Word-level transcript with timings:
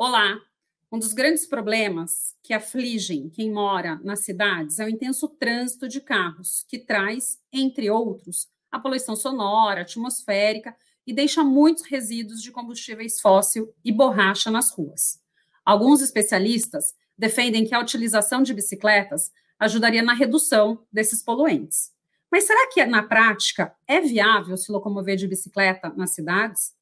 Olá! 0.00 0.40
Um 0.92 0.98
dos 1.00 1.12
grandes 1.12 1.44
problemas 1.44 2.36
que 2.40 2.54
afligem 2.54 3.28
quem 3.28 3.50
mora 3.50 4.00
nas 4.04 4.20
cidades 4.20 4.78
é 4.78 4.84
o 4.84 4.88
intenso 4.88 5.28
trânsito 5.28 5.88
de 5.88 6.00
carros, 6.00 6.64
que 6.68 6.78
traz, 6.78 7.40
entre 7.52 7.90
outros, 7.90 8.48
a 8.70 8.78
poluição 8.78 9.16
sonora, 9.16 9.80
atmosférica 9.80 10.76
e 11.04 11.12
deixa 11.12 11.42
muitos 11.42 11.82
resíduos 11.82 12.40
de 12.40 12.52
combustíveis 12.52 13.20
fóssil 13.20 13.74
e 13.84 13.90
borracha 13.90 14.52
nas 14.52 14.70
ruas. 14.70 15.20
Alguns 15.64 16.00
especialistas 16.00 16.94
defendem 17.18 17.66
que 17.66 17.74
a 17.74 17.80
utilização 17.80 18.40
de 18.44 18.54
bicicletas 18.54 19.32
ajudaria 19.58 20.00
na 20.00 20.14
redução 20.14 20.86
desses 20.92 21.24
poluentes. 21.24 21.92
Mas 22.30 22.44
será 22.44 22.70
que, 22.72 22.86
na 22.86 23.02
prática, 23.02 23.74
é 23.84 24.00
viável 24.00 24.56
se 24.56 24.70
locomover 24.70 25.16
de 25.16 25.26
bicicleta 25.26 25.92
nas 25.96 26.14
cidades? 26.14 26.77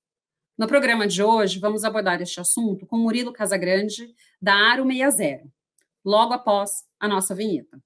No 0.58 0.66
programa 0.66 1.06
de 1.06 1.22
hoje, 1.22 1.58
vamos 1.58 1.84
abordar 1.84 2.22
este 2.22 2.40
assunto 2.40 2.86
com 2.86 2.96
Murilo 2.96 3.30
Casagrande, 3.30 4.08
da 4.40 4.54
Aro 4.54 4.86
60, 4.90 5.44
logo 6.02 6.32
após 6.32 6.70
a 6.98 7.06
nossa 7.06 7.34
vinheta. 7.34 7.78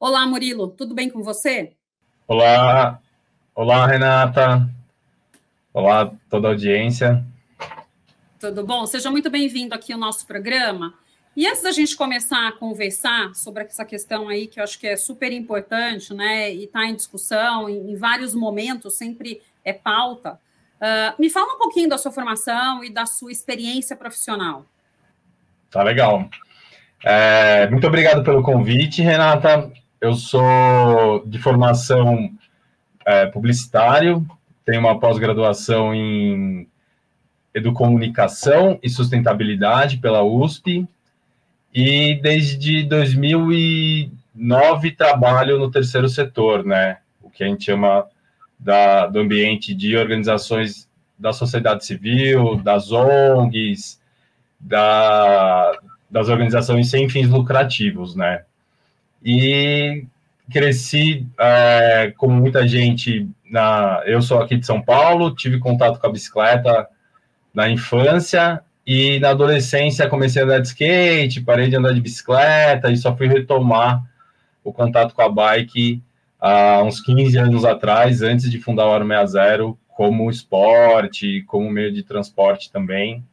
Olá, 0.00 0.26
Murilo, 0.26 0.70
tudo 0.70 0.92
bem 0.92 1.08
com 1.08 1.22
você? 1.22 1.76
Olá, 2.26 3.00
olá, 3.54 3.86
Renata. 3.86 4.68
Olá, 5.74 6.08
toda 6.30 6.46
a 6.46 6.50
audiência. 6.52 7.26
Tudo 8.38 8.64
bom? 8.64 8.86
Seja 8.86 9.10
muito 9.10 9.28
bem-vindo 9.28 9.74
aqui 9.74 9.92
ao 9.92 9.98
nosso 9.98 10.24
programa. 10.24 10.94
E 11.36 11.48
antes 11.48 11.62
da 11.64 11.72
gente 11.72 11.96
começar 11.96 12.46
a 12.46 12.52
conversar 12.52 13.34
sobre 13.34 13.64
essa 13.64 13.84
questão 13.84 14.28
aí, 14.28 14.46
que 14.46 14.60
eu 14.60 14.62
acho 14.62 14.78
que 14.78 14.86
é 14.86 14.94
super 14.94 15.32
importante, 15.32 16.14
né, 16.14 16.54
e 16.54 16.66
está 16.66 16.86
em 16.86 16.94
discussão 16.94 17.68
em, 17.68 17.90
em, 17.90 17.96
vários 17.96 18.36
momentos, 18.36 18.94
sempre 18.94 19.42
é 19.64 19.72
pauta, 19.72 20.38
uh, 20.80 21.20
me 21.20 21.28
fala 21.28 21.56
um 21.56 21.58
pouquinho 21.58 21.88
da 21.88 21.98
sua 21.98 22.12
formação 22.12 22.84
e 22.84 22.88
da 22.88 23.04
sua 23.04 23.32
experiência 23.32 23.96
profissional. 23.96 24.64
Tá 25.72 25.82
legal. 25.82 26.30
É, 27.04 27.68
muito 27.68 27.84
obrigado 27.88 28.22
pelo 28.22 28.44
convite, 28.44 29.02
Renata. 29.02 29.72
Eu 30.00 30.14
sou 30.14 31.26
de 31.26 31.40
formação 31.40 32.30
é, 33.04 33.26
publicitário, 33.26 34.24
tenho 34.64 34.80
uma 34.80 34.98
pós-graduação 34.98 35.94
em 35.94 36.66
Educomunicação 37.54 38.78
e 38.82 38.88
Sustentabilidade 38.88 39.98
pela 39.98 40.22
USP, 40.22 40.88
e 41.72 42.18
desde 42.22 42.82
2009 42.84 44.90
trabalho 44.92 45.58
no 45.58 45.70
terceiro 45.70 46.08
setor, 46.08 46.64
né? 46.64 46.98
O 47.22 47.28
que 47.30 47.44
a 47.44 47.46
gente 47.46 47.64
chama 47.64 48.06
da, 48.58 49.06
do 49.06 49.20
ambiente 49.20 49.74
de 49.74 49.96
organizações 49.96 50.88
da 51.18 51.32
sociedade 51.32 51.84
civil, 51.84 52.56
das 52.56 52.92
ONGs, 52.92 54.00
da, 54.58 55.78
das 56.10 56.28
organizações 56.28 56.90
sem 56.90 57.08
fins 57.08 57.28
lucrativos, 57.28 58.16
né? 58.16 58.42
e 59.24 60.04
cresci 60.52 61.26
é, 61.38 62.12
como 62.18 62.34
muita 62.34 62.68
gente 62.68 63.26
na 63.54 64.02
eu 64.04 64.20
sou 64.20 64.40
aqui 64.40 64.56
de 64.56 64.66
São 64.66 64.82
Paulo 64.82 65.32
tive 65.32 65.60
contato 65.60 66.00
com 66.00 66.06
a 66.08 66.10
bicicleta 66.10 66.88
na 67.54 67.70
infância 67.70 68.60
e 68.84 69.20
na 69.20 69.30
adolescência 69.30 70.08
comecei 70.08 70.42
a 70.42 70.44
andar 70.44 70.58
de 70.58 70.66
skate 70.66 71.40
parei 71.40 71.68
de 71.68 71.76
andar 71.76 71.94
de 71.94 72.00
bicicleta 72.00 72.90
e 72.90 72.96
só 72.96 73.16
fui 73.16 73.28
retomar 73.28 74.02
o 74.64 74.72
contato 74.72 75.14
com 75.14 75.22
a 75.22 75.28
bike 75.28 76.02
há 76.40 76.82
uns 76.82 77.00
15 77.00 77.38
anos 77.38 77.64
atrás 77.64 78.22
antes 78.22 78.50
de 78.50 78.58
fundar 78.58 78.88
o 78.88 78.92
Aro 78.92 79.06
60 79.06 79.74
como 79.86 80.28
esporte 80.28 81.44
como 81.46 81.70
meio 81.70 81.92
de 81.92 82.02
transporte 82.02 82.72
também 82.72 83.24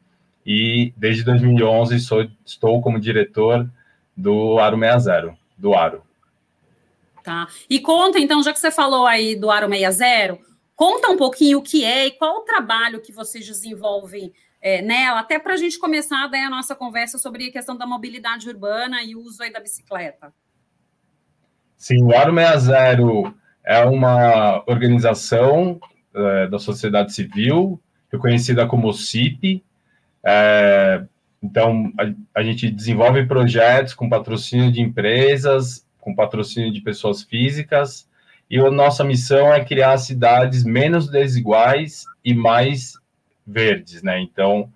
e 0.46 0.94
desde 0.96 1.24
2011 1.24 2.00
sou, 2.00 2.28
estou 2.46 2.80
como 2.80 3.00
diretor 3.00 3.68
do 4.16 4.60
Aro 4.60 4.78
60 4.78 5.34
do 5.58 5.74
Aro. 5.74 6.04
Tá. 7.24 7.48
E 7.70 7.80
conta, 7.80 8.20
então, 8.20 8.42
já 8.42 8.52
que 8.52 8.60
você 8.60 8.72
falou 8.72 9.06
aí 9.06 9.36
do 9.36 9.52
Aro 9.52 9.70
60, 9.70 10.40
conta 10.76 11.10
um 11.10 11.18
pouquinho 11.18 11.60
o 11.60 11.62
que 11.62 11.86
é 11.86 12.08
e 12.08 12.12
qual 12.12 12.38
o 12.38 12.42
trabalho 12.42 13.02
que 13.02 13.12
vocês 13.12 13.46
desenvolvem 13.46 14.34
é, 14.60 14.82
nela, 14.82 15.20
até 15.20 15.38
para 15.40 15.54
a 15.54 15.58
gente 15.58 15.80
começar 15.80 16.28
daí 16.28 16.42
a 16.42 16.50
nossa 16.50 16.76
conversa 16.76 17.18
sobre 17.18 17.48
a 17.48 17.52
questão 17.52 17.78
da 17.78 17.86
mobilidade 17.86 18.48
urbana 18.50 19.04
e 19.04 19.16
o 19.16 19.22
uso 19.22 19.42
aí 19.44 19.52
da 19.52 19.60
bicicleta. 19.60 20.34
Sim, 21.78 22.04
o 22.04 22.16
Aro 22.16 22.34
60 22.34 23.36
é 23.64 23.84
uma 23.86 24.64
organização 24.68 25.80
é, 26.14 26.48
da 26.48 26.60
sociedade 26.60 27.14
civil, 27.14 27.80
reconhecida 28.12 28.68
como 28.68 28.94
CIP, 28.94 29.64
é, 30.24 31.04
então, 31.42 31.92
a, 31.98 32.40
a 32.40 32.44
gente 32.44 32.70
desenvolve 32.70 33.26
projetos 33.26 33.94
com 33.94 34.10
patrocínio 34.10 34.72
de 34.72 34.82
empresas, 34.82 35.86
com 36.02 36.14
patrocínio 36.14 36.74
de 36.74 36.82
pessoas 36.82 37.24
físicas, 37.24 38.10
e 38.50 38.60
a 38.60 38.70
nossa 38.70 39.02
missão 39.02 39.54
é 39.54 39.64
criar 39.64 39.98
cidades 39.98 40.66
menos 40.66 41.10
desiguais 41.10 42.04
e 42.26 42.34
mais 42.34 42.96
verdes, 43.48 44.04
né? 44.04 44.20
Então, 44.20 44.70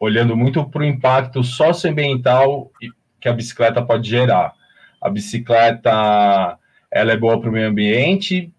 olhando 0.00 0.36
muito 0.36 0.68
para 0.68 0.82
o 0.82 0.84
impacto 0.84 1.44
socioambiental 1.44 2.72
que 3.20 3.28
a 3.28 3.32
bicicleta 3.32 3.80
pode 3.80 4.08
gerar. 4.08 4.52
A 5.00 5.08
bicicleta, 5.08 6.58
ela 6.90 7.12
é 7.12 7.16
boa 7.16 7.40
para 7.40 7.48
o 7.48 7.52
meio 7.52 7.68
ambiente, 7.68 8.52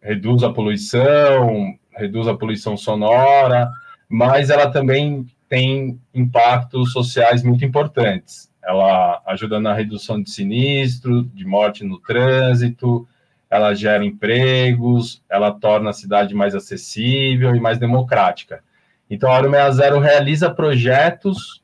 reduz 0.00 0.42
a 0.42 0.52
poluição, 0.52 1.74
reduz 1.90 2.26
a 2.28 2.36
poluição 2.36 2.76
sonora, 2.76 3.70
mas 4.08 4.48
ela 4.48 4.70
também 4.70 5.26
tem 5.48 6.00
impactos 6.14 6.92
sociais 6.92 7.42
muito 7.42 7.64
importantes. 7.64 8.47
Ela 8.62 9.22
ajuda 9.26 9.60
na 9.60 9.72
redução 9.72 10.22
de 10.22 10.30
sinistro, 10.30 11.24
de 11.24 11.44
morte 11.44 11.84
no 11.84 11.98
trânsito, 11.98 13.08
ela 13.50 13.74
gera 13.74 14.04
empregos, 14.04 15.22
ela 15.28 15.50
torna 15.50 15.90
a 15.90 15.94
cidade 15.94 16.34
mais 16.34 16.54
acessível 16.54 17.54
e 17.54 17.60
mais 17.60 17.78
democrática. 17.78 18.62
Então, 19.08 19.30
a 19.30 19.36
Aro 19.36 19.50
60 19.50 20.00
realiza 20.00 20.50
projetos 20.50 21.62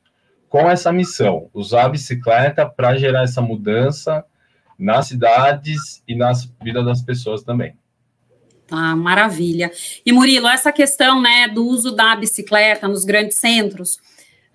com 0.49 0.69
essa 0.69 0.91
missão, 0.91 1.49
usar 1.53 1.85
a 1.85 1.89
bicicleta 1.89 2.65
para 2.65 2.97
gerar 2.97 3.23
essa 3.23 3.41
mudança 3.41 4.25
nas 4.79 5.07
cidades 5.07 6.01
e 6.07 6.15
na 6.15 6.31
vida 6.61 6.83
das 6.83 7.01
pessoas 7.01 7.43
também. 7.43 7.75
Ah, 8.71 8.95
maravilha. 8.95 9.71
E 10.05 10.11
Murilo, 10.11 10.47
essa 10.47 10.71
questão 10.71 11.21
né, 11.21 11.47
do 11.47 11.65
uso 11.65 11.91
da 11.91 12.15
bicicleta 12.15 12.87
nos 12.87 13.05
grandes 13.05 13.37
centros, 13.37 13.99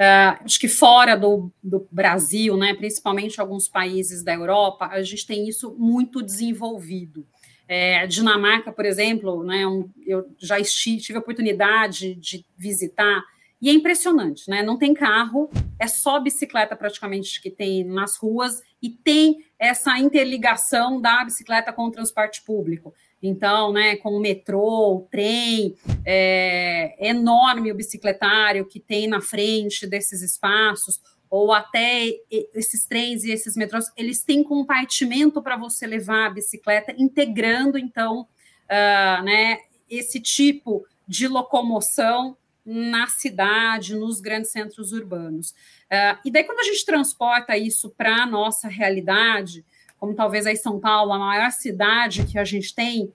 uh, 0.01 0.45
acho 0.45 0.59
que 0.59 0.69
fora 0.69 1.15
do, 1.15 1.53
do 1.63 1.87
Brasil, 1.93 2.57
né, 2.57 2.73
principalmente 2.73 3.41
alguns 3.41 3.69
países 3.69 4.25
da 4.25 4.33
Europa, 4.33 4.87
a 4.87 5.03
gente 5.03 5.27
tem 5.27 5.47
isso 5.47 5.77
muito 5.79 6.23
desenvolvido. 6.23 7.27
É, 7.69 8.07
Dinamarca, 8.07 8.73
por 8.73 8.85
exemplo, 8.85 9.45
né, 9.45 9.67
um, 9.67 9.89
eu 10.05 10.27
já 10.39 10.61
tive 10.61 11.17
a 11.17 11.21
oportunidade 11.21 12.15
de 12.15 12.45
visitar, 12.57 13.23
e 13.63 13.69
é 13.69 13.73
impressionante, 13.75 14.49
né? 14.49 14.63
Não 14.63 14.79
tem 14.79 14.95
carro, 14.95 15.51
é 15.79 15.87
só 15.87 16.19
bicicleta 16.19 16.75
praticamente 16.75 17.43
que 17.43 17.51
tem 17.51 17.85
nas 17.85 18.17
ruas, 18.17 18.63
e 18.83 18.89
tem 18.89 19.45
essa 19.59 19.99
interligação 19.99 20.99
da 20.99 21.23
bicicleta 21.23 21.71
com 21.71 21.85
o 21.85 21.91
transporte 21.91 22.43
público. 22.43 22.95
Então, 23.23 23.73
né, 23.73 23.97
com 23.97 24.11
o 24.11 24.21
metrô, 24.21 24.97
o 24.97 25.09
trem, 25.11 25.77
é, 26.05 26.97
enorme 26.99 27.71
o 27.71 27.75
bicicletário 27.75 28.67
que 28.67 28.81
tem 28.81 29.07
na 29.07 29.21
frente 29.21 29.87
desses 29.87 30.23
espaços, 30.23 31.01
ou 31.31 31.53
até 31.53 32.13
esses 32.53 32.85
trens 32.85 33.23
e 33.23 33.31
esses 33.31 33.55
metrôs, 33.55 33.93
eles 33.97 34.25
têm 34.25 34.43
compartimento 34.43 35.41
para 35.41 35.57
você 35.57 35.87
levar 35.87 36.27
a 36.27 36.31
bicicleta, 36.31 36.93
integrando, 36.99 37.79
então, 37.79 38.23
uh, 38.23 39.23
né, 39.23 39.59
esse 39.89 40.19
tipo 40.19 40.85
de 41.07 41.29
locomoção 41.29 42.37
na 42.65 43.07
cidade, 43.07 43.95
nos 43.95 44.21
grandes 44.21 44.51
centros 44.51 44.93
urbanos. 44.93 45.51
Uh, 45.51 46.19
e 46.25 46.31
daí, 46.33 46.43
quando 46.43 46.61
a 46.61 46.65
gente 46.65 46.85
transporta 46.85 47.57
isso 47.57 47.91
para 47.91 48.25
a 48.25 48.27
nossa 48.27 48.67
realidade, 48.67 49.65
como 50.01 50.15
talvez 50.15 50.47
aí 50.47 50.57
São 50.57 50.81
Paulo, 50.81 51.13
a 51.13 51.19
maior 51.19 51.53
cidade 51.53 52.25
que 52.25 52.39
a 52.39 52.45
gente 52.45 52.75
tem, 52.75 53.13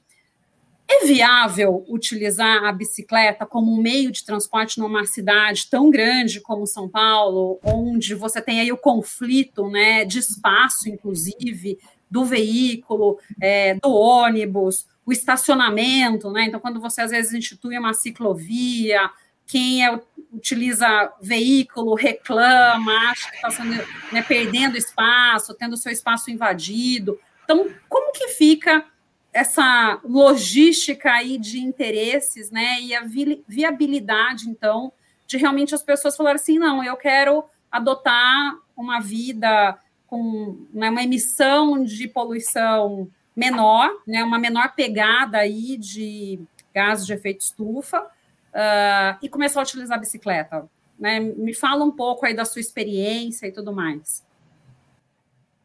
é 0.88 1.08
viável 1.08 1.84
utilizar 1.90 2.64
a 2.64 2.72
bicicleta 2.72 3.44
como 3.44 3.74
um 3.74 3.82
meio 3.82 4.12
de 4.12 4.24
transporte 4.24 4.80
numa 4.80 5.04
cidade 5.06 5.68
tão 5.68 5.90
grande 5.90 6.40
como 6.40 6.68
São 6.68 6.88
Paulo, 6.88 7.60
onde 7.64 8.14
você 8.14 8.40
tem 8.40 8.60
aí 8.60 8.72
o 8.72 8.78
conflito 8.78 9.68
né, 9.68 10.06
de 10.06 10.20
espaço, 10.20 10.88
inclusive, 10.88 11.80
do 12.10 12.24
veículo, 12.24 13.18
é, 13.42 13.74
do 13.76 13.92
ônibus, 13.92 14.86
o 15.04 15.12
estacionamento, 15.12 16.32
né? 16.32 16.46
Então, 16.46 16.60
quando 16.60 16.80
você 16.80 17.02
às 17.02 17.12
vezes 17.12 17.34
institui 17.34 17.78
uma 17.78 17.94
ciclovia, 17.94 19.10
quem 19.48 19.86
é, 19.86 20.00
utiliza 20.34 21.14
veículo 21.22 21.96
reclama, 21.96 22.92
acha 23.10 23.32
que 23.32 23.48
está 23.48 23.64
né, 24.12 24.22
perdendo 24.22 24.78
espaço, 24.78 25.54
tendo 25.54 25.78
seu 25.78 25.92
espaço 25.92 26.32
invadido. 26.32 27.20
Então, 27.44 27.70
como 27.88 28.12
que 28.12 28.30
fica 28.30 28.86
essa 29.32 30.00
logística 30.04 31.12
aí 31.12 31.38
de 31.38 31.60
interesses, 31.60 32.50
né, 32.52 32.80
e 32.82 32.96
a 32.96 33.04
viabilidade, 33.48 34.50
então, 34.50 34.92
de 35.28 35.38
realmente 35.38 35.76
as 35.76 35.84
pessoas 35.84 36.16
falarem 36.16 36.40
assim, 36.40 36.58
não, 36.58 36.84
eu 36.84 36.96
quero 36.96 37.44
adotar 37.70 38.56
uma 38.76 39.02
vida 39.02 39.78
com 40.08 40.66
né, 40.74 40.90
uma 40.90 41.04
emissão 41.04 41.84
de 41.84 42.08
poluição 42.08 43.10
menor, 43.36 43.92
né, 44.08 44.24
uma 44.24 44.40
menor 44.40 44.74
pegada 44.74 45.40
aí 45.40 45.78
de 45.78 46.40
gases 46.74 47.06
de 47.06 47.14
efeito 47.14 47.42
estufa, 47.42 48.06
uh, 48.56 49.18
e 49.22 49.28
começar 49.28 49.60
a 49.60 49.64
utilizar 49.64 49.98
a 49.98 50.00
bicicleta. 50.00 50.66
Né? 50.98 51.20
Me 51.20 51.54
fala 51.54 51.84
um 51.84 51.92
pouco 51.92 52.26
aí 52.26 52.34
da 52.34 52.46
sua 52.46 52.62
experiência 52.62 53.48
e 53.48 53.52
tudo 53.52 53.74
mais. 53.74 54.26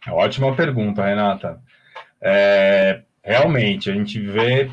Ótima 0.09 0.55
pergunta, 0.57 1.05
Renata. 1.05 1.63
É, 2.21 3.03
realmente, 3.23 3.91
a 3.91 3.95
gente 3.95 4.19
vê 4.19 4.71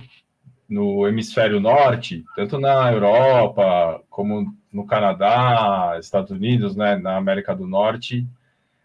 no 0.67 1.07
hemisfério 1.07 1.59
norte, 1.59 2.25
tanto 2.35 2.59
na 2.59 2.91
Europa 2.91 4.01
como 4.09 4.53
no 4.71 4.85
Canadá, 4.85 5.97
Estados 5.99 6.31
Unidos, 6.31 6.75
né, 6.75 6.97
na 6.97 7.15
América 7.15 7.55
do 7.55 7.65
Norte, 7.65 8.27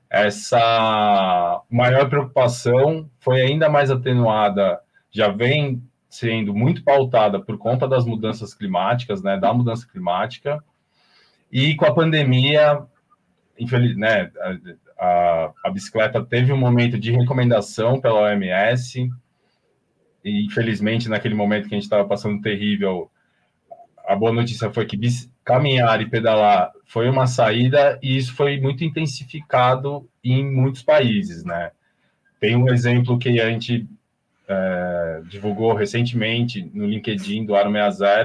essa 0.08 1.62
maior 1.70 2.08
preocupação 2.08 3.11
foi 3.19 3.40
ainda 3.40 3.69
mais 3.69 3.90
atenuada, 3.90 4.78
já 5.11 5.28
vem 5.28 5.82
sendo 6.12 6.55
muito 6.55 6.85
pautada 6.85 7.41
por 7.41 7.56
conta 7.56 7.88
das 7.88 8.05
mudanças 8.05 8.53
climáticas, 8.53 9.23
né, 9.23 9.38
da 9.38 9.53
mudança 9.55 9.88
climática, 9.91 10.62
e 11.50 11.75
com 11.75 11.87
a 11.87 11.94
pandemia, 11.94 12.82
infeliz, 13.59 13.97
né, 13.97 14.31
a, 14.38 15.05
a, 15.05 15.53
a 15.64 15.70
bicicleta 15.70 16.23
teve 16.23 16.53
um 16.53 16.56
momento 16.59 16.99
de 16.99 17.11
recomendação 17.11 17.99
pela 17.99 18.20
OMS, 18.20 19.11
e 20.23 20.44
infelizmente 20.44 21.09
naquele 21.09 21.35
momento 21.35 21.67
que 21.67 21.75
a 21.75 21.79
gente 21.79 21.85
estava 21.85 22.06
passando 22.06 22.43
terrível, 22.43 23.11
a 24.06 24.14
boa 24.14 24.32
notícia 24.32 24.70
foi 24.70 24.85
que 24.85 24.99
caminhar 25.43 26.03
e 26.03 26.11
pedalar 26.11 26.73
foi 26.85 27.09
uma 27.09 27.26
saída 27.26 27.99
e 28.03 28.19
isso 28.19 28.35
foi 28.35 28.61
muito 28.61 28.85
intensificado 28.85 30.06
em 30.23 30.44
muitos 30.44 30.82
países, 30.82 31.43
né? 31.43 31.70
Tem 32.38 32.55
um 32.55 32.69
exemplo 32.69 33.19
que 33.19 33.41
a 33.41 33.49
gente 33.49 33.88
é, 34.52 35.22
divulgou 35.28 35.75
recentemente 35.75 36.70
no 36.75 36.87
LinkedIn 36.87 37.44
do 37.46 37.54
Aro 37.54 37.72
60. 37.72 38.04
A 38.04 38.19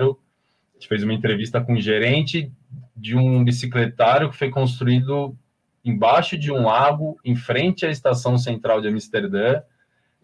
gente 0.73 0.87
fez 0.87 1.03
uma 1.03 1.13
entrevista 1.13 1.61
com 1.61 1.73
um 1.73 1.81
gerente 1.81 2.51
de 2.95 3.15
um 3.15 3.43
bicicletário 3.43 4.29
que 4.29 4.37
foi 4.37 4.49
construído 4.49 5.35
embaixo 5.83 6.37
de 6.37 6.51
um 6.51 6.65
lago, 6.65 7.17
em 7.23 7.35
frente 7.35 7.85
à 7.85 7.89
estação 7.89 8.37
central 8.37 8.81
de 8.81 8.89
Amsterdã, 8.89 9.61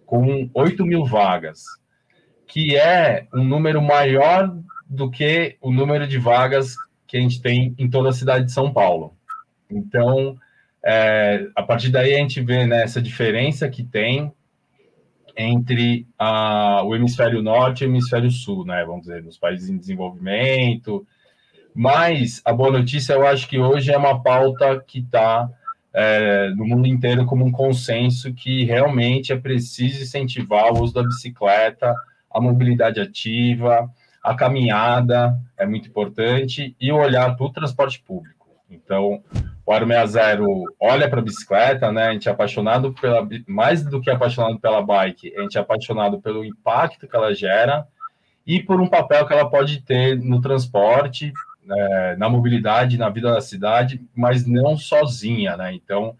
com 0.06 0.50
8 0.54 0.86
mil 0.86 1.06
vagas, 1.06 1.64
que 2.46 2.76
é 2.76 3.28
um 3.34 3.44
número 3.44 3.82
maior 3.82 4.54
do 4.90 5.10
que 5.10 5.56
o 5.62 5.72
número 5.72 6.06
de 6.06 6.18
vagas 6.18 6.76
que 7.08 7.16
a 7.18 7.22
gente 7.22 7.42
tem 7.42 7.74
em 7.78 7.90
toda 7.90 8.10
a 8.10 8.14
cidade 8.14 8.46
de 8.46 8.52
São 8.52 8.74
Paulo. 8.74 9.16
Então, 9.70 10.38
é, 10.84 11.48
a 11.56 11.64
partir 11.64 11.90
daí 11.90 12.14
a 12.14 12.18
gente 12.18 12.42
vê 12.42 12.66
né, 12.66 12.84
essa 12.84 13.02
diferença 13.02 13.70
que 13.70 13.84
tem 13.84 14.34
entre 15.36 16.08
a, 16.18 16.84
o 16.84 16.96
hemisfério 16.96 17.42
norte 17.42 17.84
e 17.84 17.88
o 17.88 17.90
hemisfério 17.90 18.30
sul, 18.30 18.66
né? 18.66 18.84
Vamos 18.86 19.02
dizer, 19.02 19.24
nos 19.24 19.38
países 19.38 19.70
em 19.70 19.78
desenvolvimento. 19.78 21.06
Mas 21.74 22.42
a 22.46 22.54
boa 22.54 22.72
notícia, 22.72 23.14
eu 23.14 23.26
acho 23.26 23.48
que 23.48 23.58
hoje 23.58 23.92
é 23.92 23.98
uma 23.98 24.22
pauta 24.22 24.80
que 24.86 25.00
está 25.00 25.50
é, 25.94 26.50
no 26.50 26.66
mundo 26.66 26.88
inteiro 26.88 27.26
como 27.26 27.46
um 27.46 27.52
consenso 27.52 28.34
que 28.34 28.64
realmente 28.64 29.32
é 29.32 29.38
preciso 29.38 30.04
incentivar 30.04 30.72
o 30.72 30.82
uso 30.82 30.94
da 30.94 31.04
bicicleta, 31.04 31.96
a 32.32 32.42
mobilidade 32.42 33.00
ativa, 33.00 33.90
a 34.24 34.34
caminhada 34.34 35.38
é 35.58 35.66
muito 35.66 35.90
importante 35.90 36.76
e 36.80 36.92
o 36.92 36.98
olhar 36.98 37.36
para 37.36 37.46
o 37.46 37.52
transporte 37.52 38.02
público. 38.02 38.33
Então, 38.74 39.24
o 39.66 39.72
Aro 39.72 39.88
60 39.88 40.44
olha 40.80 41.10
para 41.10 41.20
a 41.20 41.24
bicicleta, 41.24 41.92
né? 41.92 42.08
A 42.08 42.14
gente 42.14 42.28
é 42.28 42.32
apaixonado 42.32 42.94
pela 42.94 43.28
mais 43.48 43.84
do 43.84 44.02
que 44.02 44.10
apaixonado 44.10 44.60
pela 44.60 44.82
bike, 44.82 45.34
a 45.38 45.42
gente 45.42 45.58
é 45.58 45.62
apaixonado 45.62 46.22
pelo 46.22 46.44
impacto 46.44 47.08
que 47.08 47.16
ela 47.16 47.34
gera 47.34 47.88
e 48.46 48.62
por 48.62 48.82
um 48.82 48.88
papel 48.88 49.26
que 49.26 49.34
ela 49.34 49.50
pode 49.50 49.82
ter 49.82 50.20
no 50.20 50.42
transporte, 50.42 51.32
é, 51.70 52.16
na 52.18 52.28
mobilidade, 52.30 52.98
na 52.98 53.10
vida 53.10 53.32
da 53.32 53.40
cidade, 53.40 54.02
mas 54.14 54.46
não 54.46 54.76
sozinha, 54.76 55.56
né? 55.56 55.74
Então, 55.74 56.18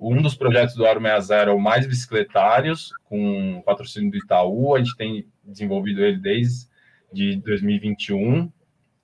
um 0.00 0.20
dos 0.20 0.34
projetos 0.34 0.74
do 0.74 0.86
Aro 0.86 1.00
60 1.00 1.34
é 1.34 1.52
o 1.52 1.60
Mais 1.60 1.86
Bicicletários, 1.86 2.90
com 3.04 3.62
patrocínio 3.64 4.10
do 4.10 4.16
Itaú, 4.16 4.74
a 4.74 4.78
gente 4.78 4.96
tem 4.96 5.26
desenvolvido 5.44 6.02
ele 6.02 6.18
desde 6.18 6.68
de 7.12 7.36
2021 7.36 8.50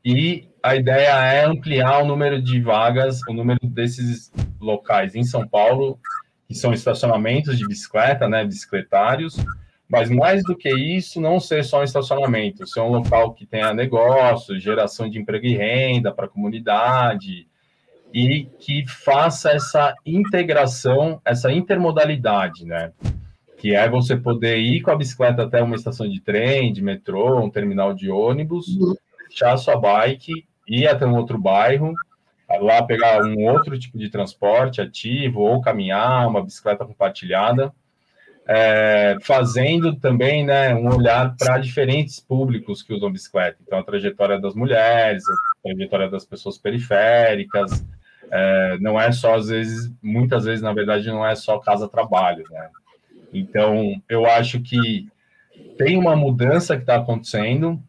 e 0.05 0.49
a 0.67 0.75
ideia 0.75 1.11
é 1.25 1.45
ampliar 1.45 2.03
o 2.03 2.05
número 2.05 2.43
de 2.43 2.61
vagas, 2.61 3.21
o 3.29 3.33
número 3.33 3.61
desses 3.63 4.33
locais 4.61 5.15
em 5.15 5.23
São 5.23 5.47
Paulo, 5.47 5.97
que 6.49 6.57
são 6.57 6.73
estacionamentos 6.73 7.57
de 7.57 7.65
bicicleta, 7.69 8.29
né, 8.29 8.45
bicicletários, 8.45 9.37
mas 9.89 10.11
mais 10.11 10.43
do 10.43 10.57
que 10.57 10.69
isso, 10.69 11.21
não 11.21 11.39
ser 11.39 11.65
só 11.65 11.81
um 11.81 11.85
estacionamento, 11.85 12.67
ser 12.67 12.81
um 12.81 12.89
local 12.89 13.33
que 13.33 13.47
tenha 13.47 13.73
negócio, 13.73 14.59
geração 14.59 15.09
de 15.09 15.21
emprego 15.21 15.47
e 15.47 15.57
renda 15.57 16.13
para 16.13 16.27
a 16.27 16.29
comunidade, 16.29 17.47
e 18.12 18.49
que 18.59 18.85
faça 18.89 19.53
essa 19.53 19.95
integração, 20.05 21.21
essa 21.25 21.53
intermodalidade, 21.53 22.65
né? 22.65 22.91
que 23.57 23.73
é 23.73 23.89
você 23.89 24.17
poder 24.17 24.59
ir 24.59 24.83
com 24.83 24.91
a 24.91 24.97
bicicleta 24.97 25.45
até 25.45 25.62
uma 25.62 25.77
estação 25.77 26.09
de 26.09 26.21
trem, 26.21 26.73
de 26.73 26.83
metrô, 26.83 27.41
um 27.41 27.51
terminal 27.51 27.95
de 27.95 28.11
ônibus, 28.11 28.67
deixar 29.29 29.53
a 29.53 29.57
sua 29.57 29.77
bike, 29.77 30.33
ir 30.67 30.87
até 30.87 31.07
um 31.07 31.17
outro 31.17 31.39
bairro, 31.39 31.95
lá 32.61 32.83
pegar 32.83 33.23
um 33.25 33.45
outro 33.49 33.79
tipo 33.79 33.99
de 33.99 34.09
transporte 34.09 34.81
ativo, 34.81 35.41
ou 35.41 35.61
caminhar, 35.61 36.29
uma 36.29 36.43
bicicleta 36.43 36.85
compartilhada, 36.85 37.73
é, 38.49 39.17
fazendo 39.23 39.97
também 39.97 40.45
né, 40.45 40.73
um 40.75 40.95
olhar 40.95 41.35
para 41.37 41.59
diferentes 41.59 42.21
públicos 42.21 42.83
que 42.83 42.95
usam 42.95 43.11
bicicleta. 43.11 43.59
Então, 43.67 43.79
a 43.79 43.85
trajetória 43.85 44.41
das 44.41 44.55
mulheres, 44.55 45.25
a 45.29 45.69
trajetória 45.69 46.09
das 46.09 46.25
pessoas 46.25 46.57
periféricas, 46.57 47.85
é, 48.31 48.79
não 48.81 49.01
é 49.01 49.11
só, 49.11 49.35
às 49.35 49.49
vezes, 49.49 49.93
muitas 50.01 50.45
vezes, 50.45 50.62
na 50.62 50.73
verdade, 50.73 51.09
não 51.09 51.26
é 51.26 51.35
só 51.35 51.59
casa-trabalho, 51.59 52.45
né? 52.50 52.69
Então, 53.33 54.00
eu 54.09 54.26
acho 54.26 54.61
que 54.61 55.09
tem 55.76 55.97
uma 55.99 56.17
mudança 56.17 56.76
que 56.76 56.83
está 56.83 56.97
acontecendo. 56.97 57.83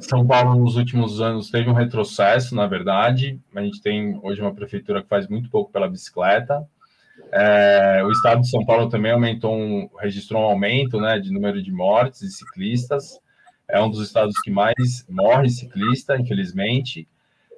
São 0.00 0.26
Paulo, 0.26 0.58
nos 0.58 0.76
últimos 0.76 1.20
anos, 1.20 1.50
teve 1.50 1.68
um 1.68 1.74
retrocesso, 1.74 2.54
na 2.54 2.66
verdade. 2.66 3.38
A 3.54 3.62
gente 3.62 3.80
tem 3.80 4.18
hoje 4.22 4.40
uma 4.40 4.54
prefeitura 4.54 5.02
que 5.02 5.08
faz 5.08 5.28
muito 5.28 5.50
pouco 5.50 5.70
pela 5.70 5.88
bicicleta. 5.88 6.66
É, 7.32 8.02
o 8.04 8.10
estado 8.10 8.40
de 8.40 8.48
São 8.48 8.64
Paulo 8.64 8.88
também 8.88 9.12
aumentou, 9.12 9.54
um, 9.54 9.88
registrou 9.98 10.42
um 10.42 10.46
aumento 10.46 11.00
né, 11.00 11.18
de 11.18 11.32
número 11.32 11.62
de 11.62 11.70
mortes 11.70 12.20
de 12.20 12.32
ciclistas. 12.32 13.18
É 13.68 13.80
um 13.80 13.90
dos 13.90 14.00
estados 14.00 14.38
que 14.40 14.50
mais 14.50 15.06
morre 15.08 15.48
ciclista, 15.48 16.16
infelizmente. 16.16 17.06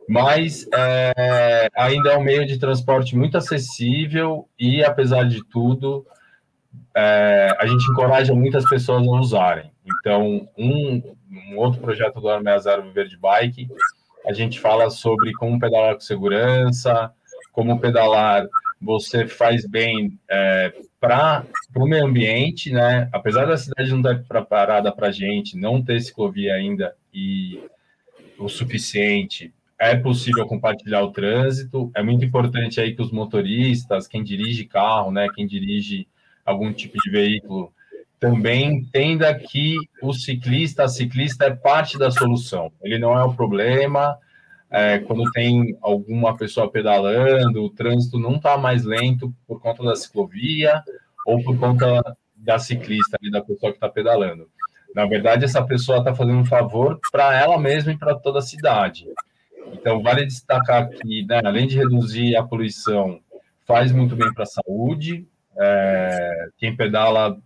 Mas 0.08 0.66
é, 0.74 1.68
ainda 1.74 2.10
é 2.10 2.18
um 2.18 2.22
meio 2.22 2.46
de 2.46 2.58
transporte 2.58 3.16
muito 3.16 3.38
acessível 3.38 4.48
e, 4.58 4.84
apesar 4.84 5.24
de 5.24 5.42
tudo, 5.48 6.04
é, 6.94 7.56
a 7.58 7.66
gente 7.66 7.90
encoraja 7.90 8.34
muitas 8.34 8.68
pessoas 8.68 9.06
a 9.06 9.10
usarem. 9.10 9.72
Então, 9.84 10.48
um, 10.56 11.02
um 11.52 11.58
outro 11.58 11.80
projeto 11.80 12.20
do 12.20 12.28
Arme 12.28 12.58
Zero 12.58 12.82
Viver 12.82 13.08
de 13.08 13.16
Bike, 13.16 13.68
a 14.26 14.32
gente 14.32 14.58
fala 14.58 14.88
sobre 14.90 15.32
como 15.32 15.58
pedalar 15.58 15.94
com 15.94 16.00
segurança, 16.00 17.12
como 17.52 17.78
pedalar 17.78 18.46
você 18.80 19.26
faz 19.26 19.64
bem 19.64 20.18
é, 20.28 20.72
para 20.98 21.44
o 21.76 21.86
meio 21.86 22.04
ambiente, 22.04 22.72
né? 22.72 23.08
Apesar 23.12 23.46
da 23.46 23.56
cidade 23.56 23.90
não 23.90 23.98
estar 23.98 24.24
preparada 24.24 24.90
para 24.90 25.08
a 25.08 25.12
gente, 25.12 25.56
não 25.56 25.82
ter 25.82 26.00
ciclovia 26.00 26.54
ainda 26.54 26.94
e 27.14 27.62
o 28.38 28.48
suficiente, 28.48 29.52
é 29.78 29.96
possível 29.96 30.46
compartilhar 30.46 31.02
o 31.02 31.12
trânsito. 31.12 31.90
É 31.94 32.02
muito 32.02 32.24
importante 32.24 32.80
aí 32.80 32.94
que 32.94 33.02
os 33.02 33.12
motoristas, 33.12 34.08
quem 34.08 34.22
dirige 34.22 34.64
carro, 34.64 35.12
né, 35.12 35.28
quem 35.34 35.46
dirige 35.46 36.08
algum 36.44 36.72
tipo 36.72 36.96
de 36.98 37.10
veículo, 37.10 37.72
também 38.22 38.76
entenda 38.76 39.34
que 39.34 39.74
o 40.00 40.12
ciclista, 40.12 40.84
a 40.84 40.88
ciclista 40.88 41.46
é 41.46 41.50
parte 41.50 41.98
da 41.98 42.08
solução. 42.08 42.70
Ele 42.80 42.96
não 42.96 43.18
é 43.18 43.24
o 43.24 43.34
problema. 43.34 44.16
É, 44.70 45.00
quando 45.00 45.28
tem 45.32 45.76
alguma 45.82 46.36
pessoa 46.36 46.70
pedalando, 46.70 47.64
o 47.64 47.68
trânsito 47.68 48.20
não 48.20 48.36
está 48.36 48.56
mais 48.56 48.84
lento 48.84 49.34
por 49.44 49.60
conta 49.60 49.82
da 49.82 49.96
ciclovia 49.96 50.80
ou 51.26 51.42
por 51.42 51.58
conta 51.58 52.00
da 52.36 52.60
ciclista, 52.60 53.18
ali, 53.20 53.28
da 53.28 53.42
pessoa 53.42 53.72
que 53.72 53.76
está 53.78 53.88
pedalando. 53.88 54.48
Na 54.94 55.04
verdade, 55.04 55.44
essa 55.44 55.62
pessoa 55.64 55.98
está 55.98 56.14
fazendo 56.14 56.38
um 56.38 56.44
favor 56.44 57.00
para 57.10 57.36
ela 57.36 57.58
mesma 57.58 57.90
e 57.90 57.98
para 57.98 58.14
toda 58.14 58.38
a 58.38 58.42
cidade. 58.42 59.04
Então, 59.72 60.00
vale 60.00 60.24
destacar 60.24 60.88
que, 60.90 61.26
né, 61.26 61.40
além 61.44 61.66
de 61.66 61.76
reduzir 61.76 62.36
a 62.36 62.44
poluição, 62.44 63.18
faz 63.66 63.90
muito 63.90 64.14
bem 64.14 64.32
para 64.32 64.44
a 64.44 64.46
saúde. 64.46 65.26
É, 65.58 66.48
quem 66.56 66.76
pedala 66.76 67.36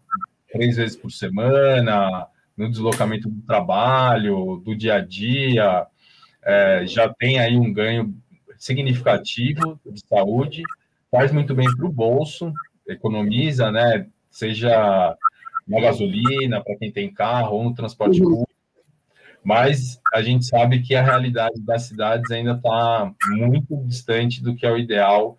três 0.57 0.77
vezes 0.77 0.97
por 0.97 1.11
semana, 1.11 2.27
no 2.57 2.71
deslocamento 2.71 3.29
do 3.29 3.43
trabalho, 3.43 4.63
do 4.65 4.75
dia 4.75 4.95
a 4.95 5.01
dia, 5.01 5.87
é, 6.43 6.87
já 6.87 7.13
tem 7.13 7.39
aí 7.39 7.57
um 7.57 7.73
ganho 7.73 8.15
significativo 8.57 9.79
de 9.85 10.01
saúde, 10.07 10.63
faz 11.11 11.31
muito 11.33 11.55
bem 11.55 11.67
para 11.77 11.87
o 11.87 11.93
bolso, 11.93 12.53
economiza, 12.87 13.71
né? 13.71 14.07
Seja 14.31 15.17
na 15.67 15.81
gasolina, 15.81 16.63
para 16.63 16.77
quem 16.77 16.93
tem 16.93 17.13
carro, 17.13 17.57
ou 17.57 17.65
no 17.65 17.75
transporte 17.75 18.23
uhum. 18.23 18.31
público. 18.31 18.47
Mas 19.43 20.01
a 20.13 20.23
gente 20.23 20.47
sabe 20.47 20.83
que 20.83 20.95
a 20.95 21.03
realidade 21.03 21.61
das 21.61 21.83
cidades 21.83 22.31
ainda 22.31 22.53
está 22.53 23.13
muito 23.29 23.77
distante 23.85 24.43
do 24.43 24.57
que 24.57 24.67
é 24.67 24.73
o 24.73 24.79
ideal 24.79 25.37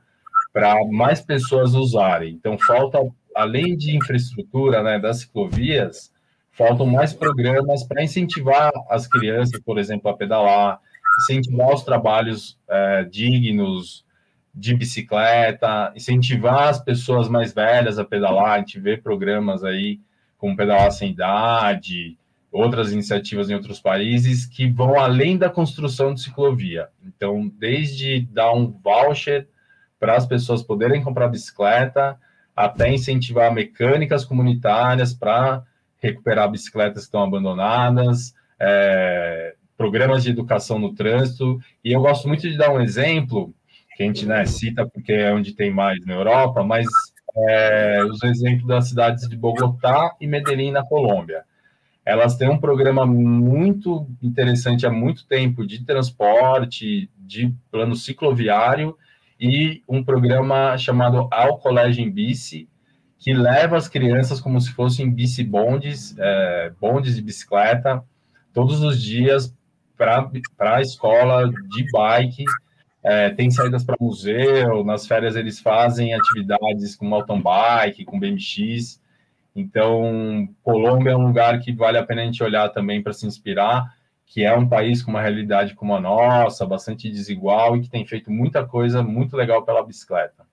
para 0.54 0.76
mais 0.86 1.22
pessoas 1.22 1.74
usarem. 1.74 2.34
Então, 2.34 2.58
falta, 2.58 3.00
além 3.38 3.78
de 3.78 3.96
infraestrutura 3.96 4.82
né, 4.82 4.98
das 4.98 5.20
ciclovias, 5.20 6.12
faltam 6.52 6.88
mais 6.88 7.14
programas 7.14 7.84
para 7.84 8.04
incentivar 8.04 8.72
as 8.90 9.08
crianças, 9.08 9.62
por 9.62 9.78
exemplo, 9.78 10.10
a 10.10 10.18
pedalar, 10.18 10.80
incentivar 11.22 11.72
os 11.72 11.84
trabalhos 11.84 12.60
é, 12.68 13.04
dignos 13.04 14.04
de 14.54 14.74
bicicleta, 14.74 15.94
incentivar 15.96 16.70
as 16.70 16.84
pessoas 16.84 17.30
mais 17.30 17.54
velhas 17.54 18.00
a 18.00 18.04
pedalar. 18.04 18.54
A 18.54 18.58
gente 18.58 18.80
vê 18.80 18.98
programas 18.98 19.64
aí 19.64 20.00
como 20.36 20.58
Pedalar 20.58 20.92
Sem 20.92 21.12
Idade, 21.12 22.18
outras 22.52 22.92
iniciativas 22.92 23.52
em 23.52 23.54
outros 23.54 23.80
países 23.80 24.48
que 24.48 24.68
vão 24.68 25.00
além 25.00 25.38
da 25.38 25.50
construção 25.50 26.12
de 26.12 26.22
ciclovia. 26.22 26.90
Então, 27.06 27.52
desde 27.60 28.22
dar 28.32 28.52
um 28.54 28.72
voucher 28.72 29.48
para 30.00 30.16
as 30.16 30.26
pessoas 30.26 30.64
poderem 30.64 31.04
comprar 31.04 31.28
bicicleta, 31.28 32.20
até 32.58 32.92
incentivar 32.92 33.54
mecânicas 33.54 34.26
comunitárias 34.26 35.14
para 35.14 35.62
recuperar 36.02 36.50
bicicletas 36.50 37.04
que 37.04 37.08
estão 37.08 37.22
abandonadas, 37.22 38.34
é, 38.60 39.54
programas 39.78 40.24
de 40.24 40.32
educação 40.32 40.80
no 40.80 40.96
trânsito. 40.96 41.60
E 41.84 41.92
eu 41.92 42.02
gosto 42.02 42.28
muito 42.28 42.50
de 42.50 42.58
dar 42.58 42.74
um 42.74 42.82
exemplo, 42.82 43.54
que 43.96 44.02
a 44.02 44.06
gente 44.08 44.26
né, 44.26 44.44
cita 44.48 44.88
porque 44.88 45.14
é 45.14 45.32
onde 45.32 45.54
tem 45.54 45.72
mais 45.72 46.04
na 46.04 46.16
Europa, 46.16 46.64
mas 46.64 46.88
é, 47.48 48.04
os 48.04 48.24
exemplos 48.24 48.68
das 48.68 48.90
cidades 48.90 49.30
de 49.30 49.38
Bogotá 49.38 50.16
e 50.20 50.26
Medellín, 50.26 50.72
na 50.72 50.84
Colômbia. 50.84 51.44
Elas 52.04 52.38
têm 52.38 52.50
um 52.50 52.60
programa 52.60 53.06
muito 53.06 54.08
interessante 54.24 54.88
há 54.88 54.90
muito 54.90 55.28
tempo 55.28 55.68
de 55.68 55.86
transporte, 55.86 57.08
de 57.20 57.54
plano 57.70 57.96
cicloviário 57.96 58.98
e 59.40 59.84
um 59.88 60.04
programa 60.04 60.78
chamado 60.78 61.28
Ao 61.32 61.58
Colégio 61.58 62.04
em 62.04 62.10
Bici, 62.10 62.68
que 63.20 63.34
leva 63.34 63.78
as 63.78 63.88
crianças 63.88 64.40
como 64.40 64.60
se 64.62 64.72
fossem 64.72 65.12
bici 65.12 65.44
bondes, 65.44 66.16
é, 66.18 66.72
bondes 66.80 67.16
de 67.16 67.22
bicicleta, 67.22 68.04
todos 68.54 68.82
os 68.82 69.02
dias 69.02 69.56
para 69.98 70.30
a 70.60 70.82
escola 70.82 71.50
de 71.50 71.92
bike. 71.92 72.46
É, 73.04 73.30
tem 73.30 73.50
saídas 73.50 73.84
para 73.84 73.96
museu, 74.00 74.84
nas 74.84 75.08
férias 75.08 75.36
eles 75.36 75.60
fazem 75.60 76.14
atividades 76.14 76.96
com 76.96 77.06
mountain 77.06 77.42
bike, 77.42 78.06
com 78.06 78.20
BMX. 78.20 79.02
Então, 79.56 80.48
Colômbia 80.62 81.12
é 81.12 81.16
um 81.16 81.28
lugar 81.28 81.60
que 81.60 81.72
vale 81.72 81.98
a 81.98 82.04
pena 82.04 82.22
a 82.22 82.26
gente 82.26 82.44
olhar 82.44 82.70
também 82.70 83.02
para 83.02 83.14
se 83.14 83.26
inspirar, 83.26 83.97
que 84.28 84.44
é 84.44 84.56
um 84.56 84.68
país 84.68 85.02
com 85.02 85.10
uma 85.10 85.22
realidade 85.22 85.74
como 85.74 85.96
a 85.96 86.02
nossa, 86.02 86.66
bastante 86.66 87.10
desigual 87.10 87.76
e 87.76 87.82
que 87.82 87.90
tem 87.90 88.06
feito 88.06 88.30
muita 88.30 88.66
coisa 88.68 89.02
muito 89.02 89.38
legal 89.38 89.64
pela 89.64 89.84
bicicleta. 89.84 90.46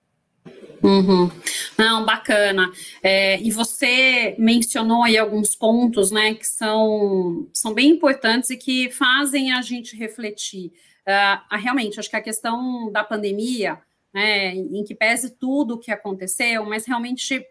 Uhum. 0.81 1.29
Não, 1.77 2.05
bacana. 2.05 2.71
É, 3.03 3.39
e 3.41 3.51
você 3.51 4.35
mencionou 4.39 5.03
aí 5.03 5.17
alguns 5.17 5.55
pontos, 5.55 6.09
né, 6.09 6.33
que 6.35 6.47
são, 6.47 7.47
são 7.53 7.73
bem 7.73 7.89
importantes 7.91 8.49
e 8.49 8.57
que 8.57 8.89
fazem 8.91 9.51
a 9.51 9.61
gente 9.61 9.95
refletir. 9.95 10.71
Uh, 11.05 11.55
realmente, 11.57 11.99
acho 11.99 12.09
que 12.09 12.15
a 12.15 12.21
questão 12.21 12.91
da 12.91 13.03
pandemia, 13.03 13.77
né, 14.13 14.55
em 14.55 14.83
que 14.83 14.95
pese 14.95 15.31
tudo 15.31 15.75
o 15.75 15.79
que 15.79 15.91
aconteceu, 15.91 16.65
mas 16.65 16.85
realmente 16.85 17.45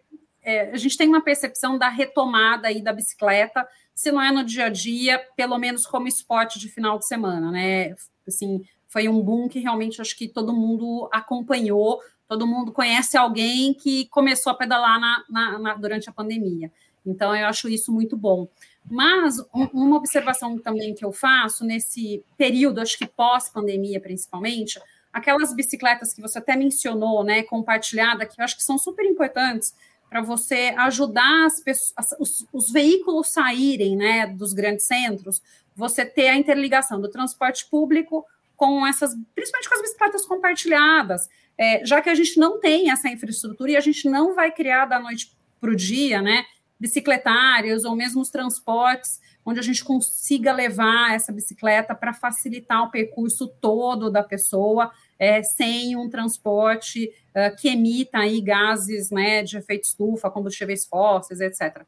é, 0.45 0.71
a 0.71 0.77
gente 0.77 0.97
tem 0.97 1.09
uma 1.09 1.23
percepção 1.23 1.79
da 1.79 1.89
retomada 1.89 2.69
aí 2.69 2.83
da 2.83 2.93
bicicleta, 2.93 3.67
se 3.95 4.13
não 4.13 4.21
é 4.21 4.31
no 4.31 4.45
dia 4.45 4.67
a 4.67 4.69
dia, 4.69 5.19
pelo 5.37 5.59
menos 5.59 5.87
como 5.87 6.07
esporte 6.07 6.59
de 6.59 6.69
final 6.69 6.99
de 6.99 7.07
semana, 7.07 7.51
né? 7.51 7.95
Assim, 8.27 8.63
foi 8.87 9.09
um 9.09 9.21
boom 9.21 9.49
que 9.49 9.59
realmente 9.59 10.01
acho 10.01 10.17
que 10.17 10.29
todo 10.29 10.53
mundo 10.53 11.09
acompanhou, 11.13 12.01
todo 12.29 12.47
mundo 12.47 12.73
conhece 12.73 13.17
alguém 13.17 13.75
que 13.75 14.07
começou 14.09 14.53
a 14.53 14.57
pedalar 14.57 15.01
na, 15.01 15.25
na, 15.29 15.59
na, 15.59 15.75
durante 15.75 16.09
a 16.09 16.13
pandemia. 16.13 16.71
Então, 17.07 17.35
eu 17.35 17.47
acho 17.47 17.69
isso 17.69 17.93
muito 17.93 18.17
bom. 18.17 18.49
Mas 18.89 19.39
um, 19.55 19.65
uma 19.73 19.97
observação 19.97 20.59
também 20.59 20.95
que 20.95 21.05
eu 21.05 21.13
faço 21.13 21.65
nesse 21.65 22.25
período, 22.37 22.81
acho 22.81 22.99
que 22.99 23.07
pós-pandemia 23.07 24.01
principalmente, 24.01 24.81
aquelas 25.13 25.55
bicicletas 25.55 26.13
que 26.13 26.21
você 26.21 26.39
até 26.39 26.57
mencionou, 26.57 27.23
né, 27.23 27.43
compartilhada, 27.45 28.27
que 28.27 28.41
eu 28.41 28.45
acho 28.45 28.57
que 28.57 28.65
são 28.65 28.77
super 28.77 29.05
importantes 29.05 29.75
para 30.15 30.23
você 30.23 30.73
ajudar 30.79 31.47
as 31.47 31.59
pessoas, 31.59 32.15
os, 32.21 32.47
os, 32.53 32.71
veículos 32.71 33.31
saírem, 33.31 33.97
né, 33.97 34.29
dos 34.29 34.53
grandes 34.53 34.87
centros, 34.87 35.43
você 35.75 36.07
ter 36.07 36.29
a 36.29 36.37
interligação 36.37 37.01
do 37.01 37.11
transporte 37.11 37.69
público 37.69 38.25
com 38.55 38.87
essas, 38.87 39.13
principalmente 39.35 39.69
com 39.69 39.75
as 39.75 39.83
bicicletas 39.83 40.25
compartilhadas, 40.25 41.29
é, 41.59 41.85
já 41.85 42.01
que 42.01 42.09
a 42.09 42.15
gente 42.15 42.39
não 42.39 42.61
tem 42.61 42.93
essa 42.93 43.09
infraestrutura 43.09 43.73
e 43.73 43.77
a 43.77 43.81
gente 43.81 44.09
não 44.09 44.37
vai 44.37 44.53
criar 44.53 44.85
da 44.85 45.01
noite 45.01 45.37
para 45.61 45.73
o 45.73 45.75
dia, 45.75 46.23
né, 46.23 46.45
bicicletários 46.79 47.85
ou 47.85 47.97
mesmo 47.97 48.23
os 48.23 48.31
transportes, 48.31 49.21
onde 49.45 49.59
a 49.59 49.65
gente 49.65 49.83
consiga 49.83 50.53
levar 50.53 51.13
essa 51.13 51.33
bicicleta 51.33 51.93
para 51.93 52.15
facilitar 52.15 52.85
o 52.85 52.91
percurso 52.93 53.49
todo 53.61 54.13
da 54.13 54.23
pessoa, 54.23 54.93
é, 55.25 55.43
sem 55.43 55.97
um 55.97 56.11
transporte 56.11 57.11
uh, 57.31 57.57
que 57.57 57.69
emita 57.69 58.19
aí 58.19 58.43
gases 58.43 59.11
né, 59.11 59.43
de 59.43 59.57
efeito 59.57 59.85
estufa, 59.85 60.31
combustíveis 60.31 60.85
fósseis, 60.85 61.41
etc. 61.41 61.83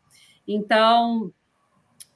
Então, 0.49 1.31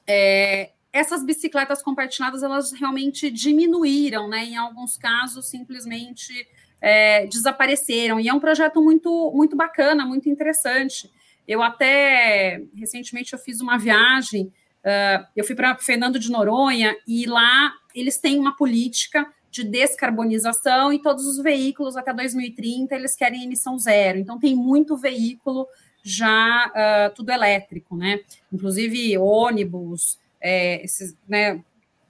é, 0.07 0.71
essas 0.91 1.23
bicicletas 1.23 1.83
compartilhadas, 1.83 2.41
elas 2.41 2.71
realmente 2.71 3.29
diminuíram, 3.29 4.27
né? 4.27 4.45
Em 4.45 4.57
alguns 4.57 4.97
casos, 4.97 5.47
simplesmente 5.47 6.33
é, 6.81 7.27
desapareceram. 7.27 8.19
E 8.19 8.27
é 8.27 8.33
um 8.33 8.39
projeto 8.39 8.81
muito, 8.81 9.31
muito 9.35 9.55
bacana, 9.55 10.03
muito 10.03 10.27
interessante. 10.27 11.07
Eu 11.47 11.61
até 11.61 12.63
recentemente 12.75 13.33
eu 13.33 13.39
fiz 13.39 13.61
uma 13.61 13.77
viagem, 13.77 14.47
uh, 14.83 15.27
eu 15.35 15.45
fui 15.45 15.55
para 15.55 15.77
Fernando 15.77 16.17
de 16.17 16.31
Noronha 16.31 16.95
e 17.07 17.27
lá 17.27 17.73
eles 17.93 18.17
têm 18.17 18.39
uma 18.39 18.55
política 18.55 19.31
de 19.51 19.65
descarbonização 19.65 20.93
e 20.93 21.01
todos 21.01 21.27
os 21.27 21.37
veículos 21.43 21.97
até 21.97 22.13
2030 22.13 22.95
eles 22.95 23.15
querem 23.15 23.43
emissão 23.43 23.77
zero. 23.77 24.17
Então 24.17 24.39
tem 24.39 24.55
muito 24.55 24.95
veículo 24.95 25.67
já 26.01 26.67
uh, 26.69 27.13
tudo 27.13 27.31
elétrico, 27.31 27.95
né? 27.95 28.21
Inclusive 28.51 29.17
ônibus, 29.17 30.17
é, 30.39 30.83
esses 30.83 31.15
né, 31.27 31.61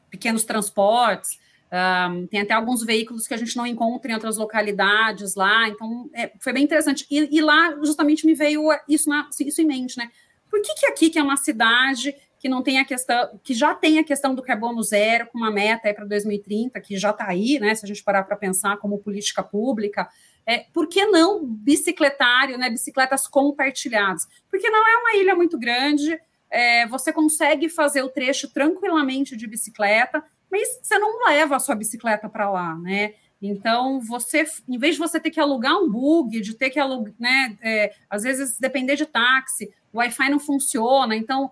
pequenos 0.10 0.46
transportes. 0.46 1.42
Um, 1.74 2.28
tem 2.28 2.42
até 2.42 2.54
alguns 2.54 2.84
veículos 2.84 3.28
que 3.28 3.34
a 3.34 3.38
gente 3.38 3.56
não 3.56 3.66
encontra 3.66 4.12
em 4.12 4.14
outras 4.14 4.36
localidades 4.36 5.36
lá, 5.36 5.70
então 5.70 6.10
é, 6.14 6.32
foi 6.40 6.52
bem 6.52 6.64
interessante. 6.64 7.08
E, 7.10 7.38
e, 7.38 7.42
lá 7.42 7.78
justamente 7.82 8.26
me 8.26 8.34
veio 8.34 8.64
isso, 8.90 9.10
na, 9.10 9.30
isso 9.40 9.62
em 9.62 9.66
mente, 9.66 9.98
né? 9.98 10.12
Por 10.50 10.62
que, 10.62 10.76
que 10.76 10.86
aqui, 10.86 11.10
que 11.10 11.18
é 11.18 11.24
uma 11.24 11.38
cidade 11.38 12.14
que 12.42 12.50
não 12.50 12.64
tem 12.64 12.80
a 12.80 12.86
questão, 12.86 13.40
que 13.44 13.54
já 13.54 13.76
tem 13.76 14.00
a 14.00 14.04
questão 14.04 14.34
do 14.34 14.42
carbono 14.42 14.82
zero, 14.82 15.28
com 15.28 15.38
uma 15.38 15.52
meta 15.52 15.94
para 15.94 16.06
2030, 16.06 16.82
que 16.82 16.98
já 16.98 17.12
está 17.12 17.28
aí, 17.28 17.60
né? 17.60 17.76
Se 17.76 17.86
a 17.86 17.88
gente 17.88 18.04
parar 18.04 18.24
para 18.24 18.36
pensar 18.36 18.78
como 18.78 18.98
política 18.98 19.44
pública, 19.44 20.10
é, 20.44 20.66
por 20.74 20.88
que 20.88 21.06
não 21.06 21.46
bicicletário, 21.46 22.58
né? 22.58 22.68
Bicicletas 22.68 23.28
compartilhadas? 23.28 24.28
Porque 24.50 24.68
não 24.72 24.88
é 24.88 24.98
uma 24.98 25.16
ilha 25.18 25.36
muito 25.36 25.56
grande, 25.60 26.20
é, 26.50 26.88
você 26.88 27.14
consegue 27.14 27.70
fazer 27.70 28.02
o 28.02 28.10
trecho 28.10 28.52
tranquilamente 28.52 29.38
de 29.38 29.46
bicicleta, 29.46 30.24
mas 30.52 30.80
você 30.82 30.98
não 30.98 31.24
leva 31.28 31.58
a 31.58 31.60
sua 31.60 31.76
bicicleta 31.76 32.28
para 32.28 32.50
lá, 32.50 32.76
né? 32.76 33.14
Então, 33.40 34.02
você, 34.02 34.46
em 34.68 34.80
vez 34.80 34.96
de 34.96 35.00
você 35.00 35.20
ter 35.20 35.30
que 35.30 35.40
alugar 35.40 35.76
um 35.78 35.88
bug, 35.88 36.42
de 36.42 36.56
ter 36.56 36.72
que 36.72 36.80
alugar, 36.80 37.14
né? 37.20 37.56
É, 37.62 37.94
às 38.10 38.24
vezes 38.24 38.58
depender 38.58 38.96
de 38.96 39.06
táxi, 39.06 39.72
o 39.94 40.00
Wi-Fi 40.00 40.30
não 40.32 40.40
funciona, 40.40 41.16
então 41.16 41.52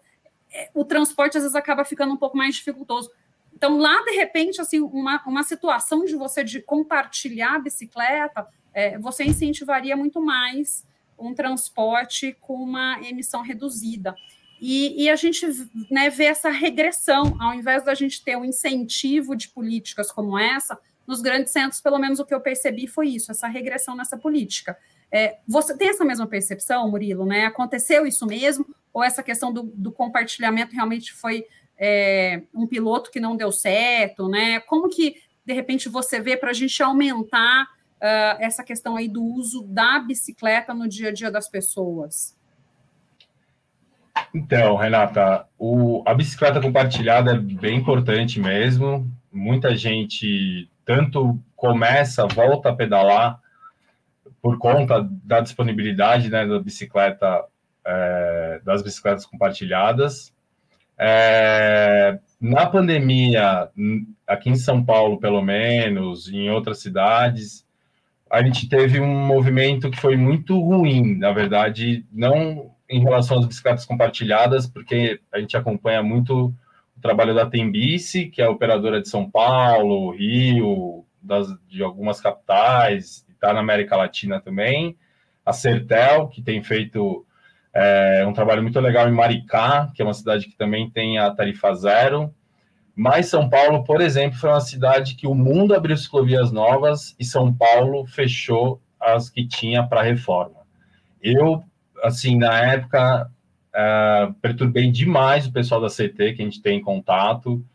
o 0.74 0.84
transporte 0.84 1.38
às 1.38 1.44
vezes 1.44 1.56
acaba 1.56 1.86
ficando 1.86 2.13
um 2.13 2.18
pouco 2.18 2.38
mais 2.38 2.56
dificultoso. 2.56 3.10
Então, 3.53 3.77
lá, 3.77 4.03
de 4.03 4.12
repente, 4.12 4.62
assim, 4.62 4.79
uma, 4.79 5.22
uma 5.25 5.44
situação 5.44 6.06
de 6.06 6.15
você 6.15 6.44
de 6.44 6.62
compartilhar 6.62 7.56
a 7.56 7.60
bicicleta, 7.60 8.48
é, 8.74 8.98
você 8.98 9.24
incentivaria 9.24 9.98
muito 9.98 10.22
mais 10.22 10.86
um 11.18 11.34
transporte 11.34 12.36
com 12.39 12.56
uma 12.56 13.00
emissão 13.01 13.41
reduzida. 13.41 14.15
E, 14.62 15.03
e, 15.03 15.10
a 15.10 15.15
gente 15.15 15.46
né, 15.89 16.10
vê 16.10 16.25
essa 16.25 16.50
regressão, 16.50 17.38
ao 17.39 17.53
invés 17.53 17.84
da 17.84 17.94
gente 17.94 18.24
ter 18.24 18.38
um 18.38 18.44
incentivo 18.44 19.36
de 19.36 19.48
políticas 19.50 20.12
como 20.12 20.38
essa, 20.38 20.77
nos 21.08 21.22
grandes 21.22 21.51
centros, 21.51 21.82
pelo 21.82 21.98
menos 21.98 22.20
o 22.20 22.25
que 22.25 22.34
eu 22.34 22.41
percebi 22.41 22.86
foi 22.86 23.10
isso, 23.10 23.32
essa 23.32 23.48
regressão 23.48 23.96
nessa 23.96 24.18
política. 24.18 24.77
É, 25.12 25.38
você 25.48 25.75
tem 25.75 25.89
essa 25.89 26.06
mesma 26.06 26.28
percepção, 26.28 26.89
Murilo, 26.89 27.25
né? 27.25 27.46
Aconteceu 27.46 28.06
isso 28.06 28.25
mesmo? 28.25 28.66
Ou 28.94 29.04
essa 29.04 29.24
questão 29.24 29.51
do, 29.51 29.63
do 29.63 29.92
compartilhamento 29.92 30.75
realmente 30.75 31.13
foi 31.13 31.46
é, 31.78 32.44
um 32.54 32.68
piloto 32.68 33.10
que 33.10 33.20
não 33.20 33.36
deu 33.36 33.51
certo, 33.51 34.28
né? 34.28 34.60
Como 34.60 34.89
que, 34.89 35.16
de 35.46 35.54
repente, 35.54 35.89
você 35.89 36.20
vê 36.20 36.38
para 36.38 36.51
a 36.51 36.54
gente 36.54 36.82
aumentar 36.84 37.63
uh, 37.63 38.38
essa 38.39 38.63
questão 38.63 38.96
aí 38.96 39.08
do 39.08 39.24
uso 39.24 39.63
da 39.63 40.00
bicicleta 40.00 40.74
no 40.74 40.88
dia 40.88 41.10
a 41.10 41.13
dia 41.13 41.32
das 41.32 41.50
pessoas? 41.50 42.38
Então, 44.34 44.75
Renata, 44.75 45.48
o, 45.58 46.04
a 46.06 46.13
bicicleta 46.13 46.62
compartilhada 46.62 47.32
é 47.32 47.38
bem 47.38 47.78
importante 47.78 48.39
mesmo. 48.39 49.10
Muita 49.32 49.75
gente 49.75 50.70
tanto 50.86 51.39
começa, 51.56 52.28
volta 52.28 52.70
a 52.70 52.75
pedalar 52.75 53.39
por 54.41 54.58
conta 54.58 55.08
da 55.24 55.39
disponibilidade 55.39 56.29
né, 56.29 56.46
da 56.46 56.60
bicicleta, 56.60 57.46
é, 57.86 58.62
das 58.63 58.81
bicicletas 58.81 59.25
compartilhadas. 59.25 60.34
É, 60.98 62.19
na 62.39 62.65
pandemia, 62.65 63.69
aqui 64.27 64.50
em 64.50 64.55
São 64.55 64.84
Paulo, 64.84 65.19
pelo 65.19 65.41
menos, 65.41 66.31
em 66.31 66.50
outras 66.50 66.79
cidades, 66.79 67.65
a 68.29 68.41
gente 68.43 68.69
teve 68.69 69.00
um 69.00 69.25
movimento 69.25 69.89
que 69.89 70.00
foi 70.00 70.15
muito 70.15 70.60
ruim, 70.60 71.17
na 71.17 71.31
verdade, 71.31 72.05
não 72.12 72.72
em 72.89 73.01
relação 73.01 73.39
às 73.39 73.46
bicicletas 73.46 73.86
compartilhadas, 73.86 74.67
porque 74.67 75.19
a 75.31 75.39
gente 75.39 75.55
acompanha 75.55 76.01
muito 76.01 76.53
o 76.98 77.01
trabalho 77.01 77.34
da 77.34 77.46
Tembice, 77.46 78.27
que 78.27 78.41
é 78.41 78.50
operadora 78.50 79.01
de 79.01 79.08
São 79.08 79.29
Paulo, 79.29 80.12
Rio, 80.12 81.05
das, 81.22 81.48
de 81.67 81.84
algumas 81.84 82.19
capitais, 82.19 83.25
está 83.39 83.53
na 83.53 83.62
América 83.62 83.96
Latina 83.96 84.39
também, 84.39 84.98
a 85.46 85.53
Sertel, 85.53 86.27
que 86.27 86.41
tem 86.41 86.62
feito 86.62 87.25
é, 87.74 88.25
um 88.27 88.34
trabalho 88.34 88.62
muito 88.62 88.79
legal 88.79 89.08
em 89.08 89.13
Maricá, 89.13 89.91
que 89.96 90.01
é 90.01 90.05
uma 90.05 90.13
cidade 90.13 90.48
que 90.48 90.58
também 90.58 90.89
tem 90.89 91.17
a 91.17 91.31
tarifa 91.31 91.74
zero, 91.74 92.34
mas 92.96 93.27
São 93.27 93.50
Paulo, 93.50 93.84
por 93.86 94.01
exemplo, 94.01 94.38
foi 94.38 94.50
uma 94.50 94.60
cidade 94.60 95.15
que 95.15 95.25
o 95.25 95.34
mundo 95.34 95.74
abriu 95.74 95.96
ciclovias 95.96 96.51
novas 96.51 97.15
e 97.17 97.24
São 97.24 97.53
Paulo 97.53 98.05
fechou 98.05 98.81
as 99.00 99.29
que 99.29 99.48
tinha 99.48 99.84
para 99.84 100.01
reforma. 100.01 100.60
Eu, 101.22 101.63
assim, 102.03 102.38
na 102.38 102.60
época, 102.74 103.31
uh, 103.74 104.34
perturbei 104.41 104.91
demais 104.91 105.48
o 105.48 105.53
pessoal 105.53 105.79
da 105.79 105.88
CT, 105.88 106.34
que 106.34 106.41
a 106.41 106.46
gente 106.46 106.62
tem 106.62 106.79
em 106.79 106.81
contato. 106.81 107.65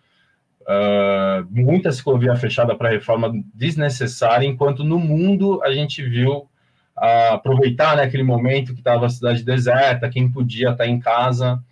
Uh, 0.67 1.47
muita 1.51 1.93
ciclovia 1.93 2.35
fechada 2.37 2.75
para 2.75 2.89
reforma 2.89 3.31
desnecessária, 3.55 4.47
enquanto 4.47 4.83
no 4.83 4.99
mundo 4.99 5.63
a 5.63 5.71
gente 5.73 6.03
viu 6.03 6.49
uh, 6.97 7.35
aproveitar 7.35 7.97
né, 7.97 8.03
aquele 8.03 8.23
momento 8.23 8.73
que 8.73 8.81
estava 8.81 9.05
a 9.05 9.11
cidade 9.11 9.45
deserta, 9.45 10.09
quem 10.09 10.31
podia 10.31 10.71
estar 10.71 10.85
tá 10.85 10.87
em 10.87 10.99
casa. 10.99 11.63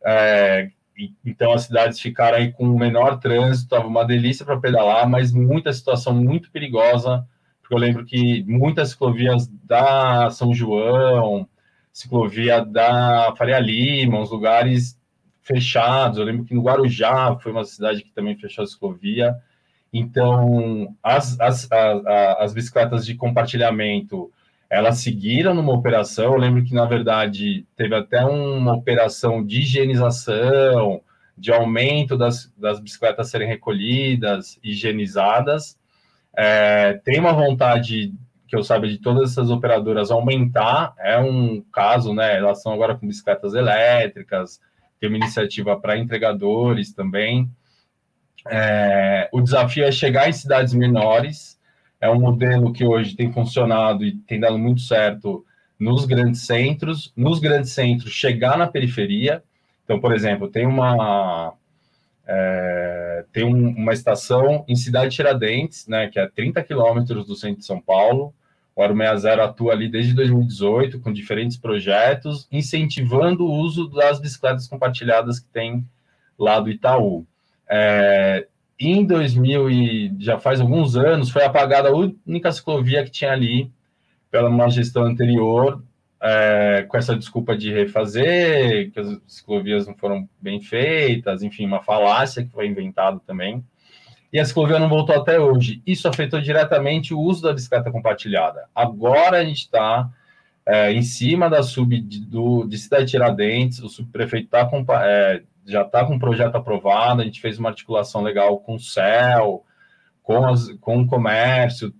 Uh, 0.00 0.70
então 1.24 1.52
as 1.52 1.64
cidades 1.64 2.00
ficaram 2.00 2.38
aí 2.38 2.52
com 2.52 2.66
menor 2.76 3.18
trânsito, 3.18 3.64
estava 3.64 3.86
uma 3.86 4.04
delícia 4.04 4.44
para 4.44 4.58
pedalar, 4.58 5.08
mas 5.08 5.32
muita 5.32 5.72
situação 5.72 6.14
muito 6.14 6.50
perigosa, 6.50 7.26
porque 7.60 7.74
eu 7.74 7.78
lembro 7.78 8.04
que 8.04 8.44
muitas 8.44 8.90
ciclovias 8.90 9.48
da 9.64 10.30
São 10.30 10.52
João, 10.52 11.48
ciclovia 11.92 12.64
da 12.64 13.34
Faria 13.36 13.58
Lima, 13.58 14.18
uns 14.18 14.30
lugares 14.30 15.00
fechados, 15.42 16.18
eu 16.18 16.24
lembro 16.24 16.44
que 16.44 16.54
no 16.54 16.62
Guarujá 16.62 17.36
foi 17.36 17.52
uma 17.52 17.64
cidade 17.64 18.02
que 18.02 18.12
também 18.12 18.36
fechou 18.36 18.62
a 18.62 18.66
ciclovia, 18.66 19.36
então 19.92 20.96
as, 21.02 21.38
as, 21.38 21.70
as, 21.70 22.06
as 22.38 22.54
bicicletas 22.54 23.04
de 23.04 23.14
compartilhamento, 23.14 24.32
elas 24.70 24.98
seguiram 24.98 25.52
numa 25.52 25.72
operação. 25.74 26.32
Eu 26.32 26.38
lembro 26.38 26.64
que, 26.64 26.72
na 26.72 26.86
verdade, 26.86 27.66
teve 27.76 27.94
até 27.94 28.24
uma 28.24 28.72
operação 28.72 29.44
de 29.44 29.60
higienização, 29.60 31.02
de 31.36 31.52
aumento 31.52 32.16
das, 32.16 32.50
das 32.56 32.80
bicicletas 32.80 33.28
serem 33.28 33.48
recolhidas, 33.48 34.58
higienizadas. 34.62 35.78
É, 36.34 36.94
tem 37.04 37.20
uma 37.20 37.34
vontade, 37.34 38.14
que 38.48 38.56
eu 38.56 38.62
saiba, 38.62 38.88
de 38.88 38.96
todas 38.96 39.32
essas 39.32 39.50
operadoras 39.50 40.10
aumentar. 40.10 40.94
É 40.98 41.18
um 41.18 41.62
caso, 41.72 42.14
né? 42.14 42.38
Elas 42.38 42.58
estão 42.58 42.72
agora 42.72 42.94
com 42.96 43.06
bicicletas 43.06 43.52
elétricas, 43.52 44.58
tem 45.02 45.08
uma 45.08 45.18
iniciativa 45.18 45.76
para 45.76 45.98
entregadores 45.98 46.94
também. 46.94 47.50
É, 48.48 49.28
o 49.32 49.40
desafio 49.40 49.82
é 49.84 49.90
chegar 49.90 50.28
em 50.28 50.32
cidades 50.32 50.72
menores 50.72 51.60
é 52.00 52.08
um 52.10 52.18
modelo 52.18 52.72
que 52.72 52.84
hoje 52.84 53.14
tem 53.14 53.32
funcionado 53.32 54.04
e 54.04 54.16
tem 54.16 54.40
dado 54.40 54.58
muito 54.58 54.80
certo 54.80 55.44
nos 55.78 56.04
grandes 56.04 56.44
centros. 56.44 57.12
Nos 57.16 57.40
grandes 57.40 57.72
centros, 57.72 58.12
chegar 58.12 58.58
na 58.58 58.66
periferia. 58.66 59.42
Então, 59.84 60.00
por 60.00 60.12
exemplo, 60.12 60.48
tem 60.48 60.66
uma 60.66 61.52
é, 62.26 63.24
tem 63.32 63.44
um, 63.44 63.68
uma 63.76 63.92
estação 63.92 64.64
em 64.68 64.74
Cidade 64.74 65.14
Tiradentes, 65.14 65.86
né, 65.86 66.08
que 66.08 66.18
é 66.18 66.28
30 66.28 66.62
quilômetros 66.64 67.26
do 67.26 67.36
centro 67.36 67.58
de 67.58 67.66
São 67.66 67.80
Paulo. 67.80 68.32
O 68.74 68.82
Aro 68.82 68.96
60 68.96 69.44
atua 69.44 69.72
ali 69.72 69.88
desde 69.88 70.14
2018 70.14 71.00
com 71.00 71.12
diferentes 71.12 71.56
projetos, 71.56 72.48
incentivando 72.50 73.44
o 73.44 73.52
uso 73.52 73.88
das 73.88 74.18
bicicletas 74.18 74.66
compartilhadas 74.66 75.38
que 75.38 75.48
tem 75.48 75.84
lá 76.38 76.58
do 76.58 76.70
Itaú. 76.70 77.26
É, 77.68 78.46
em 78.78 79.04
2000 79.04 79.70
e 79.70 80.14
já 80.18 80.38
faz 80.38 80.60
alguns 80.60 80.96
anos 80.96 81.30
foi 81.30 81.44
apagada 81.44 81.88
a 81.88 81.92
única 81.92 82.50
ciclovia 82.50 83.04
que 83.04 83.10
tinha 83.10 83.32
ali 83.32 83.70
pela 84.30 84.48
uma 84.48 84.68
gestão 84.70 85.04
anterior, 85.04 85.82
é, 86.20 86.86
com 86.88 86.96
essa 86.96 87.14
desculpa 87.14 87.56
de 87.56 87.70
refazer, 87.70 88.90
que 88.90 88.98
as 88.98 89.20
ciclovias 89.26 89.86
não 89.86 89.94
foram 89.94 90.26
bem 90.40 90.60
feitas, 90.60 91.42
enfim, 91.42 91.66
uma 91.66 91.82
falácia 91.82 92.42
que 92.42 92.50
foi 92.50 92.66
inventada 92.66 93.20
também. 93.26 93.62
E 94.32 94.40
a 94.40 94.44
ciclovia 94.44 94.78
não 94.78 94.88
voltou 94.88 95.14
até 95.14 95.38
hoje. 95.38 95.82
Isso 95.86 96.08
afetou 96.08 96.40
diretamente 96.40 97.12
o 97.12 97.20
uso 97.20 97.42
da 97.42 97.52
bicicleta 97.52 97.90
compartilhada. 97.90 98.66
Agora 98.74 99.38
a 99.38 99.44
gente 99.44 99.58
está 99.58 100.10
é, 100.64 100.92
em 100.92 101.02
cima 101.02 101.50
da 101.50 101.62
sub 101.62 102.00
de, 102.00 102.20
do, 102.20 102.64
de 102.66 102.78
Cidade 102.78 103.10
Tiradentes, 103.10 103.80
o 103.80 103.88
subprefeito 103.88 104.46
está 104.46 104.70
é, 105.04 105.42
já 105.66 105.82
está 105.82 106.04
com 106.04 106.16
o 106.16 106.18
projeto 106.18 106.56
aprovado, 106.56 107.20
a 107.20 107.24
gente 107.24 107.40
fez 107.40 107.58
uma 107.58 107.68
articulação 107.68 108.22
legal 108.22 108.58
com 108.58 108.74
o 108.74 108.80
CEL, 108.80 109.64
com, 110.22 110.46
as, 110.46 110.72
com 110.80 111.00
o 111.02 111.06
comércio, 111.06 111.92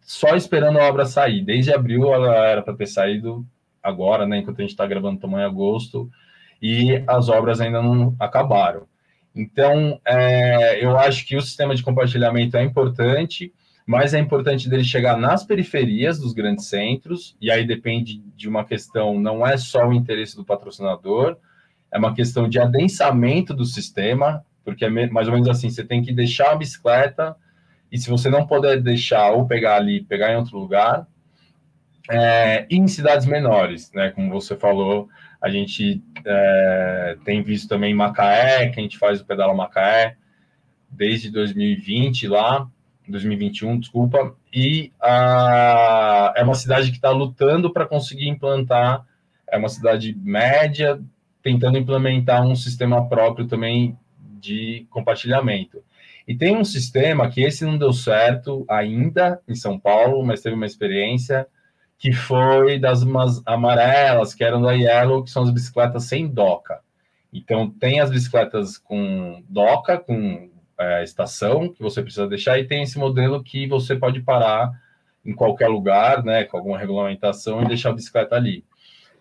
só 0.00 0.34
esperando 0.34 0.78
a 0.78 0.88
obra 0.88 1.04
sair. 1.06 1.42
Desde 1.42 1.72
abril 1.72 2.12
ela 2.12 2.34
era 2.46 2.62
para 2.62 2.74
ter 2.74 2.86
saído 2.86 3.46
agora, 3.82 4.26
né, 4.26 4.38
enquanto 4.38 4.58
a 4.58 4.62
gente 4.62 4.70
está 4.70 4.86
gravando 4.86 5.20
tamanho 5.20 5.46
agosto, 5.46 6.10
e 6.60 7.02
as 7.06 7.28
obras 7.28 7.60
ainda 7.60 7.82
não 7.82 8.14
acabaram. 8.18 8.86
Então, 9.34 10.00
é, 10.06 10.84
eu 10.84 10.96
acho 10.98 11.26
que 11.26 11.36
o 11.36 11.40
sistema 11.40 11.74
de 11.74 11.82
compartilhamento 11.82 12.56
é 12.56 12.62
importante, 12.62 13.52
mas 13.86 14.14
é 14.14 14.18
importante 14.18 14.68
dele 14.68 14.84
chegar 14.84 15.16
nas 15.16 15.42
periferias 15.44 16.18
dos 16.18 16.32
grandes 16.32 16.66
centros, 16.66 17.36
e 17.40 17.50
aí 17.50 17.66
depende 17.66 18.18
de 18.36 18.48
uma 18.48 18.64
questão, 18.64 19.18
não 19.18 19.46
é 19.46 19.56
só 19.56 19.86
o 19.86 19.92
interesse 19.92 20.36
do 20.36 20.44
patrocinador, 20.44 21.36
é 21.90 21.98
uma 21.98 22.14
questão 22.14 22.48
de 22.48 22.58
adensamento 22.58 23.54
do 23.54 23.64
sistema, 23.64 24.44
porque 24.64 24.84
é 24.84 24.90
mais 24.90 25.26
ou 25.26 25.34
menos 25.34 25.48
assim, 25.48 25.68
você 25.68 25.84
tem 25.84 26.02
que 26.02 26.12
deixar 26.12 26.52
a 26.52 26.56
bicicleta, 26.56 27.34
e 27.90 27.98
se 27.98 28.08
você 28.08 28.30
não 28.30 28.46
puder 28.46 28.80
deixar 28.80 29.32
ou 29.32 29.46
pegar 29.46 29.76
ali, 29.76 30.02
pegar 30.02 30.32
em 30.32 30.36
outro 30.36 30.58
lugar, 30.58 31.06
é, 32.10 32.66
em 32.70 32.86
cidades 32.88 33.26
menores, 33.26 33.92
né, 33.92 34.10
como 34.10 34.30
você 34.30 34.56
falou, 34.56 35.08
a 35.42 35.50
gente 35.50 36.02
é, 36.24 37.16
tem 37.24 37.42
visto 37.42 37.68
também 37.68 37.92
Macaé, 37.92 38.68
que 38.68 38.78
a 38.78 38.82
gente 38.82 38.96
faz 38.96 39.20
o 39.20 39.24
Pedala 39.24 39.52
Macaé 39.52 40.16
desde 40.88 41.30
2020 41.30 42.28
lá, 42.28 42.68
2021, 43.08 43.80
desculpa, 43.80 44.36
e 44.54 44.92
a, 45.00 46.32
é 46.36 46.44
uma 46.44 46.54
cidade 46.54 46.90
que 46.90 46.96
está 46.96 47.10
lutando 47.10 47.72
para 47.72 47.86
conseguir 47.86 48.28
implantar, 48.28 49.04
é 49.50 49.58
uma 49.58 49.68
cidade 49.68 50.16
média, 50.22 51.00
tentando 51.42 51.76
implementar 51.76 52.46
um 52.46 52.54
sistema 52.54 53.08
próprio 53.08 53.48
também 53.48 53.98
de 54.38 54.86
compartilhamento. 54.90 55.82
E 56.26 56.36
tem 56.36 56.56
um 56.56 56.64
sistema 56.64 57.28
que 57.28 57.42
esse 57.42 57.64
não 57.64 57.76
deu 57.76 57.92
certo 57.92 58.64
ainda 58.68 59.40
em 59.48 59.56
São 59.56 59.78
Paulo, 59.78 60.24
mas 60.24 60.40
teve 60.40 60.54
uma 60.54 60.66
experiência 60.66 61.46
que 62.02 62.10
foi 62.10 62.80
das 62.80 63.04
amarelas, 63.46 64.34
que 64.34 64.42
eram 64.42 64.60
da 64.60 64.72
Yellow, 64.72 65.22
que 65.22 65.30
são 65.30 65.44
as 65.44 65.50
bicicletas 65.50 66.02
sem 66.02 66.26
doca. 66.26 66.80
Então, 67.32 67.70
tem 67.70 68.00
as 68.00 68.10
bicicletas 68.10 68.76
com 68.76 69.40
doca, 69.48 69.96
com 69.98 70.50
é, 70.76 71.04
estação, 71.04 71.72
que 71.72 71.80
você 71.80 72.02
precisa 72.02 72.26
deixar, 72.26 72.58
e 72.58 72.64
tem 72.64 72.82
esse 72.82 72.98
modelo 72.98 73.40
que 73.40 73.68
você 73.68 73.94
pode 73.94 74.20
parar 74.20 74.72
em 75.24 75.32
qualquer 75.32 75.68
lugar, 75.68 76.24
né, 76.24 76.42
com 76.42 76.56
alguma 76.56 76.76
regulamentação, 76.76 77.62
e 77.62 77.68
deixar 77.68 77.90
a 77.90 77.94
bicicleta 77.94 78.34
ali. 78.34 78.64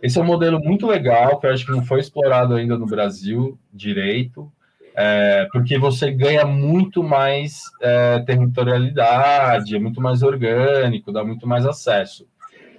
Esse 0.01 0.17
é 0.17 0.21
um 0.23 0.25
modelo 0.25 0.59
muito 0.59 0.87
legal, 0.87 1.39
que 1.39 1.45
eu 1.45 1.53
acho 1.53 1.63
que 1.63 1.71
não 1.71 1.85
foi 1.85 1.99
explorado 1.99 2.55
ainda 2.55 2.79
no 2.79 2.87
Brasil 2.87 3.59
direito. 3.71 4.51
é, 4.95 5.47
porque 5.51 5.77
você 5.77 6.11
ganha 6.11 6.45
muito 6.45 7.03
mais 7.03 7.63
é, 7.81 8.19
territorialidade, 8.19 9.75
é 9.75 9.79
muito 9.79 10.01
mais 10.01 10.21
orgânico, 10.23 11.11
dá 11.11 11.23
muito 11.23 11.47
mais 11.47 11.65
acesso. 11.65 12.27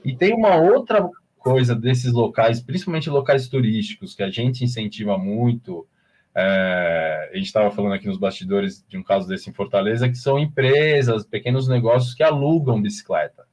E 0.05 0.15
tem 0.15 0.35
uma 0.35 0.57
outra 0.57 1.09
coisa 1.39 1.75
desses 1.75 2.13
locais, 2.13 2.61
principalmente 2.61 3.11
locais 3.11 3.49
turísticos, 3.49 4.15
que 4.15 4.23
a 4.23 4.31
gente 4.31 4.65
incentiva 4.65 5.19
muito. 5.19 5.87
É, 6.35 7.31
a 7.33 7.37
gente 7.37 7.47
estava 7.47 7.71
falando 7.71 7.93
aqui 7.93 8.07
nos 8.07 8.19
bastidores 8.19 8.85
de 8.89 8.97
um 8.97 9.03
caso 9.03 9.29
desse 9.29 9.51
em 9.51 9.53
Fortaleza, 9.53 10.09
que 10.09 10.17
são 10.17 10.39
empresas, 10.39 11.27
pequenos 11.27 11.69
negócios 11.69 12.15
que 12.15 12.23
alugam 12.23 12.81
bicicleta. 12.81 13.45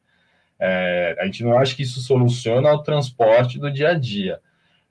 É, 0.59 1.15
a 1.19 1.25
gente 1.25 1.43
não 1.43 1.57
acha 1.57 1.75
que 1.75 1.83
isso 1.83 2.01
soluciona 2.01 2.73
o 2.73 2.83
transporte 2.83 3.57
do 3.57 3.71
dia 3.71 3.89
a 3.89 3.93
dia, 3.93 4.39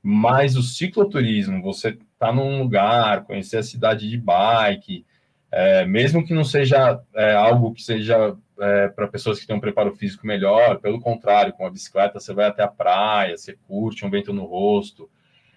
mas 0.02 0.56
o 0.56 0.62
cicloturismo, 0.62 1.62
você 1.62 1.98
tá 2.18 2.32
num 2.32 2.62
lugar, 2.62 3.24
conhecer 3.24 3.58
a 3.58 3.62
cidade 3.62 4.08
de 4.08 4.16
bike, 4.16 5.04
é, 5.50 5.84
mesmo 5.84 6.24
que 6.24 6.34
não 6.34 6.44
seja 6.44 7.00
é, 7.14 7.34
algo 7.34 7.72
que 7.72 7.82
seja 7.82 8.36
é, 8.60 8.88
para 8.88 9.06
pessoas 9.06 9.38
que 9.38 9.46
têm 9.46 9.56
um 9.56 9.60
preparo 9.60 9.94
físico 9.94 10.26
melhor, 10.26 10.78
pelo 10.78 11.00
contrário, 11.00 11.52
com 11.52 11.66
a 11.66 11.70
bicicleta 11.70 12.20
você 12.20 12.32
vai 12.32 12.46
até 12.46 12.62
a 12.62 12.68
praia, 12.68 13.36
você 13.36 13.56
curte 13.66 14.04
um 14.04 14.10
vento 14.10 14.32
no 14.32 14.44
rosto. 14.44 15.08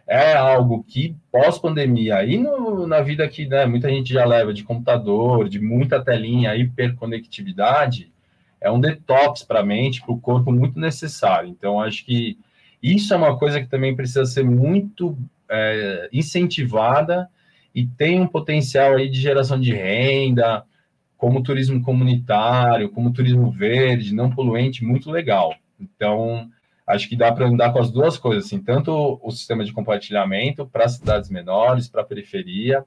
É 0.08 0.34
algo 0.34 0.84
que, 0.84 1.16
pós-pandemia, 1.32 2.18
aí 2.18 2.38
no, 2.38 2.86
na 2.86 3.02
vida 3.02 3.28
que 3.28 3.46
né, 3.46 3.66
muita 3.66 3.90
gente 3.90 4.12
já 4.14 4.26
leva 4.26 4.54
de 4.54 4.64
computador, 4.64 5.48
de 5.48 5.60
muita 5.60 6.04
telinha, 6.04 6.56
hiperconectividade, 6.56 8.12
é 8.60 8.70
um 8.70 8.80
detox 8.80 9.44
para 9.44 9.62
a 9.62 9.66
mente, 9.66 10.02
para 10.02 10.12
o 10.12 10.20
corpo 10.20 10.52
muito 10.52 10.80
necessário. 10.80 11.50
Então, 11.50 11.80
acho 11.80 12.06
que 12.06 12.38
isso 12.82 13.14
é 13.14 13.18
uma 13.18 13.38
coisa 13.38 13.62
que 13.62 13.68
também 13.68 13.96
precisa 13.96 14.26
ser 14.26 14.44
muito 14.44 15.18
é, 15.50 16.10
incentivada 16.12 17.30
e 17.74 17.86
tem 17.86 18.20
um 18.20 18.28
potencial 18.28 18.96
aí 18.96 19.10
de 19.10 19.20
geração 19.20 19.60
de 19.60 19.74
renda, 19.74 20.64
como 21.22 21.44
turismo 21.44 21.80
comunitário, 21.84 22.90
como 22.90 23.14
turismo 23.14 23.52
verde, 23.52 24.12
não 24.12 24.32
poluente, 24.32 24.84
muito 24.84 25.12
legal. 25.12 25.54
Então, 25.80 26.50
acho 26.88 27.08
que 27.08 27.16
dá 27.16 27.32
para 27.32 27.46
andar 27.46 27.72
com 27.72 27.78
as 27.78 27.92
duas 27.92 28.18
coisas, 28.18 28.46
assim, 28.46 28.60
tanto 28.60 29.20
o 29.22 29.30
sistema 29.30 29.64
de 29.64 29.72
compartilhamento 29.72 30.66
para 30.66 30.90
cidades 30.90 31.30
menores, 31.30 31.88
para 31.88 32.02
a 32.02 32.06
periferia, 32.06 32.84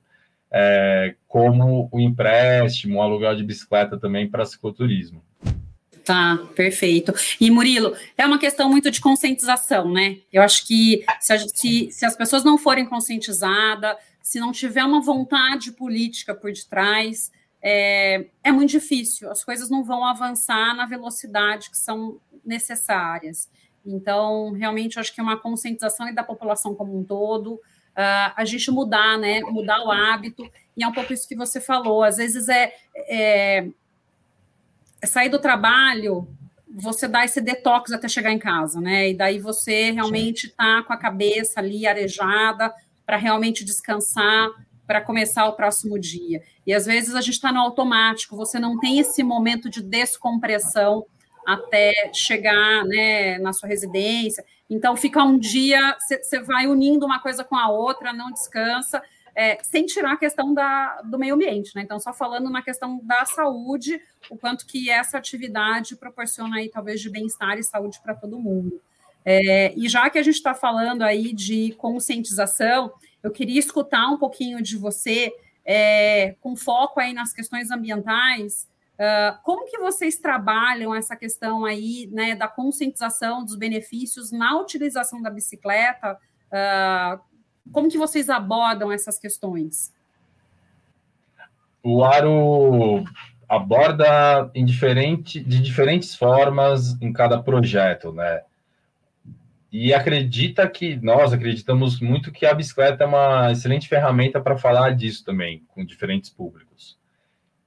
é, 0.50 1.14
como 1.28 1.88
o 1.92 2.00
empréstimo, 2.00 2.98
o 2.98 3.02
aluguel 3.02 3.36
de 3.36 3.44
bicicleta 3.44 3.96
também 3.96 4.28
para 4.28 4.44
cicloturismo. 4.44 5.22
Tá, 6.04 6.36
perfeito. 6.56 7.14
E 7.40 7.48
Murilo, 7.52 7.94
é 8.18 8.26
uma 8.26 8.40
questão 8.40 8.68
muito 8.68 8.90
de 8.90 9.00
conscientização, 9.00 9.92
né? 9.92 10.16
Eu 10.32 10.42
acho 10.42 10.66
que 10.66 11.04
se, 11.20 11.32
a, 11.32 11.38
se, 11.38 11.88
se 11.92 12.04
as 12.04 12.16
pessoas 12.16 12.42
não 12.42 12.58
forem 12.58 12.84
conscientizadas, 12.84 13.96
se 14.20 14.40
não 14.40 14.50
tiver 14.50 14.84
uma 14.84 15.00
vontade 15.00 15.70
política 15.70 16.34
por 16.34 16.50
detrás, 16.50 17.30
é, 17.64 18.26
é 18.42 18.52
muito 18.52 18.70
difícil. 18.70 19.30
As 19.30 19.42
coisas 19.42 19.70
não 19.70 19.82
vão 19.82 20.04
avançar 20.04 20.76
na 20.76 20.84
velocidade 20.84 21.70
que 21.70 21.78
são 21.78 22.20
necessárias. 22.44 23.48
Então, 23.86 24.52
realmente, 24.52 24.98
acho 24.98 25.14
que 25.14 25.20
é 25.20 25.24
uma 25.24 25.38
conscientização 25.38 26.12
da 26.14 26.22
população 26.22 26.74
como 26.74 26.98
um 26.98 27.02
todo, 27.02 27.54
uh, 27.54 28.32
a 28.36 28.44
gente 28.44 28.70
mudar, 28.70 29.18
né? 29.18 29.40
Mudar 29.40 29.82
o 29.82 29.90
hábito. 29.90 30.48
E 30.76 30.84
é 30.84 30.86
um 30.86 30.92
pouco 30.92 31.12
isso 31.12 31.26
que 31.26 31.34
você 31.34 31.60
falou. 31.60 32.02
Às 32.02 32.18
vezes 32.18 32.48
é, 32.48 32.74
é 33.08 33.66
é 35.04 35.06
sair 35.06 35.28
do 35.28 35.38
trabalho, 35.38 36.26
você 36.66 37.06
dá 37.06 37.26
esse 37.26 37.38
detox 37.38 37.92
até 37.92 38.08
chegar 38.08 38.32
em 38.32 38.38
casa, 38.38 38.80
né? 38.80 39.10
E 39.10 39.14
daí 39.14 39.38
você 39.38 39.90
realmente 39.90 40.46
está 40.46 40.82
com 40.82 40.94
a 40.94 40.96
cabeça 40.96 41.60
ali 41.60 41.86
arejada 41.86 42.74
para 43.04 43.18
realmente 43.18 43.64
descansar, 43.64 44.48
para 44.86 45.00
começar 45.00 45.46
o 45.46 45.54
próximo 45.54 45.98
dia. 45.98 46.42
E 46.66 46.72
às 46.72 46.86
vezes 46.86 47.14
a 47.14 47.20
gente 47.20 47.34
está 47.34 47.52
no 47.52 47.60
automático, 47.60 48.36
você 48.36 48.58
não 48.58 48.78
tem 48.78 48.98
esse 48.98 49.22
momento 49.22 49.70
de 49.70 49.82
descompressão 49.82 51.06
até 51.46 52.10
chegar 52.12 52.84
né, 52.84 53.38
na 53.38 53.52
sua 53.52 53.68
residência. 53.68 54.44
Então, 54.68 54.96
fica 54.96 55.22
um 55.22 55.38
dia, 55.38 55.96
você 56.00 56.42
vai 56.42 56.66
unindo 56.66 57.04
uma 57.04 57.20
coisa 57.20 57.44
com 57.44 57.54
a 57.54 57.68
outra, 57.68 58.12
não 58.12 58.32
descansa, 58.32 59.02
é, 59.36 59.58
sem 59.62 59.84
tirar 59.84 60.12
a 60.12 60.16
questão 60.16 60.54
da, 60.54 61.02
do 61.02 61.18
meio 61.18 61.34
ambiente, 61.34 61.74
né? 61.74 61.82
Então, 61.82 61.98
só 61.98 62.12
falando 62.12 62.48
na 62.48 62.62
questão 62.62 63.00
da 63.02 63.24
saúde, 63.24 64.00
o 64.30 64.38
quanto 64.38 64.64
que 64.64 64.88
essa 64.88 65.18
atividade 65.18 65.96
proporciona 65.96 66.56
aí, 66.56 66.70
talvez, 66.70 67.00
de 67.00 67.10
bem-estar 67.10 67.58
e 67.58 67.62
saúde 67.62 68.00
para 68.02 68.14
todo 68.14 68.38
mundo. 68.38 68.80
É, 69.24 69.74
e 69.76 69.88
já 69.88 70.08
que 70.08 70.18
a 70.18 70.22
gente 70.22 70.36
está 70.36 70.54
falando 70.54 71.02
aí 71.02 71.32
de 71.32 71.72
conscientização, 71.78 72.92
eu 73.24 73.30
queria 73.30 73.58
escutar 73.58 74.06
um 74.10 74.18
pouquinho 74.18 74.62
de 74.62 74.76
você, 74.76 75.32
é, 75.64 76.36
com 76.42 76.54
foco 76.54 77.00
aí 77.00 77.14
nas 77.14 77.32
questões 77.32 77.70
ambientais, 77.70 78.68
uh, 78.98 79.42
como 79.42 79.64
que 79.64 79.78
vocês 79.78 80.18
trabalham 80.18 80.94
essa 80.94 81.16
questão 81.16 81.64
aí, 81.64 82.06
né, 82.12 82.36
da 82.36 82.46
conscientização 82.46 83.42
dos 83.42 83.56
benefícios 83.56 84.30
na 84.30 84.60
utilização 84.60 85.22
da 85.22 85.30
bicicleta, 85.30 86.18
uh, 86.52 87.18
como 87.72 87.88
que 87.88 87.96
vocês 87.96 88.28
abordam 88.28 88.92
essas 88.92 89.18
questões? 89.18 89.90
O 91.82 92.04
Aro 92.04 93.04
aborda 93.48 94.50
em 94.54 94.66
diferente, 94.66 95.40
de 95.40 95.62
diferentes 95.62 96.14
formas 96.14 97.00
em 97.00 97.10
cada 97.10 97.42
projeto, 97.42 98.12
né? 98.12 98.42
E 99.76 99.92
acredita 99.92 100.70
que 100.70 100.94
nós 101.02 101.32
acreditamos 101.32 101.98
muito 101.98 102.30
que 102.30 102.46
a 102.46 102.54
bicicleta 102.54 103.02
é 103.02 103.06
uma 103.08 103.50
excelente 103.50 103.88
ferramenta 103.88 104.40
para 104.40 104.56
falar 104.56 104.94
disso 104.94 105.24
também 105.24 105.64
com 105.66 105.84
diferentes 105.84 106.30
públicos. 106.30 106.96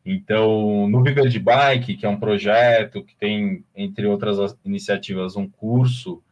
Então, 0.05 0.87
no 0.87 1.03
Viver 1.03 1.27
de 1.27 1.37
Bike, 1.37 1.97
que 1.97 2.05
é 2.05 2.09
um 2.09 2.17
projeto 2.17 3.03
que 3.03 3.13
tem, 3.13 3.61
entre 3.75 4.07
outras 4.07 4.37
iniciativas, 4.63 5.35
um 5.35 5.49
curso 5.49 6.23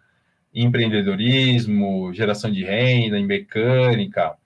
empreendedorismo, 0.54 2.14
geração 2.14 2.50
de 2.50 2.64
renda, 2.64 3.20
em 3.20 3.26
mecânica. 3.26 4.38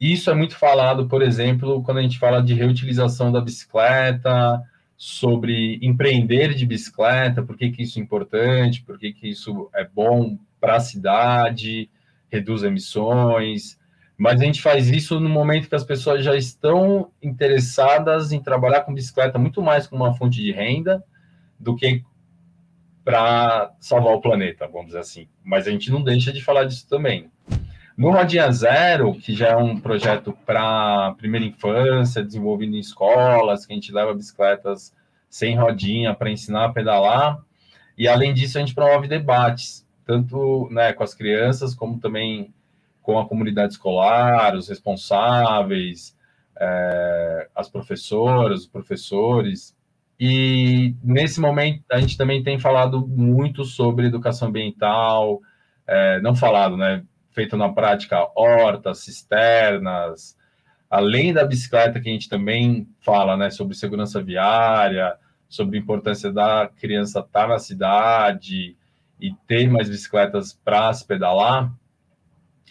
Isso 0.00 0.30
é 0.30 0.34
muito 0.34 0.56
falado, 0.56 1.06
por 1.06 1.20
exemplo, 1.20 1.82
quando 1.82 1.98
a 1.98 2.02
gente 2.02 2.18
fala 2.18 2.40
de 2.42 2.54
reutilização 2.54 3.30
da 3.30 3.42
bicicleta, 3.42 4.62
sobre 4.96 5.78
empreender 5.82 6.54
de 6.54 6.64
bicicleta, 6.64 7.42
por 7.42 7.58
que, 7.58 7.70
que 7.70 7.82
isso 7.82 7.98
é 7.98 8.02
importante, 8.02 8.82
por 8.82 8.98
que, 8.98 9.12
que 9.12 9.28
isso 9.28 9.68
é 9.74 9.86
bom 9.86 10.38
para 10.66 10.76
a 10.76 10.80
cidade, 10.80 11.88
reduz 12.28 12.64
emissões. 12.64 13.78
Mas 14.18 14.40
a 14.40 14.44
gente 14.44 14.60
faz 14.60 14.88
isso 14.90 15.20
no 15.20 15.28
momento 15.28 15.68
que 15.68 15.76
as 15.76 15.84
pessoas 15.84 16.24
já 16.24 16.34
estão 16.34 17.12
interessadas 17.22 18.32
em 18.32 18.42
trabalhar 18.42 18.80
com 18.80 18.92
bicicleta 18.92 19.38
muito 19.38 19.62
mais 19.62 19.86
como 19.86 20.02
uma 20.02 20.14
fonte 20.14 20.42
de 20.42 20.50
renda 20.50 21.04
do 21.56 21.76
que 21.76 22.02
para 23.04 23.72
salvar 23.78 24.14
o 24.14 24.20
planeta, 24.20 24.66
vamos 24.66 24.86
dizer 24.86 24.98
assim. 24.98 25.28
Mas 25.44 25.68
a 25.68 25.70
gente 25.70 25.88
não 25.88 26.02
deixa 26.02 26.32
de 26.32 26.42
falar 26.42 26.64
disso 26.64 26.88
também. 26.88 27.30
No 27.96 28.10
Rodinha 28.10 28.50
Zero, 28.50 29.14
que 29.14 29.36
já 29.36 29.50
é 29.50 29.56
um 29.56 29.78
projeto 29.78 30.36
para 30.44 31.14
primeira 31.16 31.46
infância, 31.46 32.24
desenvolvido 32.24 32.74
em 32.74 32.80
escolas, 32.80 33.64
que 33.64 33.72
a 33.72 33.76
gente 33.76 33.92
leva 33.92 34.12
bicicletas 34.12 34.92
sem 35.30 35.56
rodinha 35.56 36.12
para 36.12 36.28
ensinar 36.28 36.64
a 36.64 36.72
pedalar. 36.72 37.38
E 37.96 38.08
além 38.08 38.34
disso, 38.34 38.58
a 38.58 38.60
gente 38.60 38.74
promove 38.74 39.06
debates, 39.06 39.85
tanto 40.06 40.68
né, 40.70 40.92
com 40.92 41.02
as 41.02 41.12
crianças, 41.12 41.74
como 41.74 41.98
também 41.98 42.54
com 43.02 43.18
a 43.18 43.28
comunidade 43.28 43.72
escolar, 43.72 44.54
os 44.54 44.68
responsáveis, 44.68 46.16
é, 46.58 47.48
as 47.54 47.68
professoras, 47.68 48.60
os 48.60 48.66
professores, 48.66 49.76
e 50.18 50.94
nesse 51.02 51.40
momento 51.40 51.84
a 51.92 52.00
gente 52.00 52.16
também 52.16 52.42
tem 52.42 52.58
falado 52.58 53.06
muito 53.06 53.64
sobre 53.64 54.06
educação 54.06 54.48
ambiental, 54.48 55.40
é, 55.86 56.20
não 56.20 56.34
falado, 56.34 56.76
né? 56.76 57.04
Feito 57.32 57.56
na 57.56 57.68
prática 57.70 58.26
hortas, 58.34 59.00
cisternas, 59.00 60.36
além 60.88 61.34
da 61.34 61.44
bicicleta 61.44 62.00
que 62.00 62.08
a 62.08 62.12
gente 62.12 62.30
também 62.30 62.88
fala, 63.00 63.36
né? 63.36 63.50
Sobre 63.50 63.76
segurança 63.76 64.22
viária, 64.22 65.16
sobre 65.48 65.76
a 65.76 65.80
importância 65.80 66.32
da 66.32 66.70
criança 66.76 67.20
estar 67.20 67.46
na 67.46 67.58
cidade 67.58 68.74
e 69.20 69.32
ter 69.46 69.68
mais 69.68 69.88
bicicletas 69.88 70.52
para 70.52 70.92
se 70.92 71.06
pedalar, 71.06 71.72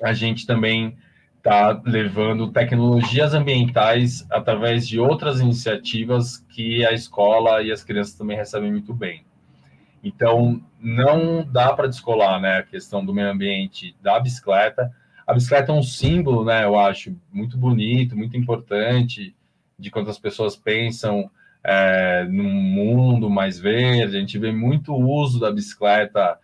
a 0.02 0.14
gente 0.14 0.46
também 0.46 0.98
está 1.38 1.80
levando 1.86 2.52
tecnologias 2.52 3.34
ambientais 3.34 4.26
através 4.32 4.88
de 4.88 5.00
outras 5.00 5.40
iniciativas 5.40 6.38
que 6.50 6.84
a 6.86 6.92
escola 6.92 7.62
e 7.62 7.72
as 7.72 7.84
crianças 7.84 8.16
também 8.16 8.36
recebem 8.36 8.72
muito 8.72 8.94
bem. 8.94 9.24
Então, 10.04 10.62
não 10.80 11.44
dá 11.44 11.74
para 11.74 11.88
descolar 11.88 12.40
né, 12.40 12.58
a 12.58 12.64
questão 12.64 13.06
do 13.06 13.14
meio 13.14 13.30
ambiente 13.30 13.96
da 14.02 14.20
bicicleta. 14.20 14.92
A 15.26 15.34
bicicleta 15.34 15.72
é 15.72 15.76
um 15.76 15.84
símbolo, 15.84 16.44
né, 16.44 16.64
eu 16.64 16.78
acho, 16.78 17.16
muito 17.32 17.58
bonito, 17.58 18.16
muito 18.16 18.38
importante, 18.38 19.36
de 19.78 19.92
quando 19.92 20.10
as 20.10 20.20
pessoas 20.20 20.56
pensam 20.56 21.30
é, 21.68 22.28
num 22.30 22.52
mundo 22.52 23.28
mais 23.28 23.60
verde. 23.60 24.16
A 24.16 24.20
gente 24.20 24.38
vê 24.38 24.52
muito 24.52 24.94
uso 24.94 25.40
da 25.40 25.52
bicicleta 25.52 26.38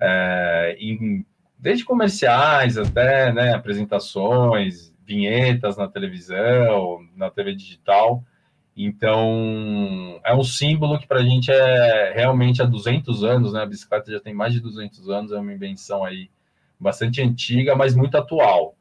é, 0.00 0.76
em 0.80 1.24
desde 1.58 1.84
comerciais 1.84 2.76
até 2.76 3.32
né, 3.32 3.54
apresentações, 3.54 4.92
vinhetas 5.06 5.76
na 5.76 5.86
televisão, 5.86 7.06
na 7.14 7.30
TV 7.30 7.54
digital. 7.54 8.24
Então, 8.76 10.18
é 10.24 10.34
um 10.34 10.42
símbolo 10.42 10.98
que 10.98 11.06
para 11.06 11.20
a 11.20 11.22
gente 11.22 11.52
é 11.52 12.12
realmente 12.14 12.62
há 12.62 12.64
200 12.64 13.22
anos, 13.22 13.52
né? 13.52 13.62
A 13.62 13.66
bicicleta 13.66 14.10
já 14.10 14.18
tem 14.18 14.34
mais 14.34 14.54
de 14.54 14.60
200 14.60 15.08
anos, 15.10 15.30
é 15.30 15.38
uma 15.38 15.52
invenção 15.52 16.02
aí 16.04 16.30
bastante 16.80 17.20
antiga, 17.20 17.76
mas 17.76 17.94
muito 17.94 18.16
atual. 18.16 18.74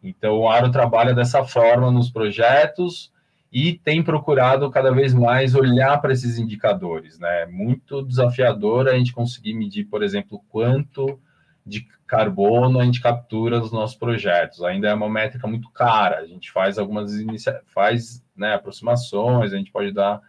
Então, 0.00 0.38
o 0.38 0.48
Aro 0.48 0.70
trabalha 0.70 1.14
dessa 1.14 1.42
forma 1.42 1.90
nos 1.90 2.10
projetos 2.10 3.10
e 3.50 3.72
tem 3.72 4.02
procurado 4.02 4.70
cada 4.70 4.92
vez 4.92 5.14
mais 5.14 5.54
olhar 5.54 5.98
para 6.00 6.12
esses 6.12 6.38
indicadores, 6.38 7.18
né? 7.18 7.46
Muito 7.46 8.02
desafiador 8.02 8.88
a 8.88 8.96
gente 8.96 9.12
conseguir 9.12 9.54
medir, 9.54 9.84
por 9.86 10.02
exemplo, 10.02 10.42
quanto 10.48 11.18
de 11.64 11.86
carbono 12.06 12.80
a 12.80 12.84
gente 12.84 13.00
captura 13.00 13.58
nos 13.58 13.72
nossos 13.72 13.96
projetos. 13.96 14.62
Ainda 14.62 14.88
é 14.88 14.94
uma 14.94 15.08
métrica 15.08 15.46
muito 15.46 15.70
cara. 15.70 16.18
A 16.18 16.26
gente 16.26 16.50
faz 16.50 16.78
algumas 16.78 17.14
inicia 17.14 17.60
faz 17.66 18.24
né, 18.36 18.54
aproximações, 18.54 19.52
a 19.52 19.56
gente 19.56 19.72
pode 19.72 19.92
dar 19.92 20.20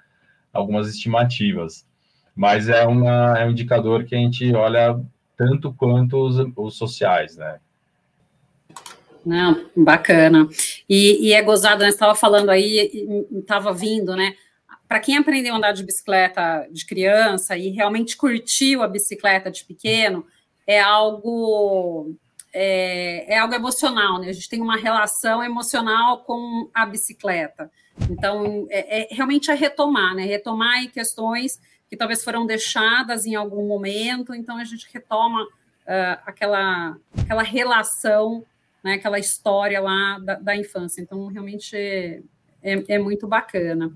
algumas 0.51 0.89
estimativas, 0.89 1.87
mas 2.35 2.69
é, 2.69 2.85
uma, 2.85 3.37
é 3.37 3.45
um 3.45 3.51
indicador 3.51 4.03
que 4.03 4.15
a 4.15 4.17
gente 4.17 4.51
olha 4.55 4.99
tanto 5.37 5.73
quanto 5.73 6.17
os, 6.17 6.37
os 6.57 6.77
sociais, 6.77 7.37
né? 7.37 7.59
Não, 9.29 9.69
bacana. 9.77 10.49
E, 10.89 11.27
e 11.27 11.33
é 11.33 11.41
gozado, 11.43 11.83
né? 11.83 11.91
Você 11.91 11.95
estava 11.97 12.15
falando 12.15 12.49
aí, 12.49 12.89
estava 13.31 13.71
vindo, 13.71 14.15
né? 14.15 14.33
Para 14.87 14.99
quem 14.99 15.17
aprendeu 15.17 15.53
a 15.53 15.57
andar 15.57 15.71
de 15.71 15.83
bicicleta 15.83 16.67
de 16.71 16.83
criança 16.83 17.55
e 17.55 17.69
realmente 17.69 18.17
curtiu 18.17 18.81
a 18.81 18.87
bicicleta 18.87 19.51
de 19.51 19.63
pequeno, 19.63 20.25
é 20.65 20.79
algo 20.79 22.15
é, 22.51 23.35
é, 23.35 23.37
algo 23.37 23.53
emocional, 23.53 24.19
né? 24.19 24.29
A 24.29 24.33
gente 24.33 24.49
tem 24.49 24.61
uma 24.61 24.77
relação 24.77 25.43
emocional 25.43 26.23
com 26.23 26.67
a 26.73 26.87
bicicleta. 26.87 27.69
Então, 28.09 28.65
é, 28.71 29.03
é 29.03 29.07
realmente 29.13 29.51
é 29.51 29.53
retomar, 29.53 30.15
né? 30.15 30.25
Retomar 30.25 30.89
questões 30.91 31.59
que 31.87 31.95
talvez 31.95 32.23
foram 32.23 32.47
deixadas 32.47 33.27
em 33.27 33.35
algum 33.35 33.67
momento, 33.67 34.33
então 34.33 34.57
a 34.57 34.63
gente 34.63 34.87
retoma 34.91 35.43
uh, 35.43 36.19
aquela, 36.25 36.97
aquela 37.15 37.43
relação, 37.43 38.43
né? 38.83 38.93
aquela 38.93 39.19
história 39.19 39.79
lá 39.79 40.19
da, 40.19 40.35
da 40.35 40.55
infância. 40.55 41.01
Então, 41.01 41.27
realmente 41.27 41.75
é, 41.75 42.21
é, 42.61 42.95
é 42.95 42.99
muito 42.99 43.27
bacana. 43.27 43.91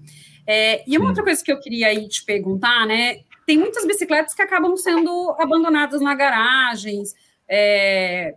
É, 0.46 0.84
e 0.88 0.98
uma 0.98 1.10
outra 1.10 1.24
coisa 1.24 1.44
que 1.44 1.52
eu 1.52 1.60
queria 1.60 1.88
aí 1.88 2.08
te 2.08 2.24
perguntar, 2.26 2.86
né? 2.86 3.22
tem 3.46 3.58
muitas 3.58 3.86
bicicletas 3.86 4.34
que 4.34 4.42
acabam 4.42 4.76
sendo 4.78 5.36
abandonadas 5.40 6.02
na 6.02 6.16
garagens, 6.16 7.14
é, 7.48 8.36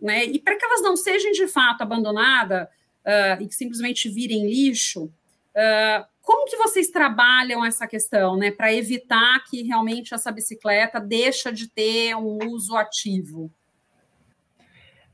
né? 0.00 0.24
E 0.24 0.38
para 0.38 0.56
que 0.56 0.64
elas 0.64 0.82
não 0.82 0.96
sejam 0.96 1.32
de 1.32 1.46
fato 1.46 1.82
abandonadas 1.82 2.64
uh, 2.64 3.40
e 3.40 3.46
que 3.46 3.54
simplesmente 3.54 4.08
virem 4.08 4.46
lixo, 4.46 5.04
uh, 5.04 6.04
como 6.20 6.46
que 6.46 6.56
vocês 6.56 6.88
trabalham 6.88 7.64
essa 7.64 7.86
questão, 7.86 8.36
né? 8.36 8.50
Para 8.50 8.72
evitar 8.72 9.42
que 9.44 9.62
realmente 9.62 10.14
essa 10.14 10.30
bicicleta 10.30 11.00
deixa 11.00 11.52
de 11.52 11.68
ter 11.68 12.14
um 12.16 12.38
uso 12.50 12.76
ativo? 12.76 13.50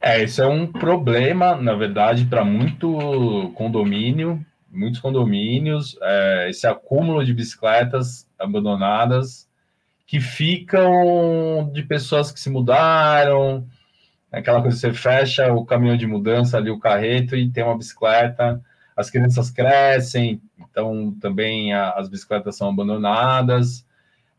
É, 0.00 0.22
isso 0.22 0.40
é 0.40 0.46
um 0.46 0.66
problema, 0.66 1.56
na 1.56 1.74
verdade, 1.74 2.24
para 2.24 2.44
muito 2.44 3.52
condomínio, 3.54 4.44
muitos 4.70 5.00
condomínios, 5.00 5.98
é, 6.00 6.50
esse 6.50 6.66
acúmulo 6.66 7.24
de 7.24 7.34
bicicletas 7.34 8.28
abandonadas 8.38 9.48
que 10.06 10.20
ficam 10.20 11.70
de 11.72 11.82
pessoas 11.82 12.32
que 12.32 12.40
se 12.40 12.48
mudaram, 12.48 13.66
aquela 14.32 14.62
coisa 14.62 14.76
você 14.76 14.92
fecha 14.92 15.52
o 15.52 15.66
caminhão 15.66 15.96
de 15.96 16.06
mudança 16.06 16.56
ali, 16.56 16.70
o 16.70 16.78
carreto, 16.78 17.36
e 17.36 17.50
tem 17.50 17.64
uma 17.64 17.76
bicicleta, 17.76 18.62
as 18.96 19.10
crianças 19.10 19.50
crescem, 19.50 20.40
então 20.58 21.14
também 21.20 21.72
a, 21.72 21.90
as 21.90 22.08
bicicletas 22.08 22.56
são 22.56 22.70
abandonadas. 22.70 23.86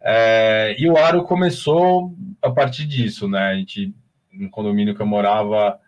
É, 0.02 0.76
e 0.80 0.90
o 0.90 0.98
Aro 0.98 1.24
começou 1.24 2.16
a 2.42 2.50
partir 2.50 2.86
disso, 2.86 3.28
né? 3.28 3.50
A 3.50 3.56
gente, 3.56 3.94
no 4.32 4.50
condomínio 4.50 4.96
que 4.96 5.02
eu 5.02 5.06
morava, 5.06 5.80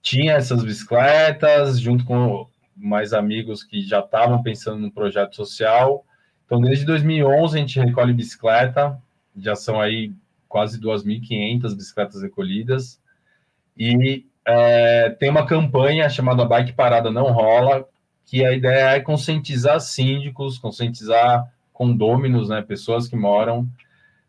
tinha 0.00 0.34
essas 0.34 0.64
bicicletas, 0.64 1.80
junto 1.80 2.04
com 2.04 2.46
mais 2.76 3.12
amigos 3.12 3.62
que 3.62 3.82
já 3.82 4.00
estavam 4.00 4.42
pensando 4.42 4.78
no 4.78 4.90
projeto 4.90 5.36
social. 5.36 6.04
Então, 6.44 6.60
desde 6.60 6.84
2011, 6.84 7.56
a 7.56 7.60
gente 7.60 7.80
recolhe 7.80 8.12
bicicleta, 8.12 9.00
já 9.36 9.54
são 9.54 9.80
aí 9.80 10.12
quase 10.48 10.80
2.500 10.80 11.74
bicicletas 11.74 12.22
recolhidas. 12.22 13.00
E 13.76 14.26
é, 14.44 15.10
tem 15.10 15.30
uma 15.30 15.46
campanha 15.46 16.08
chamada 16.10 16.44
Bike 16.44 16.72
Parada 16.72 17.10
Não 17.10 17.32
Rola, 17.32 17.88
que 18.26 18.44
a 18.44 18.52
ideia 18.52 18.96
é 18.96 19.00
conscientizar 19.00 19.80
síndicos, 19.80 20.58
conscientizar 20.58 21.50
condôminos, 21.72 22.48
né, 22.48 22.60
pessoas 22.62 23.08
que 23.08 23.16
moram 23.16 23.68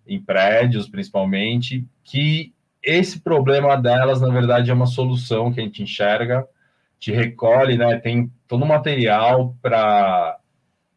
em 0.08 0.20
prédios, 0.20 0.88
principalmente, 0.88 1.86
que 2.04 2.53
esse 2.84 3.19
problema 3.19 3.76
delas, 3.78 4.19
na 4.19 4.30
verdade, 4.30 4.69
é 4.69 4.74
uma 4.74 4.86
solução 4.86 5.52
que 5.52 5.60
a 5.60 5.63
gente 5.63 5.82
enxerga 5.82 6.48
te 7.00 7.12
recolhe, 7.12 7.78
né? 7.78 7.98
Tem 7.98 8.32
todo 8.48 8.63
o 8.63 8.67
material 8.67 9.58
para 9.62 10.39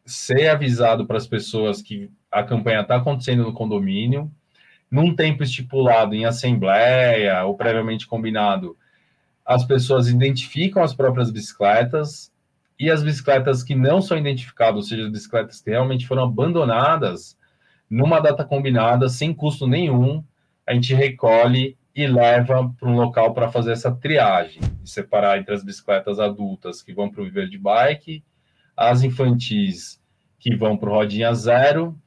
ser 0.05 0.47
avisado 0.47 1.05
para 1.05 1.17
as 1.17 1.27
pessoas 1.27 1.81
que 1.81 2.09
a 2.31 2.43
campanha 2.43 2.79
está 2.79 2.95
acontecendo 2.95 3.43
no 3.43 3.51
condomínio, 3.51 4.31
num 4.89 5.13
tempo 5.13 5.43
estipulado 5.43 6.15
em 6.15 6.23
assembleia 6.23 7.43
ou 7.43 7.57
previamente 7.57 8.07
combinado. 8.07 8.77
As 9.45 9.65
pessoas 9.65 10.07
identificam 10.07 10.81
as 10.81 10.93
próprias 10.93 11.29
bicicletas 11.29 12.31
e 12.79 12.89
as 12.89 13.03
bicicletas 13.03 13.61
que 13.61 13.75
não 13.75 14.01
são 14.01 14.17
identificadas, 14.17 14.75
ou 14.75 14.83
seja, 14.83 15.03
as 15.03 15.11
bicicletas 15.11 15.59
que 15.59 15.71
realmente 15.71 16.07
foram 16.07 16.23
abandonadas, 16.23 17.37
numa 17.89 18.21
data 18.21 18.45
combinada, 18.45 19.09
sem 19.09 19.33
custo 19.33 19.67
nenhum, 19.67 20.23
a 20.65 20.73
gente 20.73 20.93
recolhe 20.93 21.76
e 21.97 22.05
leva 22.05 22.71
para 22.79 22.87
um 22.87 22.95
local 22.95 23.33
para 23.33 23.49
fazer 23.49 23.71
essa 23.71 23.91
triagem, 23.91 24.61
e 24.83 24.87
separar 24.87 25.39
entre 25.39 25.55
as 25.55 25.63
bicicletas 25.63 26.19
adultas 26.19 26.83
que 26.83 26.93
vão 26.93 27.09
para 27.09 27.23
o 27.23 27.25
viver 27.25 27.49
de 27.49 27.57
bike, 27.57 28.23
as 28.75 29.01
infantis 29.01 29.99
que 30.37 30.55
vão 30.55 30.77
para 30.77 30.91
o 30.91 30.93
rodinha 30.93 31.33
zero, 31.33 31.97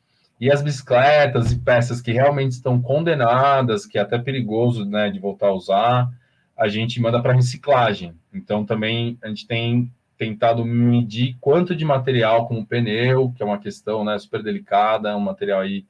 e 0.40 0.48
as 0.48 0.62
bicicletas 0.62 1.50
e 1.50 1.59
peças 1.59 2.00
que 2.00 2.12
realmente 2.12 2.53
estão 2.53 2.81
condenadas, 2.81 3.85
que 3.85 3.98
é 3.98 4.00
até 4.00 4.16
perigoso 4.16 4.85
né, 4.85 5.11
de 5.11 5.18
voltar 5.18 5.48
a 5.48 5.55
usar, 5.55 6.09
a 6.57 6.68
gente 6.68 7.00
manda 7.00 7.20
para 7.20 7.33
reciclagem. 7.33 8.14
Então 8.33 8.64
também 8.64 9.18
a 9.20 9.26
gente 9.26 9.44
tem 9.44 9.92
tentado 10.16 10.64
medir 10.64 11.37
quanto 11.40 11.74
de 11.74 11.85
material, 11.85 12.46
como 12.46 12.64
pneu, 12.64 13.33
que 13.33 13.42
é 13.42 13.46
uma 13.46 13.59
questão 13.59 14.05
né, 14.05 14.16
super 14.20 14.40
delicada, 14.40 15.16
um 15.16 15.20
material 15.20 15.61
aí 15.61 15.85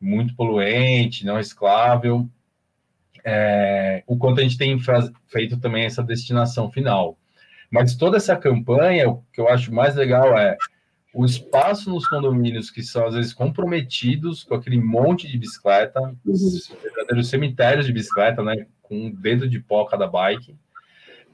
muito 0.00 0.36
poluente, 0.36 1.26
não 1.26 1.36
reciclável, 1.36 2.28
é, 3.24 4.02
o 4.06 4.16
quanto 4.16 4.40
a 4.40 4.42
gente 4.42 4.58
tem 4.58 4.76
feito 5.28 5.58
também 5.58 5.84
essa 5.84 6.02
destinação 6.02 6.70
final. 6.70 7.16
Mas 7.70 7.96
toda 7.96 8.16
essa 8.16 8.36
campanha, 8.36 9.08
o 9.08 9.24
que 9.32 9.40
eu 9.40 9.48
acho 9.48 9.72
mais 9.72 9.94
legal 9.94 10.36
é 10.36 10.56
o 11.14 11.24
espaço 11.24 11.90
nos 11.90 12.08
condomínios 12.08 12.70
que 12.70 12.82
são 12.82 13.06
às 13.06 13.14
vezes 13.14 13.34
comprometidos 13.34 14.44
com 14.44 14.54
aquele 14.54 14.80
monte 14.80 15.28
de 15.28 15.38
bicicleta, 15.38 16.00
uhum. 16.00 16.34
verdadeiros 16.82 17.28
cemitérios 17.28 17.86
de 17.86 17.92
bicicleta, 17.92 18.42
né, 18.42 18.66
com 18.80 19.06
um 19.06 19.10
dedo 19.10 19.48
de 19.48 19.60
pó 19.60 19.84
cada 19.84 20.06
bike, 20.06 20.56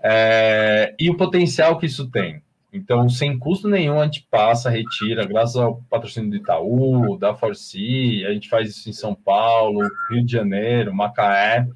é, 0.03 0.95
e 0.99 1.09
o 1.09 1.17
potencial 1.17 1.79
que 1.79 1.87
isso 1.87 2.11
tem. 2.11 2.43
Então, 2.73 3.09
sem 3.09 3.39
custo 3.39 3.67
nenhum, 3.67 4.01
a 4.01 4.05
gente 4.05 4.27
passa, 4.31 4.69
retira, 4.69 5.25
graças 5.25 5.57
ao 5.57 5.77
patrocínio 5.89 6.31
do 6.31 6.37
Itaú, 6.37 7.17
da 7.19 7.35
Forci, 7.35 8.25
a 8.27 8.33
gente 8.33 8.49
faz 8.49 8.69
isso 8.69 8.91
em 8.91 8.93
São 8.93 9.15
Paulo, 9.15 9.81
Rio 10.11 10.25
de 10.25 10.33
Janeiro, 10.33 10.95
Macaé. 10.95 11.67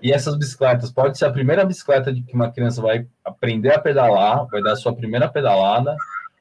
E 0.00 0.12
essas 0.12 0.38
bicicletas, 0.38 0.90
pode 0.90 1.18
ser 1.18 1.26
a 1.26 1.32
primeira 1.32 1.64
bicicleta 1.64 2.14
que 2.14 2.32
uma 2.32 2.50
criança 2.50 2.80
vai 2.80 3.06
aprender 3.24 3.74
a 3.74 3.78
pedalar, 3.78 4.46
vai 4.46 4.62
dar 4.62 4.72
a 4.72 4.76
sua 4.76 4.94
primeira 4.94 5.28
pedalada, 5.28 5.96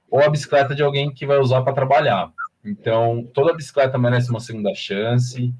ou 0.10 0.21
a 0.21 0.30
bicicleta 0.30 0.75
de 0.75 0.84
alguém 0.84 1.12
que 1.12 1.25
vai 1.25 1.39
usar 1.39 1.63
para 1.63 1.73
trabalhar. 1.73 2.32
Então, 2.63 3.28
toda 3.34 3.56
bicicleta 3.56 3.97
merece 3.97 4.30
uma 4.30 4.39
segunda 4.39 4.73
chance. 4.75 5.52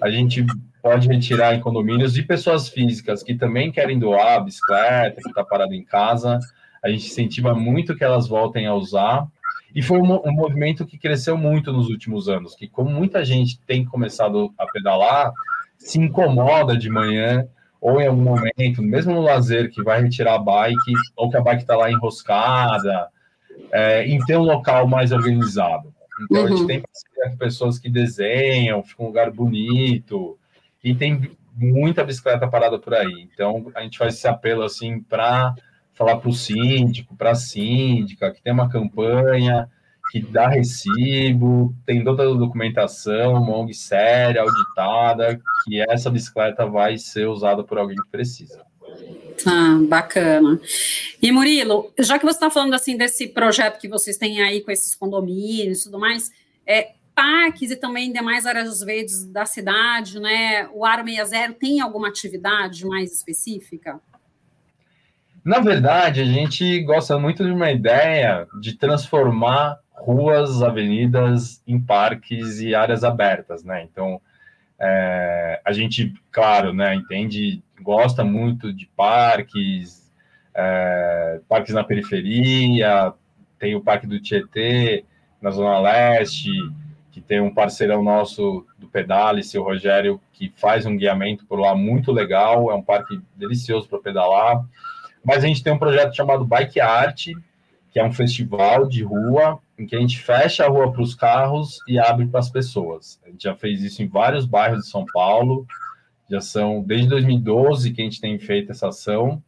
A 0.00 0.10
gente 0.10 0.44
pode 0.82 1.06
retirar 1.06 1.54
em 1.54 1.60
condomínios 1.60 2.14
de 2.14 2.22
pessoas 2.22 2.68
físicas 2.68 3.22
que 3.22 3.34
também 3.34 3.70
querem 3.70 3.98
doar 3.98 4.38
a 4.38 4.40
bicicleta, 4.40 5.20
que 5.22 5.28
está 5.28 5.44
parada 5.44 5.74
em 5.74 5.84
casa 5.84 6.40
a 6.82 6.88
gente 6.88 7.06
incentiva 7.06 7.54
muito 7.54 7.96
que 7.96 8.04
elas 8.04 8.28
voltem 8.28 8.66
a 8.66 8.74
usar. 8.74 9.26
E 9.74 9.82
foi 9.82 9.98
um, 9.98 10.14
um, 10.26 10.32
movimento 10.32 10.84
que 10.84 10.98
cresceu 10.98 11.36
muito 11.36 11.72
nos 11.72 11.88
últimos 11.88 12.28
anos, 12.28 12.56
que 12.56 12.66
como 12.66 12.90
muita 12.90 13.24
gente 13.24 13.60
tem 13.60 13.84
começado 13.84 14.52
a 14.58 14.66
pedalar, 14.66 15.32
se 15.78 15.98
incomoda 15.98 16.76
de 16.76 16.90
manhã 16.90 17.46
ou 17.80 18.00
em 18.00 18.06
algum 18.06 18.22
momento, 18.22 18.82
mesmo 18.82 19.14
no 19.14 19.22
lazer, 19.22 19.70
que 19.70 19.82
vai 19.82 20.02
retirar 20.02 20.34
a 20.34 20.38
bike, 20.38 20.92
ou 21.16 21.30
que 21.30 21.36
a 21.36 21.40
bike 21.40 21.62
está 21.62 21.76
lá 21.76 21.90
enroscada, 21.90 23.08
é, 23.72 24.04
em 24.06 24.18
ter 24.26 24.36
um 24.36 24.42
local 24.42 24.86
mais 24.86 25.12
organizado. 25.12 25.94
Então, 26.22 26.42
uhum. 26.42 26.46
a 26.46 26.50
gente 26.50 26.60
uhum. 26.60 26.66
tem 26.66 26.82
pessoas 27.38 27.78
que 27.78 27.88
desenham, 27.88 28.82
fica 28.82 29.02
um 29.02 29.06
lugar 29.06 29.30
bonito, 29.30 30.38
e 30.84 30.94
tem 30.94 31.30
muita 31.54 32.04
bicicleta 32.04 32.46
parada 32.46 32.78
por 32.78 32.92
aí. 32.92 33.28
Então, 33.32 33.70
a 33.74 33.80
gente 33.80 33.96
faz 33.96 34.14
esse 34.14 34.28
apelo, 34.28 34.62
assim, 34.62 35.00
para 35.00 35.54
falar 36.00 36.16
para 36.16 36.30
o 36.30 36.32
síndico, 36.32 37.14
para 37.14 37.32
a 37.32 37.34
síndica, 37.34 38.30
que 38.30 38.42
tem 38.42 38.54
uma 38.54 38.70
campanha, 38.70 39.68
que 40.10 40.22
dá 40.22 40.48
recibo, 40.48 41.74
tem 41.84 42.02
toda 42.02 42.22
a 42.22 42.34
documentação, 42.34 43.34
uma 43.34 43.54
ONG 43.58 43.74
séria, 43.74 44.40
auditada, 44.40 45.38
que 45.62 45.78
essa 45.90 46.08
bicicleta 46.08 46.64
vai 46.64 46.96
ser 46.96 47.28
usada 47.28 47.62
por 47.62 47.76
alguém 47.76 47.96
que 47.96 48.10
precisa. 48.10 48.64
Ah, 49.46 49.78
bacana. 49.86 50.58
E 51.20 51.30
Murilo, 51.30 51.92
já 51.98 52.18
que 52.18 52.24
você 52.24 52.36
está 52.36 52.48
falando 52.48 52.72
assim 52.72 52.96
desse 52.96 53.28
projeto 53.28 53.78
que 53.78 53.86
vocês 53.86 54.16
têm 54.16 54.42
aí 54.42 54.62
com 54.62 54.70
esses 54.70 54.94
condomínios 54.94 55.82
e 55.82 55.84
tudo 55.84 55.98
mais, 55.98 56.30
é, 56.66 56.92
parques 57.14 57.70
e 57.70 57.76
também 57.76 58.10
demais 58.10 58.46
áreas 58.46 58.80
verdes 58.80 59.26
da 59.26 59.44
cidade, 59.44 60.18
né? 60.18 60.66
O 60.72 60.82
Aro 60.82 61.04
60 61.06 61.52
tem 61.60 61.78
alguma 61.78 62.08
atividade 62.08 62.86
mais 62.86 63.12
específica? 63.12 64.00
Na 65.44 65.60
verdade, 65.60 66.20
a 66.20 66.24
gente 66.24 66.82
gosta 66.82 67.18
muito 67.18 67.44
de 67.44 67.50
uma 67.50 67.70
ideia 67.70 68.46
de 68.60 68.74
transformar 68.76 69.78
ruas, 69.92 70.62
avenidas 70.62 71.62
em 71.66 71.80
parques 71.80 72.60
e 72.60 72.74
áreas 72.74 73.04
abertas, 73.04 73.64
né? 73.64 73.82
Então, 73.90 74.20
é, 74.78 75.60
a 75.64 75.72
gente, 75.72 76.14
claro, 76.32 76.72
né, 76.72 76.94
entende, 76.94 77.62
gosta 77.82 78.24
muito 78.24 78.72
de 78.72 78.86
parques, 78.96 80.10
é, 80.54 81.40
parques 81.48 81.74
na 81.74 81.84
periferia, 81.84 83.12
tem 83.58 83.74
o 83.74 83.82
Parque 83.82 84.06
do 84.06 84.20
Tietê, 84.20 85.04
na 85.40 85.50
Zona 85.50 85.78
Leste, 85.78 86.50
que 87.12 87.20
tem 87.20 87.40
um 87.40 87.52
parceirão 87.52 88.02
nosso 88.02 88.66
do 88.78 88.88
Pedale, 88.88 89.42
seu 89.42 89.62
Rogério, 89.62 90.20
que 90.32 90.50
faz 90.56 90.86
um 90.86 90.96
guiamento 90.96 91.44
por 91.44 91.58
lá 91.58 91.74
muito 91.74 92.10
legal, 92.10 92.70
é 92.70 92.74
um 92.74 92.82
parque 92.82 93.20
delicioso 93.36 93.88
para 93.88 93.98
pedalar. 93.98 94.64
Mas 95.24 95.44
a 95.44 95.46
gente 95.46 95.62
tem 95.62 95.72
um 95.72 95.78
projeto 95.78 96.14
chamado 96.14 96.44
Bike 96.44 96.80
Art, 96.80 97.28
que 97.90 97.98
é 97.98 98.04
um 98.04 98.12
festival 98.12 98.88
de 98.88 99.02
rua 99.02 99.58
em 99.78 99.86
que 99.86 99.96
a 99.96 100.00
gente 100.00 100.18
fecha 100.18 100.64
a 100.64 100.68
rua 100.68 100.92
para 100.92 101.02
os 101.02 101.14
carros 101.14 101.78
e 101.88 101.98
abre 101.98 102.26
para 102.26 102.40
as 102.40 102.50
pessoas. 102.50 103.20
A 103.24 103.30
gente 103.30 103.42
já 103.42 103.54
fez 103.54 103.82
isso 103.82 104.02
em 104.02 104.08
vários 104.08 104.46
bairros 104.46 104.84
de 104.84 104.90
São 104.90 105.04
Paulo, 105.12 105.66
já 106.30 106.40
são 106.40 106.82
desde 106.82 107.08
2012 107.08 107.92
que 107.92 108.00
a 108.00 108.04
gente 108.04 108.20
tem 108.20 108.38
feito 108.38 108.70
essa 108.70 108.88
ação. 108.88 109.42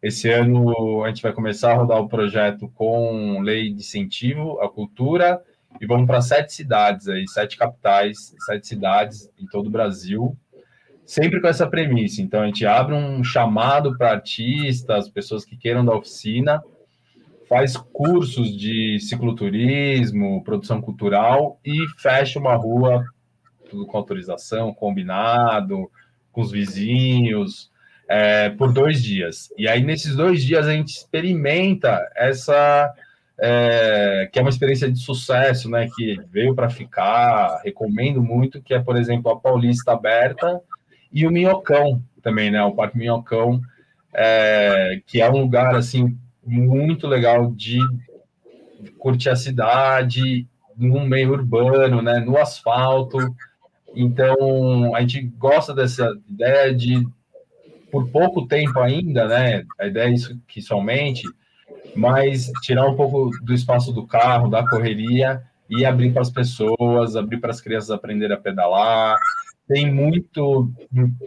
Esse 0.00 0.30
ano 0.30 1.02
a 1.04 1.08
gente 1.08 1.22
vai 1.22 1.32
começar 1.32 1.72
a 1.72 1.76
rodar 1.76 1.98
o 1.98 2.08
projeto 2.08 2.68
com 2.74 3.40
lei 3.40 3.70
de 3.72 3.80
incentivo 3.80 4.60
à 4.60 4.68
cultura 4.68 5.42
e 5.80 5.86
vamos 5.86 6.06
para 6.06 6.20
sete 6.20 6.52
cidades 6.52 7.08
aí, 7.08 7.26
sete 7.28 7.56
capitais, 7.56 8.34
sete 8.46 8.68
cidades 8.68 9.28
em 9.38 9.46
todo 9.46 9.66
o 9.66 9.70
Brasil, 9.70 10.36
sempre 11.08 11.40
com 11.40 11.48
essa 11.48 11.66
premissa. 11.66 12.20
Então 12.20 12.42
a 12.42 12.46
gente 12.46 12.66
abre 12.66 12.94
um 12.94 13.24
chamado 13.24 13.96
para 13.96 14.12
artistas, 14.12 15.08
pessoas 15.08 15.42
que 15.42 15.56
queiram 15.56 15.82
da 15.82 15.96
oficina 15.96 16.62
faz 17.48 17.78
cursos 17.78 18.54
de 18.54 19.00
cicloturismo, 19.00 20.44
produção 20.44 20.82
cultural 20.82 21.58
e 21.64 21.86
fecha 21.96 22.38
uma 22.38 22.54
rua 22.54 23.02
tudo 23.70 23.86
com 23.86 23.96
autorização, 23.96 24.72
combinado, 24.74 25.90
com 26.30 26.42
os 26.42 26.50
vizinhos, 26.50 27.70
é, 28.08 28.50
por 28.50 28.72
dois 28.72 29.02
dias. 29.02 29.52
E 29.56 29.66
aí, 29.68 29.82
nesses 29.82 30.14
dois 30.14 30.42
dias, 30.42 30.66
a 30.66 30.72
gente 30.72 30.90
experimenta 30.90 32.06
essa. 32.16 32.92
É, 33.40 34.28
que 34.32 34.38
é 34.38 34.42
uma 34.42 34.50
experiência 34.50 34.90
de 34.90 34.98
sucesso, 34.98 35.70
né? 35.70 35.88
Que 35.94 36.16
veio 36.30 36.54
para 36.54 36.68
ficar, 36.68 37.60
recomendo 37.62 38.22
muito, 38.22 38.60
que 38.60 38.74
é, 38.74 38.80
por 38.80 38.96
exemplo, 38.96 39.30
a 39.30 39.38
Paulista 39.38 39.92
Aberta 39.92 40.60
e 41.12 41.26
o 41.26 41.30
Minhocão 41.30 42.02
também, 42.22 42.50
né? 42.50 42.62
O 42.62 42.74
Parque 42.74 42.98
Minhocão, 42.98 43.60
é, 44.12 45.00
que 45.06 45.20
é 45.20 45.30
um 45.30 45.42
lugar 45.42 45.74
assim 45.74 46.16
muito 46.44 47.06
legal 47.06 47.52
de 47.52 47.78
curtir 48.98 49.28
a 49.28 49.36
cidade 49.36 50.46
no 50.76 51.04
meio 51.06 51.32
urbano, 51.32 52.00
né, 52.00 52.20
no 52.20 52.38
asfalto. 52.38 53.18
Então, 53.94 54.94
a 54.94 55.00
gente 55.00 55.22
gosta 55.22 55.74
dessa 55.74 56.08
ideia 56.28 56.74
de, 56.74 57.06
por 57.90 58.08
pouco 58.10 58.46
tempo 58.46 58.78
ainda, 58.78 59.26
né, 59.26 59.64
a 59.78 59.86
ideia 59.86 60.08
é 60.08 60.14
isso 60.14 60.40
que 60.46 60.62
somente, 60.62 61.22
mas 61.96 62.50
tirar 62.62 62.86
um 62.86 62.94
pouco 62.94 63.30
do 63.42 63.52
espaço 63.52 63.92
do 63.92 64.06
carro, 64.06 64.48
da 64.48 64.66
correria 64.66 65.42
e 65.68 65.84
abrir 65.84 66.12
para 66.12 66.22
as 66.22 66.30
pessoas, 66.30 67.16
abrir 67.16 67.38
para 67.38 67.50
as 67.50 67.60
crianças 67.60 67.90
aprenderem 67.90 68.36
a 68.36 68.40
pedalar. 68.40 69.16
Tem 69.68 69.92
muito 69.92 70.72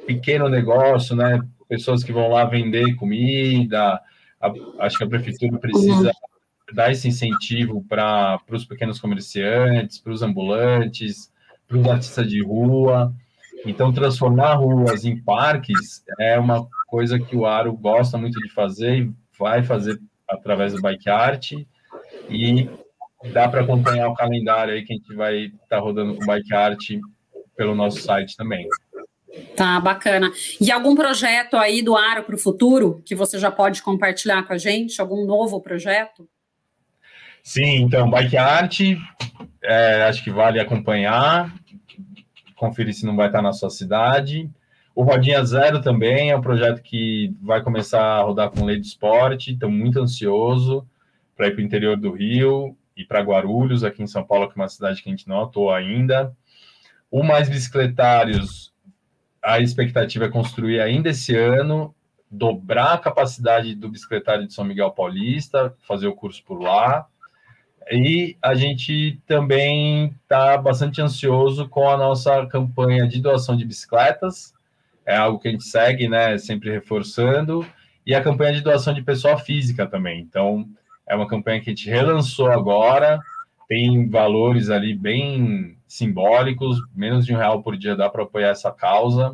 pequeno 0.06 0.50
negócio, 0.50 1.16
né, 1.16 1.40
pessoas 1.70 2.04
que 2.04 2.12
vão 2.12 2.28
lá 2.28 2.44
vender 2.44 2.96
comida, 2.96 4.02
a, 4.42 4.54
acho 4.80 4.98
que 4.98 5.04
a 5.04 5.08
prefeitura 5.08 5.58
precisa 5.60 6.12
dar 6.74 6.92
esse 6.92 7.08
incentivo 7.08 7.86
para 7.88 8.42
os 8.50 8.66
pequenos 8.66 9.00
comerciantes, 9.00 10.00
para 10.00 10.12
os 10.12 10.22
ambulantes, 10.22 11.32
para 11.68 11.78
os 11.78 11.88
artistas 11.88 12.28
de 12.28 12.44
rua. 12.44 13.14
Então, 13.66 13.94
transformar 13.94 14.56
ruas 14.56 15.06
em 15.06 15.22
parques 15.22 16.04
é 16.20 16.40
uma 16.40 16.68
coisa 16.88 17.20
que 17.20 17.36
o 17.36 17.46
Aro 17.46 17.74
gosta 17.74 18.18
muito 18.18 18.40
de 18.40 18.50
fazer 18.50 18.98
e 18.98 19.14
vai 19.38 19.64
fazer 19.64 20.00
através 20.28 20.74
do 20.74 20.82
Bike 20.82 21.10
Art. 21.10 21.52
E 22.30 22.70
dá 23.32 23.48
para 23.48 23.62
acompanhar 23.62 24.10
o 24.10 24.16
calendário 24.16 24.74
aí 24.74 24.84
que 24.84 24.94
a 24.94 24.96
gente 24.96 25.14
vai 25.14 25.46
estar 25.46 25.58
tá 25.68 25.80
rodando 25.80 26.16
com 26.16 26.26
Bike 26.26 26.54
Art 26.54 26.90
pelo 27.62 27.76
nosso 27.76 28.02
site 28.02 28.36
também. 28.36 28.67
Tá, 29.56 29.80
bacana. 29.80 30.32
E 30.60 30.71
algum 30.71 30.95
projeto 30.95 31.56
aí 31.56 31.84
do 31.84 31.95
Aro 31.95 32.24
para 32.24 32.34
o 32.34 32.39
futuro 32.39 33.04
que 33.06 33.13
você 33.13 33.38
já 33.38 33.52
pode 33.52 33.84
compartilhar 33.84 34.41
com 34.47 34.54
a 34.54 34.58
gente? 34.58 35.00
Algum 35.00 35.28
novo 35.28 35.62
projeto? 35.62 36.28
Sim, 37.43 37.84
então, 37.84 38.10
Bike 38.10 38.36
Art, 38.36 38.80
é, 39.63 40.04
acho 40.04 40.24
que 40.24 40.32
vale 40.32 40.60
acompanhar, 40.60 41.54
conferir 42.56 42.95
se 42.95 43.06
não 43.06 43.15
vai 43.15 43.28
estar 43.28 43.43
na 43.43 43.54
sua 43.54 43.69
cidade. 43.69 44.50
O 44.95 45.04
Rodinha 45.04 45.43
Zero 45.45 45.82
também 45.82 46.32
é 46.32 46.38
um 46.38 46.41
projeto 46.41 46.82
que 46.82 47.32
vai 47.43 47.62
começar 47.62 48.02
a 48.02 48.24
rodar 48.24 48.50
com 48.50 48.65
lei 48.65 48.80
de 48.80 48.88
esporte, 48.88 49.54
estou 49.54 49.69
muito 49.69 50.00
ansioso 50.00 50.84
para 51.38 51.47
ir 51.47 51.52
para 51.52 51.62
o 51.62 51.65
interior 51.65 51.95
do 51.95 52.12
Rio 52.12 52.76
e 52.97 53.06
para 53.06 53.21
Guarulhos, 53.21 53.84
aqui 53.84 54.02
em 54.02 54.08
São 54.08 54.24
Paulo, 54.24 54.47
que 54.47 54.60
é 54.60 54.62
uma 54.62 54.67
cidade 54.67 55.02
que 55.02 55.10
a 55.10 55.12
gente 55.12 55.28
não 55.28 55.43
atuou 55.43 55.71
ainda. 55.71 56.36
O 57.12 57.24
Mais 57.24 57.50
Bicicletários 57.50 58.71
a 59.43 59.60
expectativa 59.60 60.26
é 60.26 60.30
construir 60.30 60.80
ainda 60.80 61.10
esse 61.10 61.36
ano, 61.36 61.95
dobrar 62.30 62.93
a 62.93 62.97
capacidade 62.97 63.74
do 63.76 63.89
bicicletário 63.89 64.47
de 64.47 64.54
São 64.54 64.63
Miguel 64.63 64.91
Paulista, 64.91 65.76
fazer 65.88 66.08
o 66.08 66.15
curso 66.15 66.43
por 66.43 66.62
lá. 66.62 67.08
E 67.91 68.38
a 68.41 68.54
gente 68.54 69.19
também 69.26 70.15
está 70.24 70.56
bastante 70.58 71.02
ansioso 71.02 71.67
com 71.67 71.89
a 71.89 71.97
nossa 71.97 72.45
campanha 72.45 73.08
de 73.08 73.19
doação 73.19 73.58
de 73.58 73.65
bicicletas. 73.65 74.54
É 75.06 75.17
algo 75.17 75.39
que 75.39 75.47
a 75.47 75.52
gente 75.52 75.63
segue, 75.63 76.08
né? 76.08 76.38
Sempre 76.38 76.71
reforçando. 76.71 77.65
E 78.06 78.13
a 78.13 78.21
campanha 78.21 78.54
de 78.54 78.62
doação 78.62 78.93
de 78.93 79.02
pessoa 79.02 79.38
física 79.38 79.88
também. 79.88 80.21
Então, 80.21 80.69
é 81.08 81.15
uma 81.15 81.28
campanha 81.28 81.60
que 81.60 81.69
a 81.69 81.74
gente 81.74 81.89
relançou 81.89 82.50
agora. 82.50 83.19
Tem 83.72 84.06
valores 84.10 84.70
ali 84.70 84.94
bem 84.94 85.78
simbólicos, 85.88 86.82
menos 86.94 87.26
de 87.26 87.34
um 87.34 87.38
real 87.38 87.64
por 87.64 87.78
dia 87.78 87.96
dá 87.96 88.10
para 88.10 88.24
apoiar 88.24 88.50
essa 88.50 88.70
causa. 88.70 89.34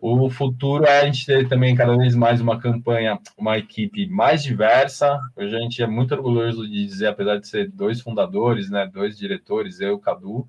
O 0.00 0.28
futuro 0.28 0.84
é 0.86 1.02
a 1.02 1.04
gente 1.04 1.24
ter 1.24 1.46
também 1.46 1.76
cada 1.76 1.96
vez 1.96 2.16
mais 2.16 2.40
uma 2.40 2.58
campanha, 2.58 3.16
uma 3.38 3.56
equipe 3.58 4.08
mais 4.08 4.42
diversa. 4.42 5.20
Hoje 5.36 5.54
a 5.54 5.60
gente 5.60 5.80
é 5.80 5.86
muito 5.86 6.12
orgulhoso 6.12 6.66
de 6.66 6.84
dizer, 6.84 7.06
apesar 7.06 7.38
de 7.38 7.46
ser 7.46 7.70
dois 7.70 8.00
fundadores, 8.00 8.68
né, 8.68 8.90
dois 8.92 9.16
diretores, 9.16 9.78
eu 9.80 9.90
e 9.90 9.92
o 9.92 10.00
Cadu, 10.00 10.48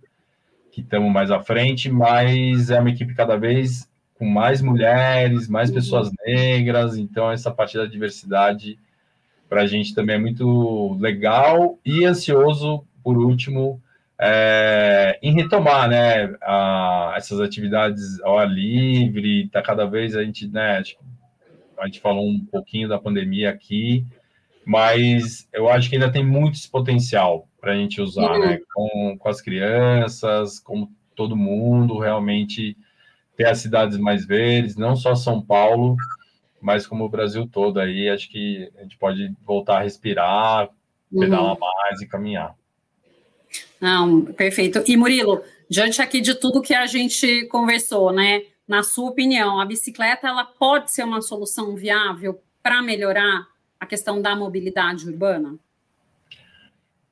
que 0.72 0.82
estamos 0.82 1.14
mais 1.14 1.30
à 1.30 1.40
frente, 1.40 1.92
mas 1.92 2.72
é 2.72 2.80
uma 2.80 2.90
equipe 2.90 3.14
cada 3.14 3.38
vez 3.38 3.88
com 4.16 4.26
mais 4.26 4.64
mulheres, 4.64 5.48
mais 5.48 5.70
pessoas 5.70 6.10
negras. 6.26 6.98
Então, 6.98 7.30
essa 7.30 7.52
parte 7.52 7.78
da 7.78 7.86
diversidade 7.86 8.80
para 9.48 9.62
a 9.62 9.68
gente 9.68 9.94
também 9.94 10.16
é 10.16 10.20
muito 10.20 10.98
legal 11.00 11.78
e 11.86 12.04
ansioso, 12.04 12.84
por 13.04 13.18
último, 13.18 13.82
é, 14.20 15.18
em 15.22 15.34
retomar 15.34 15.90
né, 15.90 16.36
a, 16.42 17.14
essas 17.18 17.40
atividades 17.40 18.22
ao 18.22 18.38
ar 18.38 18.48
livre, 18.48 19.46
está 19.46 19.62
cada 19.62 19.86
vez 19.86 20.16
a 20.16 20.24
gente, 20.24 20.48
né, 20.48 20.84
a 21.80 21.86
gente 21.86 22.00
falou 22.00 22.30
um 22.30 22.46
pouquinho 22.46 22.88
da 22.88 23.00
pandemia 23.00 23.50
aqui, 23.50 24.06
mas 24.64 25.48
eu 25.52 25.68
acho 25.68 25.90
que 25.90 25.96
ainda 25.96 26.12
tem 26.12 26.24
muito 26.24 26.56
esse 26.56 26.70
potencial 26.70 27.48
para 27.60 27.74
a 27.74 27.76
gente 27.76 28.00
usar, 28.00 28.32
uhum. 28.34 28.40
né, 28.40 28.60
com, 28.74 29.18
com 29.18 29.30
as 29.30 29.42
crianças, 29.42 30.60
com 30.60 30.88
todo 31.16 31.36
mundo, 31.36 31.98
realmente 31.98 32.78
ter 33.36 33.48
as 33.48 33.58
cidades 33.58 33.98
mais 33.98 34.26
verdes, 34.26 34.76
não 34.76 34.96
só 34.96 35.16
São 35.16 35.42
Paulo, 35.42 35.96
mas 36.62 36.86
como 36.86 37.06
o 37.06 37.10
Brasil 37.10 37.48
todo 37.48 37.80
aí, 37.80 38.08
acho 38.08 38.30
que 38.30 38.72
a 38.78 38.84
gente 38.84 38.98
pode 38.98 39.34
voltar 39.44 39.78
a 39.78 39.84
respirar, 39.84 40.70
pedalar 41.12 41.54
uhum. 41.54 41.60
mais 41.60 42.02
e 42.02 42.08
caminhar. 42.08 42.56
Não, 43.80 44.22
perfeito. 44.26 44.84
E 44.88 44.96
Murilo, 44.96 45.42
diante 45.70 46.02
aqui 46.02 46.22
de 46.22 46.36
tudo 46.36 46.62
que 46.62 46.74
a 46.74 46.86
gente 46.86 47.46
conversou, 47.48 48.12
né? 48.12 48.44
Na 48.68 48.84
sua 48.84 49.10
opinião, 49.10 49.60
a 49.60 49.66
bicicleta 49.66 50.28
ela 50.28 50.46
pode 50.46 50.92
ser 50.92 51.04
uma 51.04 51.22
solução 51.22 51.76
viável 51.76 52.42
para 52.62 52.82
melhorar 52.82 53.48
a 53.80 53.86
questão 53.86 54.22
da 54.22 54.36
mobilidade 54.36 55.08
urbana? 55.10 55.56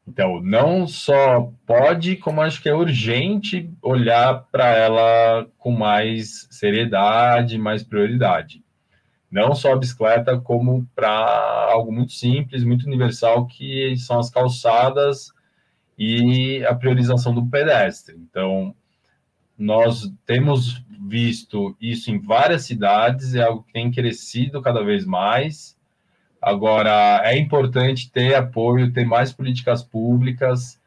Então, 0.07 0.41
não 0.41 0.87
só 0.87 1.51
pode, 1.65 2.15
como 2.15 2.41
acho 2.41 2.61
que 2.61 2.69
é 2.69 2.73
urgente 2.73 3.71
olhar 3.81 4.45
para 4.51 4.67
ela 4.75 5.47
com 5.57 5.71
mais 5.71 6.47
seriedade, 6.49 7.57
mais 7.57 7.83
prioridade. 7.83 8.63
Não 9.31 9.53
só 9.53 9.73
a 9.73 9.77
bicicleta, 9.77 10.39
como 10.39 10.87
para 10.95 11.09
algo 11.71 11.91
muito 11.91 12.13
simples, 12.13 12.63
muito 12.63 12.87
universal, 12.87 13.45
que 13.45 13.95
são 13.97 14.17
as 14.17 14.29
calçadas 14.31 15.31
e 15.99 16.65
a 16.65 16.73
priorização 16.73 17.35
do 17.35 17.45
pedestre. 17.45 18.15
Então, 18.17 18.73
nós 19.57 20.09
temos 20.25 20.81
visto 21.07 21.75
isso 21.79 22.09
em 22.09 22.19
várias 22.19 22.63
cidades, 22.63 23.35
é 23.35 23.43
algo 23.43 23.63
que 23.63 23.73
tem 23.73 23.91
crescido 23.91 24.61
cada 24.61 24.81
vez 24.83 25.05
mais 25.05 25.77
Agora, 26.41 27.21
é 27.25 27.37
importante 27.37 28.09
ter 28.09 28.33
apoio, 28.33 28.93
ter 28.93 29.05
mais 29.05 29.33
políticas 29.33 29.83
públicas 29.83 30.79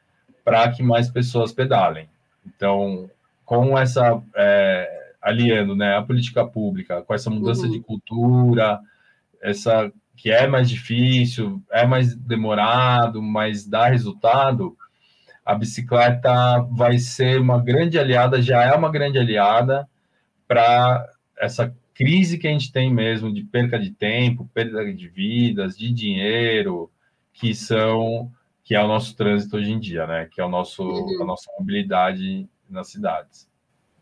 para 0.42 0.70
que 0.70 0.82
mais 0.82 1.10
pessoas 1.10 1.52
pedalem. 1.52 2.08
Então, 2.46 3.10
com 3.44 3.78
essa, 3.78 4.22
é, 4.34 5.12
aliando 5.20 5.76
né, 5.76 5.94
a 5.94 6.02
política 6.02 6.44
pública, 6.44 7.02
com 7.02 7.12
essa 7.12 7.28
mudança 7.28 7.66
uhum. 7.66 7.72
de 7.72 7.80
cultura, 7.80 8.80
essa 9.42 9.92
que 10.16 10.30
é 10.30 10.46
mais 10.46 10.70
difícil, 10.70 11.62
é 11.70 11.86
mais 11.86 12.14
demorado, 12.14 13.20
mas 13.20 13.66
dá 13.66 13.88
resultado, 13.88 14.76
a 15.44 15.54
bicicleta 15.54 16.60
vai 16.70 16.98
ser 16.98 17.40
uma 17.40 17.62
grande 17.62 17.98
aliada, 17.98 18.40
já 18.40 18.62
é 18.62 18.72
uma 18.72 18.90
grande 18.90 19.18
aliada 19.18 19.88
para 20.46 21.08
essa 21.38 21.74
crise 21.94 22.38
que 22.38 22.46
a 22.46 22.50
gente 22.50 22.72
tem 22.72 22.92
mesmo 22.92 23.32
de 23.32 23.42
perca 23.42 23.78
de 23.78 23.90
tempo, 23.90 24.48
perda 24.52 24.92
de 24.92 25.08
vidas, 25.08 25.76
de 25.76 25.92
dinheiro, 25.92 26.90
que 27.32 27.54
são 27.54 28.30
que 28.64 28.76
é 28.76 28.82
o 28.82 28.86
nosso 28.86 29.16
trânsito 29.16 29.56
hoje 29.56 29.72
em 29.72 29.80
dia, 29.80 30.06
né? 30.06 30.28
Que 30.30 30.40
é 30.40 30.44
o 30.44 30.48
nosso 30.48 30.84
uhum. 30.84 31.22
a 31.22 31.24
nossa 31.24 31.50
mobilidade 31.58 32.48
nas 32.70 32.88
cidades. 32.90 33.48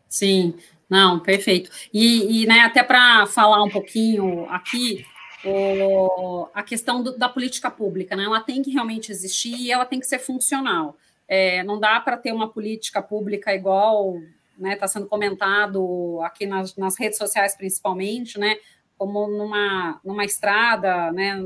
Sim, 0.07 0.53
não, 0.89 1.19
perfeito. 1.19 1.71
E, 1.93 2.43
e 2.43 2.45
né, 2.45 2.59
até 2.59 2.83
para 2.83 3.25
falar 3.25 3.63
um 3.63 3.69
pouquinho 3.69 4.45
aqui, 4.49 5.05
o, 5.43 6.47
a 6.53 6.61
questão 6.61 7.01
do, 7.01 7.17
da 7.17 7.27
política 7.27 7.71
pública, 7.71 8.15
né? 8.15 8.25
Ela 8.25 8.41
tem 8.41 8.61
que 8.61 8.71
realmente 8.71 9.11
existir 9.11 9.55
e 9.55 9.71
ela 9.71 9.85
tem 9.85 9.99
que 9.99 10.05
ser 10.05 10.19
funcional. 10.19 10.97
É, 11.33 11.63
não 11.63 11.79
dá 11.79 11.97
para 12.01 12.17
ter 12.17 12.33
uma 12.33 12.51
política 12.51 13.01
pública 13.01 13.55
igual 13.55 14.17
está 14.17 14.57
né, 14.57 14.75
tá 14.75 14.85
sendo 14.85 15.07
comentado 15.07 16.19
aqui 16.23 16.45
nas, 16.45 16.75
nas, 16.75 16.99
redes 16.99 17.17
sociais 17.17 17.55
principalmente, 17.55 18.37
né, 18.37 18.57
como 18.97 19.29
numa, 19.29 20.01
numa 20.03 20.25
estrada, 20.25 21.09
né, 21.13 21.41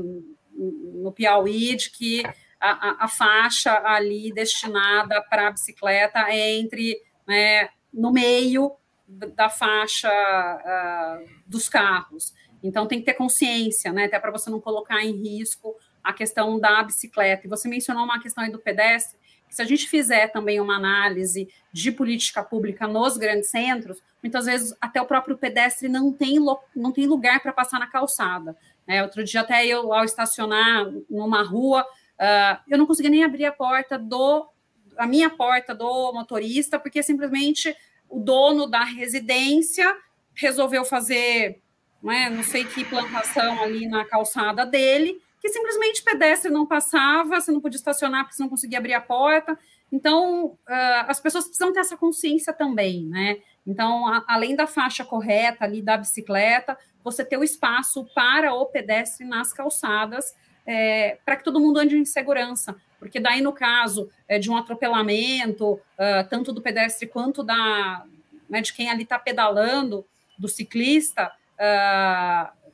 no 0.52 1.12
Piauí, 1.12 1.76
de 1.76 1.90
que 1.90 2.24
a, 2.60 2.70
a, 2.70 3.04
a 3.04 3.08
faixa 3.08 3.80
ali 3.84 4.32
destinada 4.32 5.22
para 5.22 5.46
a 5.46 5.50
bicicleta 5.52 6.18
é 6.30 6.56
entre, 6.56 7.00
né, 7.24 7.68
no 7.94 8.10
meio 8.10 8.72
da 9.06 9.48
faixa 9.48 10.10
uh, 10.10 11.28
dos 11.46 11.68
carros. 11.68 12.34
Então 12.60 12.88
tem 12.88 12.98
que 12.98 13.04
ter 13.04 13.14
consciência, 13.14 13.92
né, 13.92 14.06
até 14.06 14.18
para 14.18 14.32
você 14.32 14.50
não 14.50 14.60
colocar 14.60 15.04
em 15.04 15.12
risco 15.12 15.76
a 16.02 16.12
questão 16.12 16.58
da 16.58 16.82
bicicleta. 16.82 17.46
E 17.46 17.50
você 17.50 17.68
mencionou 17.68 18.02
uma 18.02 18.20
questão 18.20 18.42
aí 18.42 18.50
do 18.50 18.58
pedestre, 18.58 19.16
se 19.48 19.62
a 19.62 19.64
gente 19.64 19.88
fizer 19.88 20.28
também 20.28 20.60
uma 20.60 20.76
análise 20.76 21.48
de 21.72 21.92
política 21.92 22.42
pública 22.42 22.86
nos 22.86 23.16
grandes 23.16 23.50
centros, 23.50 24.02
muitas 24.22 24.46
vezes 24.46 24.76
até 24.80 25.00
o 25.00 25.06
próprio 25.06 25.36
pedestre 25.38 25.88
não 25.88 26.12
tem, 26.12 26.38
não 26.74 26.92
tem 26.92 27.06
lugar 27.06 27.40
para 27.40 27.52
passar 27.52 27.78
na 27.78 27.86
calçada. 27.86 28.56
É, 28.86 29.02
outro 29.02 29.24
dia, 29.24 29.40
até 29.40 29.66
eu, 29.66 29.92
ao 29.92 30.04
estacionar 30.04 30.86
numa 31.08 31.42
rua, 31.42 31.82
uh, 31.82 32.60
eu 32.68 32.78
não 32.78 32.86
conseguia 32.86 33.10
nem 33.10 33.24
abrir 33.24 33.44
a 33.44 33.52
porta 33.52 33.98
do 33.98 34.48
a 34.96 35.06
minha 35.06 35.28
porta 35.28 35.74
do 35.74 36.12
motorista, 36.12 36.78
porque 36.78 37.02
simplesmente 37.02 37.76
o 38.08 38.18
dono 38.18 38.66
da 38.66 38.82
residência 38.82 39.94
resolveu 40.34 40.84
fazer, 40.84 41.60
não, 42.02 42.12
é, 42.12 42.30
não 42.30 42.42
sei 42.42 42.64
que 42.64 42.84
plantação 42.84 43.62
ali 43.62 43.86
na 43.86 44.04
calçada 44.04 44.64
dele, 44.64 45.20
que 45.46 45.52
simplesmente 45.52 46.02
pedestre 46.02 46.50
não 46.50 46.66
passava, 46.66 47.40
você 47.40 47.52
não 47.52 47.60
podia 47.60 47.76
estacionar 47.76 48.24
porque 48.24 48.34
você 48.34 48.42
não 48.42 48.50
conseguia 48.50 48.78
abrir 48.78 48.94
a 48.94 49.00
porta. 49.00 49.56
Então, 49.92 50.46
uh, 50.46 51.06
as 51.06 51.20
pessoas 51.20 51.44
precisam 51.44 51.72
ter 51.72 51.78
essa 51.78 51.96
consciência 51.96 52.52
também, 52.52 53.04
né? 53.06 53.38
Então, 53.64 54.08
a, 54.08 54.24
além 54.26 54.56
da 54.56 54.66
faixa 54.66 55.04
correta 55.04 55.64
ali 55.64 55.80
da 55.80 55.96
bicicleta, 55.96 56.76
você 57.04 57.24
ter 57.24 57.36
o 57.36 57.44
espaço 57.44 58.04
para 58.12 58.52
o 58.52 58.66
pedestre 58.66 59.24
nas 59.24 59.52
calçadas, 59.52 60.34
é, 60.66 61.18
para 61.24 61.36
que 61.36 61.44
todo 61.44 61.60
mundo 61.60 61.78
ande 61.78 61.96
em 61.96 62.04
segurança. 62.04 62.74
Porque 62.98 63.20
daí, 63.20 63.40
no 63.40 63.52
caso 63.52 64.10
é, 64.26 64.40
de 64.40 64.50
um 64.50 64.56
atropelamento, 64.56 65.74
uh, 65.74 66.28
tanto 66.28 66.52
do 66.52 66.60
pedestre 66.60 67.06
quanto 67.06 67.44
da, 67.44 68.04
né, 68.50 68.60
de 68.60 68.72
quem 68.72 68.90
ali 68.90 69.04
está 69.04 69.16
pedalando, 69.16 70.04
do 70.36 70.48
ciclista, 70.48 71.30
uh, 71.54 72.65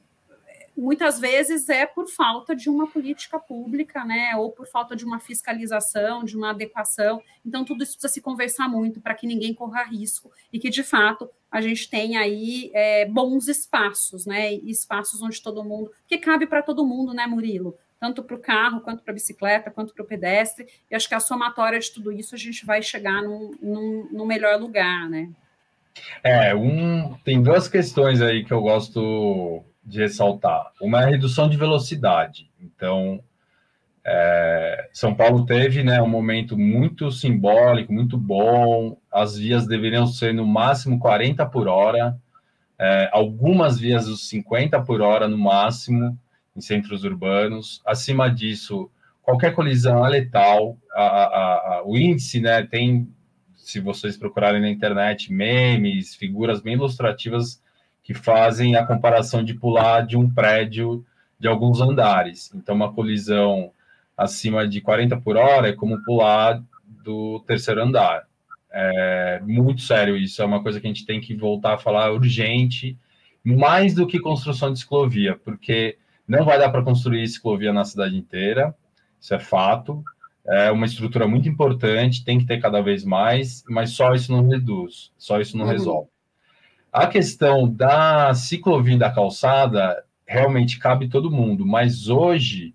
muitas 0.83 1.21
vezes 1.21 1.69
é 1.69 1.87
por 1.87 2.09
falta 2.09 2.57
de 2.57 2.69
uma 2.69 2.89
política 2.89 3.39
pública, 3.39 4.05
né, 4.05 4.35
ou 4.37 4.51
por 4.51 4.67
falta 4.67 4.97
de 4.97 5.05
uma 5.05 5.21
fiscalização, 5.21 6.25
de 6.25 6.37
uma 6.37 6.51
adequação. 6.51 7.23
Então, 7.47 7.65
tudo 7.65 7.85
isso 7.85 7.93
precisa 7.93 8.13
se 8.13 8.21
conversar 8.21 8.69
muito 8.69 9.01
para 9.01 9.15
que 9.15 9.27
ninguém 9.27 9.55
corra 9.55 9.85
risco 9.85 10.31
e 10.53 10.59
que, 10.59 10.69
de 10.69 10.83
fato, 10.83 11.31
a 11.51 11.61
gente 11.61 11.89
tenha 11.89 12.21
aí 12.21 12.71
é, 12.75 13.07
bons 13.07 13.47
espaços, 13.47 14.27
né, 14.27 14.55
espaços 14.55 15.23
onde 15.23 15.41
todo 15.41 15.65
mundo, 15.65 15.93
que 16.07 16.19
cabe 16.19 16.47
para 16.47 16.63
todo 16.63 16.85
mundo, 16.85 17.15
né, 17.15 17.27
Murilo? 17.27 17.77
Tanto 18.01 18.21
para 18.25 18.35
o 18.35 18.41
carro, 18.41 18.81
quanto 18.81 19.05
para 19.05 19.13
a 19.13 19.15
bicicleta, 19.15 19.71
quanto 19.71 19.95
para 19.95 20.03
o 20.03 20.07
pedestre. 20.07 20.67
E 20.91 20.95
acho 20.97 21.09
que 21.09 21.15
a 21.15 21.21
somatória 21.21 21.79
de 21.79 21.93
tudo 21.93 22.11
isso 22.11 22.35
a 22.35 22.39
gente 22.39 22.67
vai 22.67 22.83
chegar 22.83 23.23
num, 23.23 23.53
num, 23.63 24.09
num 24.11 24.27
melhor 24.27 24.61
lugar, 24.61 25.09
né? 25.09 25.31
É, 26.25 26.53
um, 26.53 27.15
tem 27.25 27.41
duas 27.41 27.69
questões 27.69 28.21
aí 28.21 28.45
que 28.45 28.53
eu 28.53 28.61
gosto 28.61 29.63
de 29.85 30.01
ressaltar. 30.01 30.73
Uma 30.81 31.03
é 31.03 31.05
a 31.05 31.09
redução 31.09 31.49
de 31.49 31.57
velocidade. 31.57 32.51
Então, 32.61 33.23
é, 34.05 34.89
São 34.93 35.15
Paulo 35.15 35.47
teve 35.47 35.83
né, 35.83 36.03
um 36.03 36.09
momento 36.09 36.57
muito 36.59 37.11
simbólico, 37.11 37.93
muito 37.93 38.17
bom. 38.17 38.97
As 39.11 39.37
vias 39.37 39.67
deveriam 39.67 40.07
ser 40.07 40.35
no 40.35 40.47
máximo 40.47 40.99
40 40.99 41.47
por 41.47 41.69
hora, 41.69 42.17
é, 42.79 43.09
algumas 43.13 43.79
vias 43.79 44.09
os 44.09 44.29
50 44.29 44.81
por 44.83 45.01
hora 45.01 45.29
no 45.29 45.39
máximo 45.39 46.19
em 46.57 46.61
centros 46.61 47.05
urbanos. 47.05 47.81
Acima 47.87 48.29
disso, 48.29 48.91
qualquer 49.23 49.55
colisão 49.55 50.05
é 50.05 50.11
letal. 50.11 50.77
A, 50.93 51.03
a, 51.03 51.55
a, 51.79 51.83
o 51.85 51.97
índice 51.97 52.41
né, 52.41 52.63
tem, 52.65 53.09
se 53.55 53.79
vocês 53.79 54.17
procurarem 54.17 54.61
na 54.61 54.69
internet, 54.69 55.33
memes, 55.33 56.15
figuras 56.15 56.61
bem 56.61 56.75
ilustrativas 56.75 57.62
que 58.03 58.15
fazem 58.15 58.77
a 58.77 58.85
comparação 58.85 59.45
de 59.45 59.55
pular 59.55 60.07
de 60.07 60.17
um 60.17 60.29
prédio 60.29 61.05
de 61.39 61.49
alguns 61.49 61.81
andares. 61.81 62.53
Então, 62.55 62.75
uma 62.75 62.93
colisão 62.93 63.71
acima 64.17 64.67
de 64.67 64.81
40 64.81 65.17
por 65.19 65.37
hora 65.37 65.69
é 65.69 65.73
como 65.73 66.03
pular 66.03 66.63
do 66.87 67.41
terceiro 67.47 67.83
andar. 67.83 68.25
É 68.71 69.41
muito 69.45 69.83
sério 69.83 70.17
isso, 70.17 70.41
é 70.41 70.45
uma 70.45 70.63
coisa 70.63 70.81
que 70.81 70.87
a 70.87 70.91
gente 70.91 71.05
tem 71.05 71.21
que 71.21 71.35
voltar 71.35 71.75
a 71.75 71.79
falar 71.79 72.13
urgente, 72.13 72.97
mais 73.45 73.95
do 73.95 74.07
que 74.07 74.19
construção 74.19 74.73
de 74.73 74.79
ciclovia, 74.79 75.37
porque 75.45 75.99
não 76.27 76.45
vai 76.45 76.59
dar 76.59 76.71
para 76.71 76.83
construir 76.83 77.27
ciclovia 77.27 77.73
na 77.73 77.85
cidade 77.85 78.17
inteira, 78.17 78.75
isso 79.21 79.35
é 79.35 79.39
fato. 79.39 80.03
É 80.45 80.71
uma 80.73 80.87
estrutura 80.87 81.29
muito 81.29 81.49
importante, 81.49 82.25
tem 82.25 82.39
que 82.39 82.47
ter 82.47 82.61
cada 82.61 82.81
vez 82.81 83.05
mais, 83.05 83.63
mas 83.69 83.91
só 83.91 84.13
isso 84.15 84.33
não 84.33 84.49
reduz, 84.49 85.13
só 85.17 85.41
isso 85.41 85.57
não 85.57 85.67
uhum. 85.67 85.71
resolve. 85.71 86.09
A 86.93 87.07
questão 87.07 87.67
da 87.67 88.35
ciclovia 88.35 88.99
da 88.99 89.11
calçada 89.11 90.05
realmente 90.27 90.79
cabe 90.79 91.09
todo 91.09 91.31
mundo, 91.31 91.65
mas 91.65 92.09
hoje 92.11 92.75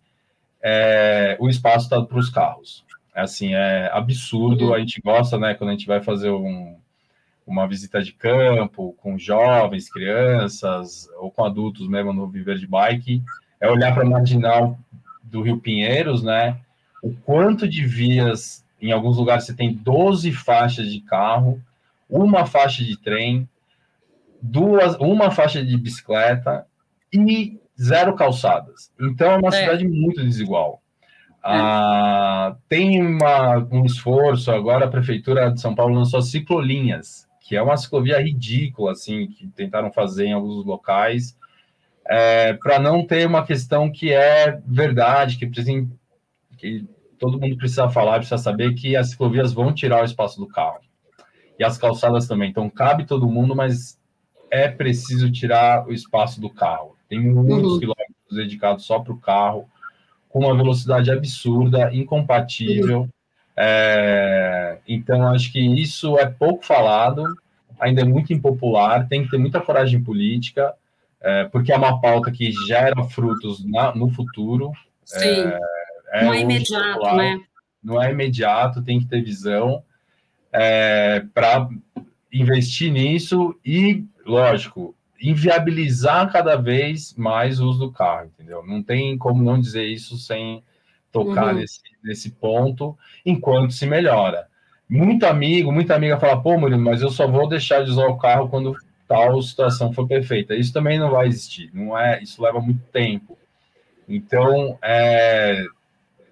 é, 0.64 1.38
o 1.40 1.48
espaço 1.48 1.86
está 1.86 2.02
para 2.02 2.18
os 2.18 2.28
carros. 2.28 2.84
É 3.14 3.22
assim, 3.22 3.54
é 3.54 3.92
absurdo. 3.94 4.74
A 4.74 4.80
gente 4.80 5.00
gosta, 5.02 5.38
né, 5.38 5.54
quando 5.54 5.70
a 5.70 5.74
gente 5.74 5.86
vai 5.86 6.02
fazer 6.02 6.32
um, 6.32 6.76
uma 7.46 7.68
visita 7.68 8.02
de 8.02 8.12
campo 8.12 8.96
com 8.98 9.20
jovens, 9.20 9.88
crianças 9.88 11.08
ou 11.20 11.30
com 11.30 11.46
adultos 11.46 11.88
mesmo 11.88 12.12
no 12.12 12.28
viver 12.28 12.58
de 12.58 12.66
bike, 12.66 13.22
é 13.62 13.70
olhar 13.70 13.94
para 13.94 14.04
a 14.04 14.10
marginal 14.10 14.80
do 15.24 15.42
Rio 15.42 15.60
Pinheiros, 15.60 16.24
né? 16.24 16.60
O 17.04 17.14
quanto 17.14 17.68
de 17.68 17.86
vias, 17.86 18.66
em 18.82 18.92
alguns 18.92 19.18
lugares 19.18 19.46
você 19.46 19.54
tem 19.54 19.74
12 19.74 20.32
faixas 20.32 20.92
de 20.92 21.02
carro, 21.02 21.62
uma 22.10 22.46
faixa 22.46 22.84
de 22.84 22.98
trem, 22.98 23.48
duas, 24.42 24.96
uma 24.98 25.32
faixa 25.32 25.64
de 25.64 25.78
bicicleta 25.78 26.66
e 27.14 27.60
zero 27.80 28.16
calçadas. 28.16 28.92
Então 29.00 29.32
é 29.32 29.38
uma 29.38 29.50
é. 29.50 29.52
cidade 29.52 29.88
muito 29.88 30.24
desigual. 30.24 30.82
É. 31.46 31.50
Ah, 31.50 32.58
tem 32.68 33.02
uma, 33.02 33.58
um 33.72 33.86
esforço 33.86 34.52
agora 34.52 34.86
a 34.86 34.90
prefeitura 34.90 35.52
de 35.52 35.62
São 35.62 35.74
Paulo 35.74 35.96
lançou 35.96 36.22
ciclolinhas, 36.22 37.28
que 37.40 37.56
é 37.56 37.62
uma 37.62 37.78
ciclovia 37.78 38.22
ridícula 38.22 38.92
assim 38.92 39.28
que 39.28 39.48
tentaram 39.48 39.92
fazer 39.92 40.26
em 40.26 40.34
alguns 40.34 40.66
locais. 40.66 41.38
é, 42.10 42.54
para 42.54 42.80
não 42.80 43.06
ter 43.06 43.28
uma 43.28 43.46
questão 43.46 43.92
que 43.92 44.14
é 44.14 44.60
verdade, 44.66 45.38
que, 45.38 45.46
precisa, 45.46 45.86
que 46.58 46.86
todo 47.20 47.40
mundo 47.40 47.58
precisa 47.58 47.90
falar, 47.90 48.18
precisa 48.20 48.38
saber 48.38 48.74
que 48.74 48.96
as 48.96 49.10
ciclovias 49.10 49.52
vão 49.54 49.74
tirar 49.74 50.02
o 50.02 50.06
espaço 50.06 50.40
do 50.40 50.48
carro. 50.48 50.80
E 51.60 51.64
as 51.64 51.78
calçadas 51.78 52.28
também. 52.28 52.50
Então, 52.50 52.70
cabe 52.70 53.06
todo 53.06 53.30
mundo, 53.30 53.56
mas 53.56 54.00
é 54.50 54.68
preciso 54.68 55.32
tirar 55.32 55.88
o 55.88 55.94
espaço 55.94 56.40
do 56.40 56.50
carro. 56.50 56.96
Tem 57.10 57.20
muitos 57.20 57.74
uhum. 57.74 57.80
quilômetros 57.80 58.36
dedicados 58.36 58.86
só 58.86 59.00
para 59.00 59.14
o 59.14 59.18
carro, 59.18 59.70
com 60.30 60.40
uma 60.40 60.56
velocidade 60.56 61.12
absurda, 61.12 61.94
incompatível. 61.94 63.02
Uhum. 63.02 63.10
É, 63.56 64.78
então, 64.88 65.28
acho 65.28 65.52
que 65.52 65.60
isso 65.60 66.18
é 66.18 66.26
pouco 66.26 66.66
falado, 66.66 67.24
ainda 67.80 68.02
é 68.02 68.06
muito 68.06 68.32
impopular, 68.34 69.08
tem 69.08 69.24
que 69.24 69.32
ter 69.32 69.38
muita 69.38 69.62
coragem 69.62 70.04
política, 70.04 70.74
é, 71.22 71.46
porque 71.46 71.72
é 71.72 71.78
uma 71.78 72.00
pauta 72.00 72.32
que 72.32 72.52
gera 72.68 73.04
frutos 73.06 73.66
na, 73.66 73.96
no 73.96 74.10
futuro. 74.12 74.72
Sim. 75.04 75.20
É, 75.26 75.60
é 76.14 76.26
não 76.26 76.34
é 76.34 76.42
imediato, 76.42 76.94
popular, 76.94 77.16
né? 77.16 77.40
Não 77.84 78.02
é 78.02 78.12
imediato, 78.12 78.84
tem 78.84 79.00
que 79.00 79.08
ter 79.08 79.24
visão 79.24 79.84
é, 80.52 81.24
para 81.34 81.70
investir 82.32 82.92
nisso 82.92 83.56
e, 83.66 84.04
lógico, 84.28 84.96
inviabilizar 85.20 86.32
cada 86.32 86.56
vez 86.56 87.16
mais 87.16 87.60
o 87.60 87.68
uso 87.68 87.80
do 87.80 87.92
carro, 87.92 88.26
entendeu? 88.28 88.64
Não 88.66 88.84
tem 88.84 89.18
como 89.18 89.44
não 89.44 89.60
dizer 89.60 89.86
isso 89.86 90.18
sem 90.18 90.64
tocar 91.12 91.54
uhum. 91.54 91.62
nesse, 91.62 91.80
nesse 92.04 92.32
ponto, 92.32 92.98
enquanto 93.26 93.74
se 93.74 93.86
melhora. 93.86 94.48
Muito 94.90 95.26
amigo, 95.26 95.72
muita 95.72 95.96
amiga 95.96 96.20
fala, 96.20 96.42
pô, 96.42 96.58
Murilo, 96.58 96.82
mas 96.82 97.02
eu 97.02 97.10
só 97.10 97.28
vou 97.28 97.48
deixar 97.48 97.84
de 97.84 97.92
usar 97.92 98.08
o 98.08 98.18
carro 98.18 98.48
quando 98.48 98.76
tal 99.08 99.42
situação 99.42 99.92
for 99.92 100.08
perfeita. 100.08 100.56
Isso 100.56 100.72
também 100.72 101.00
não 101.00 101.10
vai 101.10 101.28
existir, 101.28 101.72
não 101.74 101.98
é? 101.98 102.22
Isso 102.22 102.42
leva 102.42 102.60
muito 102.60 102.84
tempo. 102.92 103.38
Então, 104.08 104.78
é, 104.82 105.66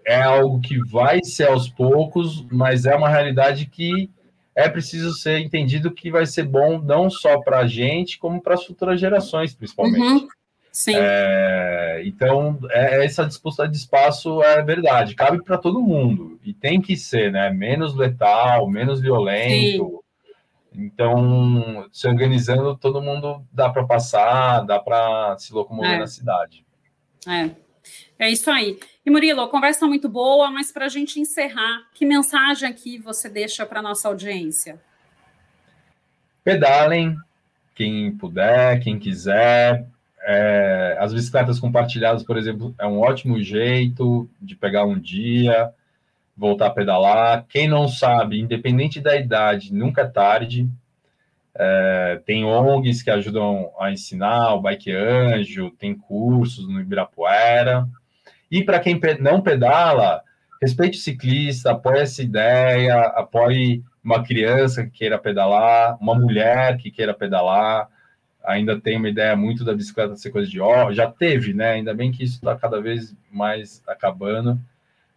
é 0.06 0.22
algo 0.22 0.62
que 0.62 0.78
vai 0.88 1.24
ser 1.24 1.48
aos 1.48 1.68
poucos, 1.68 2.46
mas 2.52 2.86
é 2.86 2.96
uma 2.96 3.10
realidade 3.10 3.66
que 3.66 4.10
é 4.56 4.70
preciso 4.70 5.14
ser 5.14 5.40
entendido 5.40 5.92
que 5.92 6.10
vai 6.10 6.26
ser 6.26 6.44
bom 6.44 6.80
não 6.80 7.10
só 7.10 7.42
para 7.42 7.60
a 7.60 7.68
gente, 7.68 8.18
como 8.18 8.42
para 8.42 8.54
as 8.54 8.64
futuras 8.64 9.00
gerações, 9.00 9.54
principalmente. 9.54 10.00
Uhum. 10.00 10.28
Sim. 10.72 10.96
É, 10.96 12.02
então, 12.06 12.60
é, 12.70 13.06
essa 13.06 13.26
disputa 13.26 13.68
de 13.68 13.78
espaço 13.78 14.42
é 14.44 14.62
verdade, 14.62 15.16
cabe 15.16 15.42
para 15.42 15.58
todo 15.58 15.82
mundo, 15.82 16.38
e 16.44 16.54
tem 16.54 16.82
que 16.82 16.98
ser, 16.98 17.32
né? 17.32 17.50
Menos 17.50 17.96
letal, 17.96 18.68
menos 18.70 19.00
violento. 19.00 20.04
Sim. 20.74 20.84
Então, 20.84 21.88
se 21.94 22.08
organizando, 22.08 22.76
todo 22.76 23.02
mundo 23.02 23.42
dá 23.54 23.70
para 23.70 23.86
passar, 23.86 24.66
dá 24.66 24.78
para 24.78 25.38
se 25.38 25.54
locomover 25.54 25.94
é. 25.94 26.00
na 26.00 26.08
cidade. 26.08 26.66
É. 27.26 27.52
É 28.18 28.30
isso 28.30 28.50
aí. 28.50 28.80
E 29.06 29.10
Murilo, 29.10 29.48
conversa 29.50 29.78
está 29.78 29.88
muito 29.88 30.08
boa, 30.08 30.50
mas 30.50 30.72
para 30.72 30.86
a 30.86 30.90
gente 30.90 31.20
encerrar, 31.20 31.84
que 31.94 32.06
mensagem 32.06 32.68
aqui 32.68 32.98
você 32.98 33.30
deixa 33.30 33.66
para 33.66 33.82
nossa 33.82 34.08
audiência? 34.08 34.80
Pedalem, 36.44 37.18
quem 37.74 38.12
puder, 38.16 38.80
quem 38.80 38.98
quiser. 38.98 39.86
É, 40.28 40.98
as 41.00 41.14
bicicletas 41.14 41.60
compartilhadas, 41.60 42.24
por 42.24 42.38
exemplo, 42.38 42.74
é 42.80 42.88
um 42.88 43.00
ótimo 43.00 43.40
jeito 43.42 44.28
de 44.42 44.56
pegar 44.56 44.86
um 44.86 44.98
dia, 44.98 45.72
voltar 46.36 46.68
a 46.68 46.72
pedalar. 46.72 47.46
Quem 47.48 47.68
não 47.68 47.88
sabe, 47.88 48.40
independente 48.40 49.00
da 49.00 49.16
idade, 49.16 49.74
nunca 49.74 50.02
é 50.02 50.08
tarde. 50.08 50.68
É, 51.58 52.22
tem 52.26 52.44
ONGs 52.44 53.02
que 53.02 53.10
ajudam 53.10 53.72
a 53.80 53.90
ensinar, 53.90 54.54
o 54.54 54.62
Bike 54.62 54.92
Anjo, 54.92 55.72
tem 55.72 55.96
cursos 55.96 56.68
no 56.68 56.82
Ibirapuera. 56.82 57.88
E 58.52 58.64
para 58.64 58.80
quem 58.80 59.00
não 59.22 59.42
pedala, 59.42 60.22
respeite 60.62 60.98
o 60.98 61.02
ciclista, 61.02 61.72
apoie 61.72 62.02
essa 62.02 62.22
ideia, 62.22 63.00
apoie 63.02 63.84
uma 64.04 64.22
criança 64.24 64.84
que 64.84 64.92
queira 64.92 65.18
pedalar, 65.18 65.98
uma 66.02 66.14
mulher 66.14 66.78
que 66.78 66.92
queira 66.92 67.14
pedalar. 67.14 67.90
Ainda 68.44 68.80
tem 68.80 68.98
uma 68.98 69.10
ideia 69.10 69.36
muito 69.36 69.64
da 69.64 69.74
bicicleta 69.74 70.16
ser 70.16 70.30
coisa 70.32 70.50
de 70.50 70.60
ó, 70.60 70.92
já 70.92 71.10
teve, 71.10 71.54
né? 71.54 71.72
Ainda 71.72 71.94
bem 71.94 72.12
que 72.12 72.24
isso 72.24 72.36
está 72.36 72.56
cada 72.56 72.80
vez 72.82 73.16
mais 73.32 73.82
acabando. 73.88 74.60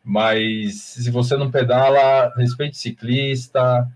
Mas 0.03 0.81
se 0.83 1.11
você 1.11 1.37
não 1.37 1.51
pedala, 1.51 2.33
respeite 2.37 2.77
o 2.77 2.81
ciclista. 2.81 3.87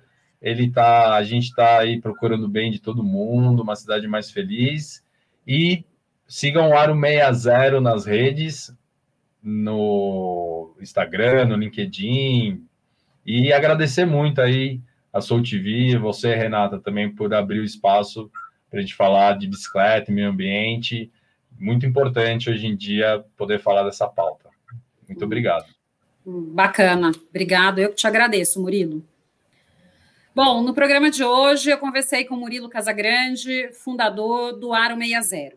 Ele 0.42 0.68
tá, 0.68 1.14
a 1.14 1.22
gente 1.22 1.44
está 1.44 1.78
aí 1.78 2.00
procurando 2.00 2.44
o 2.44 2.48
bem 2.48 2.70
de 2.70 2.80
todo 2.80 3.04
mundo, 3.04 3.62
uma 3.62 3.76
cidade 3.76 4.08
mais 4.08 4.30
feliz. 4.30 5.04
E 5.46 5.84
sigam 6.26 6.70
o 6.70 6.76
Aro 6.76 6.98
60 7.00 7.80
nas 7.80 8.04
redes, 8.04 8.74
no 9.40 10.74
Instagram, 10.80 11.46
no 11.46 11.56
LinkedIn, 11.56 12.66
e 13.24 13.52
agradecer 13.52 14.04
muito 14.04 14.40
aí 14.40 14.80
a 15.12 15.20
Soul 15.20 15.42
TV, 15.42 15.96
você, 15.98 16.34
Renata, 16.34 16.80
também 16.80 17.14
por 17.14 17.32
abrir 17.32 17.60
o 17.60 17.64
espaço 17.64 18.30
para 18.68 18.78
a 18.78 18.82
gente 18.82 18.94
falar 18.94 19.38
de 19.38 19.46
bicicleta 19.46 20.10
meio 20.10 20.30
ambiente. 20.30 21.12
Muito 21.58 21.86
importante 21.86 22.50
hoje 22.50 22.66
em 22.66 22.74
dia 22.74 23.24
poder 23.36 23.60
falar 23.60 23.84
dessa 23.84 24.08
pauta. 24.08 24.48
Muito 25.06 25.24
obrigado. 25.24 25.66
Bacana, 26.24 27.12
obrigado. 27.28 27.78
Eu 27.78 27.90
que 27.90 27.96
te 27.96 28.06
agradeço, 28.06 28.60
Murilo. 28.60 29.04
Bom, 30.34 30.62
no 30.62 30.72
programa 30.72 31.10
de 31.10 31.22
hoje 31.22 31.68
eu 31.68 31.76
conversei 31.76 32.24
com 32.24 32.34
Murilo 32.34 32.66
Casagrande, 32.66 33.70
fundador 33.74 34.54
do 34.54 34.72
Aro 34.72 34.96
60. 34.96 35.56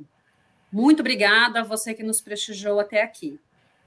Muito 0.69 0.99
obrigada 0.99 1.61
a 1.61 1.63
você 1.63 1.93
que 1.93 2.03
nos 2.03 2.19
prestigiou 2.19 2.77
até 2.77 3.01
aqui. 3.01 3.39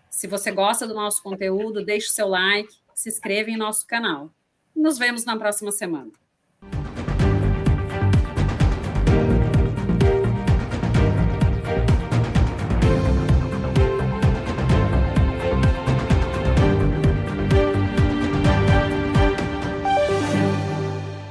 Se 0.09 0.27
você 0.27 0.51
gosta 0.51 0.87
do 0.87 0.95
nosso 0.95 1.23
conteúdo, 1.23 1.85
deixe 1.85 2.09
seu 2.09 2.27
like, 2.27 2.75
se 2.95 3.11
inscreva 3.11 3.51
em 3.51 3.57
nosso 3.59 3.87
canal. 3.87 4.31
Nos 4.75 4.97
vemos 4.97 5.27
na 5.27 5.37
próxima 5.37 5.71
semana. 5.71 6.11